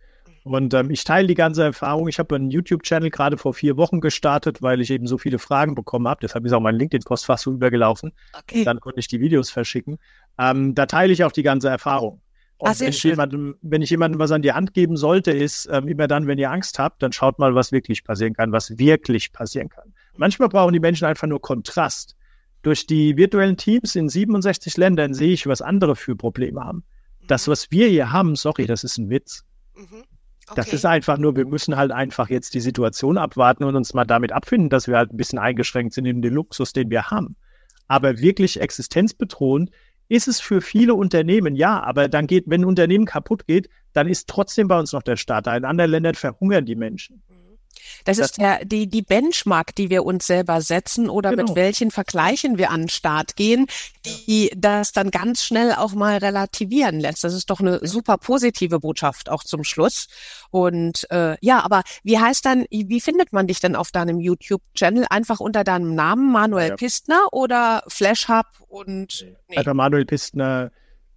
Und 0.45 0.75
ähm, 0.75 0.91
ich 0.91 1.05
teile 1.05 1.29
die 1.29 1.35
ganze 1.35 1.63
Erfahrung. 1.63 2.09
Ich 2.09 2.19
habe 2.19 2.35
einen 2.35 2.51
YouTube-Channel 2.51 3.11
gerade 3.11 3.37
vor 3.37 3.55
vier 3.55 3.77
Wochen 3.77 4.01
gestartet, 4.01 4.61
weil 4.61 4.81
ich 4.81 4.91
eben 4.91 5.07
so 5.07 5.17
viele 5.19 5.39
Fragen 5.39 5.75
bekommen 5.75 6.09
habe. 6.09 6.21
Deshalb 6.21 6.45
ist 6.45 6.53
auch 6.53 6.61
mein 6.61 6.75
LinkedIn-Postfach 6.75 7.39
so 7.39 7.53
übergelaufen. 7.53 8.13
Okay. 8.37 8.65
Dann 8.65 8.81
konnte 8.81 8.99
ich 8.99 9.07
die 9.07 9.21
Videos 9.21 9.51
verschicken. 9.51 9.99
Ähm, 10.39 10.75
da 10.75 10.87
teile 10.87 11.13
ich 11.13 11.23
auch 11.23 11.33
die 11.33 11.45
ganze 11.45 11.69
Erfahrung. 11.69 12.22
Und 12.63 12.79
wenn, 12.79 12.91
ich 12.91 13.03
jemandem, 13.03 13.57
wenn 13.61 13.83
ich 13.83 13.91
jemandem 13.91 14.21
was 14.21 14.31
an 14.31 14.41
die 14.41 14.53
Hand 14.53 14.73
geben 14.73 14.97
sollte, 14.97 15.33
ist 15.33 15.69
ähm, 15.73 15.89
immer 15.89 16.07
dann, 16.07 16.29
wenn 16.29 16.39
ihr 16.39 16.53
Angst 16.53 16.79
habt, 16.79 17.03
dann 17.03 17.11
schaut 17.11 17.41
mal, 17.41 17.57
was 17.57 17.73
wirklich 17.73 18.05
passieren 18.05 18.35
kann, 18.35 18.53
was 18.53 18.79
wirklich 18.79 19.33
passieren 19.33 19.69
kann. 19.69 19.93
Manchmal 20.15 20.49
brauchen 20.49 20.73
die 20.73 20.79
Menschen 20.79 21.07
einfach 21.07 21.27
nur 21.27 21.41
Kontrast. 21.41 22.15
Durch 22.63 22.87
die 22.87 23.17
virtuellen 23.17 23.57
Teams 23.57 23.97
in 23.97 24.09
67 24.09 24.77
Ländern 24.77 25.13
sehe 25.13 25.33
ich, 25.33 25.49
was 25.49 25.61
andere 25.61 25.97
für 25.97 26.15
Probleme 26.15 26.61
haben. 26.61 26.85
Das, 27.27 27.49
mhm. 27.49 27.51
was 27.51 27.73
wir 27.73 27.89
hier 27.89 28.13
haben, 28.13 28.37
sorry, 28.37 28.67
das 28.67 28.85
ist 28.85 28.97
ein 28.97 29.11
Witz. 29.11 29.43
Mhm. 29.75 30.05
Okay. 30.47 30.55
Das 30.55 30.73
ist 30.73 30.87
einfach 30.87 31.19
nur, 31.19 31.35
wir 31.35 31.47
müssen 31.47 31.77
halt 31.77 31.91
einfach 31.91 32.31
jetzt 32.31 32.55
die 32.55 32.61
Situation 32.61 33.19
abwarten 33.19 33.65
und 33.65 33.75
uns 33.75 33.93
mal 33.93 34.05
damit 34.05 34.31
abfinden, 34.31 34.71
dass 34.71 34.87
wir 34.87 34.97
halt 34.97 35.13
ein 35.13 35.17
bisschen 35.17 35.41
eingeschränkt 35.41 35.95
sind 35.95 36.05
in 36.05 36.23
den 36.23 36.33
Luxus, 36.33 36.73
den 36.73 36.91
wir 36.91 37.11
haben. 37.11 37.35
Aber 37.89 38.21
wirklich 38.21 38.61
existenzbedrohend 38.61 39.73
ist 40.13 40.29
es 40.29 40.41
für 40.41 40.61
viele 40.61 40.95
Unternehmen, 40.95 41.57
ja, 41.57 41.83
aber 41.83 42.07
dann 42.07 42.27
geht, 42.27 42.45
wenn 42.47 42.61
ein 42.61 42.67
Unternehmen 42.67 43.07
kaputt 43.07 43.47
geht, 43.47 43.71
dann 43.95 44.09
ist 44.09 44.29
trotzdem 44.29 44.69
bei 44.69 44.79
uns 44.79 44.93
noch 44.93 45.03
der 45.03 45.17
Staat. 45.17 45.47
In 45.47 45.65
anderen 45.65 45.91
Ländern 45.91 46.15
verhungern 46.15 46.67
die 46.67 46.77
Menschen. 46.77 47.23
Das, 48.05 48.16
das 48.16 48.27
ist 48.27 48.39
der, 48.39 48.64
die, 48.64 48.89
die 48.89 49.03
Benchmark, 49.03 49.75
die 49.75 49.91
wir 49.91 50.05
uns 50.05 50.27
selber 50.27 50.61
setzen 50.61 51.09
oder 51.09 51.31
genau. 51.31 51.45
mit 51.45 51.55
welchen 51.55 51.91
Vergleichen 51.91 52.59
wir 52.59 52.70
an 52.70 52.83
den 52.83 52.89
Start 52.89 53.37
gehen, 53.37 53.66
die 54.05 54.51
das 54.57 54.93
dann 54.93 55.11
ganz 55.11 55.45
schnell 55.45 55.73
auch 55.73 55.93
mal 55.93 56.18
relativieren 56.18 57.01
lässt. 57.01 57.25
Das 57.25 57.35
ist 57.35 57.51
doch 57.51 57.61
eine 57.61 57.87
super 57.87 58.18
positive 58.18 58.81
Botschaft 58.81 59.29
auch 59.29 59.45
zum 59.45 59.64
Schluss. 59.64 60.09
Und 60.51 61.11
äh, 61.11 61.37
ja, 61.41 61.64
aber 61.64 61.83
wie 62.03 62.18
heißt 62.18 62.45
dann, 62.45 62.64
wie 62.70 63.01
findet 63.01 63.33
man 63.33 63.47
dich 63.47 63.61
denn 63.61 63.77
auf 63.77 63.91
deinem 63.91 64.20
YouTube-Channel? 64.20 65.07
Einfach 65.11 65.41
unter 65.41 65.64
deinem 65.64 65.95
Namen 65.95 66.33
Manuel 66.33 66.70
ja. 66.70 66.77
Pistner 66.77 67.27
oder 67.33 67.83
Flash 67.89 68.29
Hub 68.29 68.47
und 68.68 69.25
nee. 69.49 69.57
einfach 69.57 69.75
Manuel 69.75 70.05
Pistner 70.05 70.70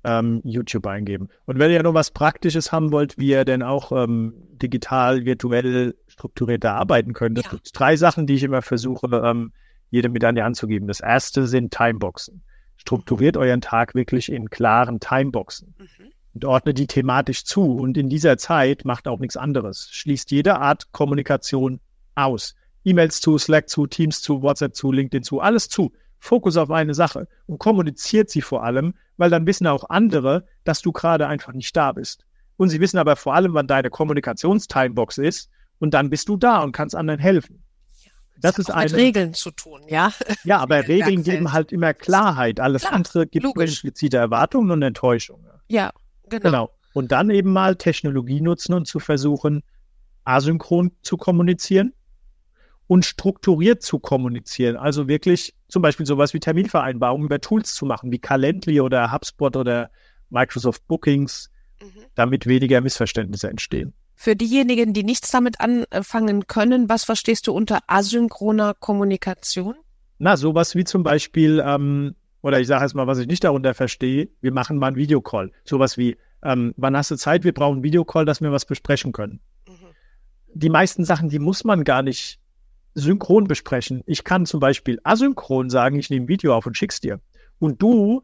ähm, 0.06 0.42
YouTube 0.44 0.86
eingeben. 0.86 1.30
Und 1.46 1.60
wenn 1.60 1.72
ihr 1.72 1.84
noch 1.84 1.94
was 1.94 2.12
Praktisches 2.12 2.72
haben 2.72 2.92
wollt, 2.92 3.18
wie 3.18 3.30
ihr 3.30 3.44
denn 3.44 3.64
auch 3.64 3.92
ähm, 3.92 4.34
digital, 4.52 5.26
virtuell 5.26 5.96
strukturierter 6.16 6.74
arbeiten 6.74 7.14
könnt, 7.14 7.38
das 7.38 7.46
ja. 7.46 7.52
gibt 7.52 7.78
drei 7.78 7.96
Sachen, 7.98 8.26
die 8.26 8.36
ich 8.36 8.44
immer 8.44 8.62
versuche, 8.62 9.08
ähm, 9.24 9.52
jedem 9.92 10.14
mit 10.14 10.24
an 10.24 10.36
die 10.36 10.44
Hand 10.44 10.56
zu 10.56 10.68
geben. 10.68 10.88
Das 10.88 11.02
erste 11.02 11.48
sind 11.48 11.72
Timeboxen. 11.72 12.42
Strukturiert 12.78 13.38
euren 13.38 13.62
Tag 13.62 13.96
wirklich 13.96 14.32
in 14.32 14.50
klaren 14.50 15.00
Timeboxen. 15.00 15.76
Mhm. 15.78 16.12
Und 16.34 16.46
ordnet 16.46 16.78
die 16.78 16.88
thematisch 16.88 17.46
zu. 17.46 17.76
Und 17.76 17.98
in 17.98 18.10
dieser 18.10 18.38
Zeit 18.38 18.84
macht 18.84 19.08
auch 19.08 19.20
nichts 19.20 19.38
anderes. 19.38 19.90
Schließt 19.92 20.32
jede 20.32 20.60
Art 20.60 20.92
Kommunikation 20.92 21.80
aus. 22.16 22.56
E-Mails 22.84 23.22
zu, 23.22 23.38
Slack 23.38 23.70
zu, 23.70 23.88
Teams 23.88 24.22
zu, 24.22 24.42
WhatsApp 24.42 24.76
zu, 24.76 24.92
LinkedIn 24.92 25.24
zu, 25.24 25.40
alles 25.40 25.70
zu. 25.70 25.94
Fokus 26.20 26.58
auf 26.58 26.72
eine 26.72 26.94
Sache 26.94 27.28
und 27.46 27.60
kommuniziert 27.60 28.30
sie 28.30 28.42
vor 28.42 28.64
allem, 28.64 28.96
weil 29.18 29.30
dann 29.30 29.46
wissen 29.46 29.68
auch 29.68 29.90
andere, 29.90 30.46
dass 30.64 30.82
du 30.82 30.92
gerade 30.92 31.28
einfach 31.28 31.54
nicht 31.54 31.76
da 31.76 31.92
bist. 31.92 32.26
Und 32.58 32.70
sie 32.70 32.80
wissen 32.80 32.98
aber 32.98 33.16
vor 33.16 33.36
allem, 33.36 33.54
wann 33.54 33.68
deine 33.68 33.90
Kommunikationstimebox 33.90 35.20
ist 35.20 35.50
und 35.80 35.94
dann 35.94 36.10
bist 36.10 36.30
du 36.30 36.38
da 36.38 36.62
und 36.64 36.72
kannst 36.72 36.96
anderen 36.96 37.20
helfen. 37.20 37.64
Das, 38.38 38.56
das 38.56 38.68
ist 38.68 38.72
eine, 38.72 38.92
mit 38.92 39.00
Regeln 39.00 39.34
zu 39.34 39.52
tun, 39.52 39.82
ja. 39.88 40.12
Ja, 40.44 40.60
aber 40.60 40.88
Regeln 40.88 41.24
geben 41.24 41.54
halt 41.54 41.72
immer 41.72 41.94
Klarheit. 41.94 42.60
Alles 42.60 42.82
Klar, 42.82 42.94
andere 42.94 43.28
gibt 43.28 43.46
explizite 43.58 44.18
Erwartungen 44.18 44.72
und 44.72 44.82
Enttäuschungen. 44.82 45.50
Ja, 45.68 45.92
genau. 46.30 46.44
genau. 46.44 46.70
Und 46.94 47.12
dann 47.12 47.30
eben 47.30 47.52
mal 47.52 47.76
Technologie 47.76 48.42
nutzen 48.42 48.74
und 48.74 48.88
zu 48.88 49.00
versuchen, 49.00 49.64
asynchron 50.26 50.92
zu 51.02 51.18
kommunizieren 51.18 51.94
und 52.88 53.06
strukturiert 53.06 53.82
zu 53.82 54.00
kommunizieren. 54.00 54.76
Also 54.76 55.08
wirklich 55.08 55.56
zum 55.68 55.82
Beispiel 55.82 56.06
sowas 56.06 56.34
wie 56.34 56.40
Terminvereinbarungen 56.40 57.26
über 57.26 57.42
Tools 57.42 57.74
zu 57.74 57.86
machen, 57.86 58.12
wie 58.12 58.20
Calendly 58.20 58.82
oder 58.82 59.12
HubSpot 59.12 59.56
oder 59.56 59.90
Microsoft 60.30 60.88
Bookings, 60.88 61.50
mhm. 61.82 62.06
damit 62.16 62.46
weniger 62.46 62.82
Missverständnisse 62.82 63.50
entstehen. 63.50 63.94
Für 64.16 64.36
diejenigen, 64.36 64.94
die 64.94 65.04
nichts 65.04 65.30
damit 65.32 65.60
anfangen 65.60 66.48
können, 66.48 66.90
was 66.90 67.04
verstehst 67.04 67.48
du 67.48 67.54
unter 67.54 67.80
asynchroner 67.88 68.74
Kommunikation? 68.74 69.76
Na, 70.18 70.38
sowas 70.38 70.76
wie 70.76 70.86
zum 70.86 71.04
Beispiel, 71.04 71.62
ähm, 71.66 72.16
oder 72.42 72.60
ich 72.60 72.68
sage 72.68 72.84
jetzt 72.84 72.96
mal, 72.96 73.08
was 73.08 73.18
ich 73.18 73.28
nicht 73.28 73.44
darunter 73.44 73.74
verstehe, 73.74 74.30
wir 74.40 74.54
machen 74.54 74.78
mal 74.78 74.88
einen 74.88 74.96
Videocall. 74.96 75.52
Sowas 75.66 75.98
wie, 75.98 76.16
ähm, 76.44 76.74
wann 76.78 76.96
hast 76.96 77.12
du 77.12 77.18
Zeit, 77.18 77.44
wir 77.44 77.54
brauchen 77.54 77.76
einen 77.76 77.84
Videocall, 77.84 78.26
dass 78.26 78.42
wir 78.42 78.52
was 78.52 78.66
besprechen 78.66 79.12
können. 79.12 79.42
Mhm. 79.68 79.74
Die 80.54 80.70
meisten 80.70 81.04
Sachen, 81.04 81.28
die 81.28 81.40
muss 81.40 81.66
man 81.66 81.84
gar 81.84 82.02
nicht 82.02 82.40
synchron 82.94 83.44
besprechen. 83.44 84.02
Ich 84.06 84.24
kann 84.24 84.46
zum 84.46 84.62
Beispiel 84.62 85.00
asynchron 85.04 85.70
sagen, 85.70 86.00
ich 86.00 86.10
nehme 86.10 86.26
ein 86.26 86.30
Video 86.30 86.56
auf 86.56 86.66
und 86.66 86.78
schick's 86.78 87.02
dir. 87.02 87.20
Und 87.60 87.82
du, 87.82 88.24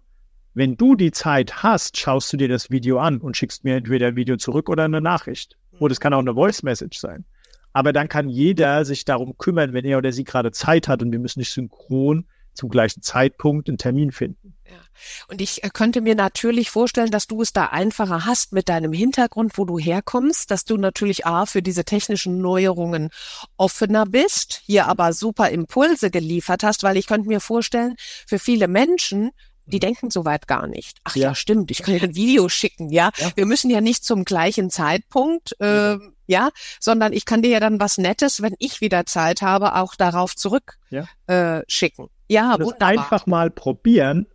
wenn 0.53 0.77
du 0.77 0.95
die 0.95 1.11
Zeit 1.11 1.61
hast, 1.63 1.97
schaust 1.97 2.31
du 2.31 2.37
dir 2.37 2.47
das 2.47 2.71
Video 2.71 2.99
an 2.99 3.19
und 3.19 3.35
schickst 3.35 3.65
mir 3.65 3.75
entweder 3.75 4.07
ein 4.07 4.15
Video 4.15 4.37
zurück 4.37 4.69
oder 4.69 4.85
eine 4.85 5.01
Nachricht. 5.01 5.57
Oder 5.79 5.91
es 5.91 5.99
kann 5.99 6.13
auch 6.13 6.19
eine 6.19 6.33
Voice 6.33 6.63
Message 6.63 6.99
sein. 6.99 7.25
Aber 7.73 7.93
dann 7.93 8.09
kann 8.09 8.29
jeder 8.29 8.83
sich 8.85 9.05
darum 9.05 9.37
kümmern, 9.37 9.73
wenn 9.73 9.85
er 9.85 9.97
oder 9.97 10.11
sie 10.11 10.23
gerade 10.23 10.51
Zeit 10.51 10.87
hat 10.87 11.01
und 11.01 11.11
wir 11.11 11.19
müssen 11.19 11.39
nicht 11.39 11.51
synchron 11.51 12.27
zum 12.53 12.69
gleichen 12.69 13.01
Zeitpunkt 13.01 13.69
einen 13.69 13.77
Termin 13.77 14.11
finden. 14.11 14.55
Ja. 14.69 14.77
Und 15.27 15.41
ich 15.41 15.63
äh, 15.63 15.69
könnte 15.69 16.01
mir 16.01 16.15
natürlich 16.15 16.69
vorstellen, 16.69 17.11
dass 17.11 17.27
du 17.27 17.41
es 17.41 17.53
da 17.53 17.67
einfacher 17.67 18.25
hast 18.25 18.51
mit 18.53 18.69
deinem 18.69 18.93
Hintergrund, 18.93 19.57
wo 19.57 19.65
du 19.65 19.79
herkommst, 19.79 20.51
dass 20.51 20.65
du 20.65 20.77
natürlich 20.77 21.25
A 21.25 21.45
für 21.45 21.61
diese 21.61 21.85
technischen 21.85 22.39
Neuerungen 22.39 23.09
offener 23.57 24.05
bist, 24.05 24.61
hier 24.65 24.87
aber 24.87 25.13
super 25.13 25.49
Impulse 25.49 26.11
geliefert 26.11 26.63
hast, 26.63 26.83
weil 26.83 26.97
ich 26.97 27.07
könnte 27.07 27.27
mir 27.27 27.39
vorstellen, 27.39 27.95
für 28.27 28.39
viele 28.39 28.67
Menschen 28.67 29.31
die 29.65 29.77
mhm. 29.77 29.81
denken 29.81 30.09
soweit 30.11 30.47
gar 30.47 30.67
nicht. 30.67 30.99
Ach 31.03 31.15
ja, 31.15 31.29
ja 31.29 31.35
stimmt, 31.35 31.71
ich 31.71 31.83
kann 31.83 31.95
ja 31.95 32.03
ein 32.03 32.15
Video 32.15 32.49
schicken, 32.49 32.89
ja? 32.89 33.11
ja? 33.17 33.31
Wir 33.35 33.45
müssen 33.45 33.69
ja 33.69 33.81
nicht 33.81 34.03
zum 34.03 34.25
gleichen 34.25 34.69
Zeitpunkt, 34.69 35.59
äh, 35.59 35.97
ja, 36.27 36.49
sondern 36.79 37.13
ich 37.13 37.25
kann 37.25 37.41
dir 37.41 37.49
ja 37.49 37.59
dann 37.59 37.79
was 37.79 37.97
Nettes, 37.97 38.41
wenn 38.41 38.55
ich 38.59 38.81
wieder 38.81 39.05
Zeit 39.05 39.41
habe, 39.41 39.75
auch 39.75 39.95
darauf 39.95 40.35
zurück 40.35 40.77
ja. 40.89 41.05
äh, 41.27 41.63
schicken. 41.67 42.07
Ja, 42.27 42.57
wunderbar. 42.59 42.87
einfach 42.87 43.25
mal 43.25 43.49
probieren 43.49 44.27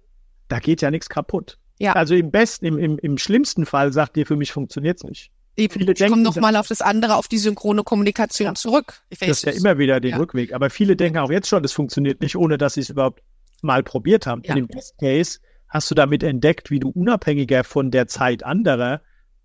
da 0.48 0.58
geht 0.58 0.82
ja 0.82 0.90
nichts 0.90 1.08
kaputt. 1.08 1.58
Ja. 1.78 1.92
Also 1.92 2.14
im 2.14 2.30
besten, 2.30 2.66
im, 2.66 2.78
im, 2.78 2.98
im 2.98 3.18
schlimmsten 3.18 3.66
Fall 3.66 3.92
sagt 3.92 4.16
ihr, 4.16 4.26
für 4.26 4.36
mich 4.36 4.52
funktioniert's 4.52 5.04
nicht. 5.04 5.30
Eben, 5.56 5.72
viele 5.72 5.92
ich 5.92 6.06
komme 6.06 6.22
nochmal 6.22 6.56
auf 6.56 6.68
das 6.68 6.82
andere, 6.82 7.16
auf 7.16 7.28
die 7.28 7.38
synchrone 7.38 7.82
Kommunikation 7.82 8.48
ja. 8.48 8.54
zurück. 8.54 9.00
Ich 9.08 9.18
das 9.18 9.28
ist 9.28 9.44
ja 9.44 9.52
immer 9.52 9.78
wieder 9.78 10.00
den 10.00 10.12
ja. 10.12 10.16
Rückweg. 10.18 10.52
Aber 10.52 10.70
viele 10.70 10.96
denken 10.96 11.18
auch 11.18 11.30
jetzt 11.30 11.48
schon, 11.48 11.62
das 11.62 11.72
funktioniert 11.72 12.20
nicht, 12.20 12.36
ohne 12.36 12.58
dass 12.58 12.74
sie 12.74 12.80
es 12.80 12.90
überhaupt 12.90 13.22
mal 13.62 13.82
probiert 13.82 14.26
haben. 14.26 14.42
Ja. 14.44 14.54
Und 14.54 14.58
im 14.58 14.66
Best 14.68 14.98
Case 14.98 15.38
hast 15.68 15.90
du 15.90 15.94
damit 15.94 16.22
entdeckt, 16.22 16.70
wie 16.70 16.80
du 16.80 16.90
unabhängiger 16.90 17.64
von 17.64 17.90
der 17.90 18.06
Zeit 18.06 18.44
anderer 18.44 19.00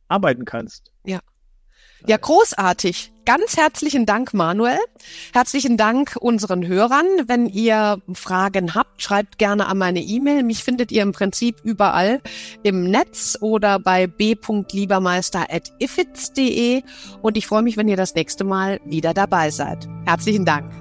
arbeiten 0.08 0.46
kannst. 0.46 0.92
Ja. 1.06 1.20
Ja, 2.08 2.18
großartig. 2.18 3.12
Ganz 3.26 3.58
herzlichen 3.58 4.08
Dank, 4.08 4.34
Manuel. 4.34 4.80
Herzlichen 5.34 5.78
Dank 5.78 6.16
unseren 6.20 6.66
Hörern. 6.66 7.06
Wenn 7.28 7.46
ihr 7.46 8.02
Fragen 8.14 8.74
habt, 8.74 9.04
schreibt 9.04 9.38
gerne 9.38 9.68
an 9.68 9.78
meine 9.78 10.02
E-Mail. 10.02 10.42
Mich 10.42 10.64
findet 10.64 10.92
ihr 10.92 11.04
im 11.04 11.12
Prinzip 11.12 11.58
überall 11.64 12.22
im 12.64 12.90
Netz 12.90 13.38
oder 13.40 13.78
bei 13.78 14.08
b.liebermeister.ifits.de. 14.08 16.82
Und 17.22 17.38
ich 17.38 17.46
freue 17.46 17.62
mich, 17.62 17.78
wenn 17.78 17.88
ihr 17.88 17.98
das 17.98 18.16
nächste 18.16 18.44
Mal 18.44 18.80
wieder 18.86 19.14
dabei 19.14 19.52
seid. 19.52 19.88
Herzlichen 20.06 20.46
Dank. 20.46 20.74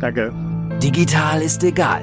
Danke. 0.00 0.34
Digital 0.82 1.40
ist 1.40 1.62
egal. 1.62 2.02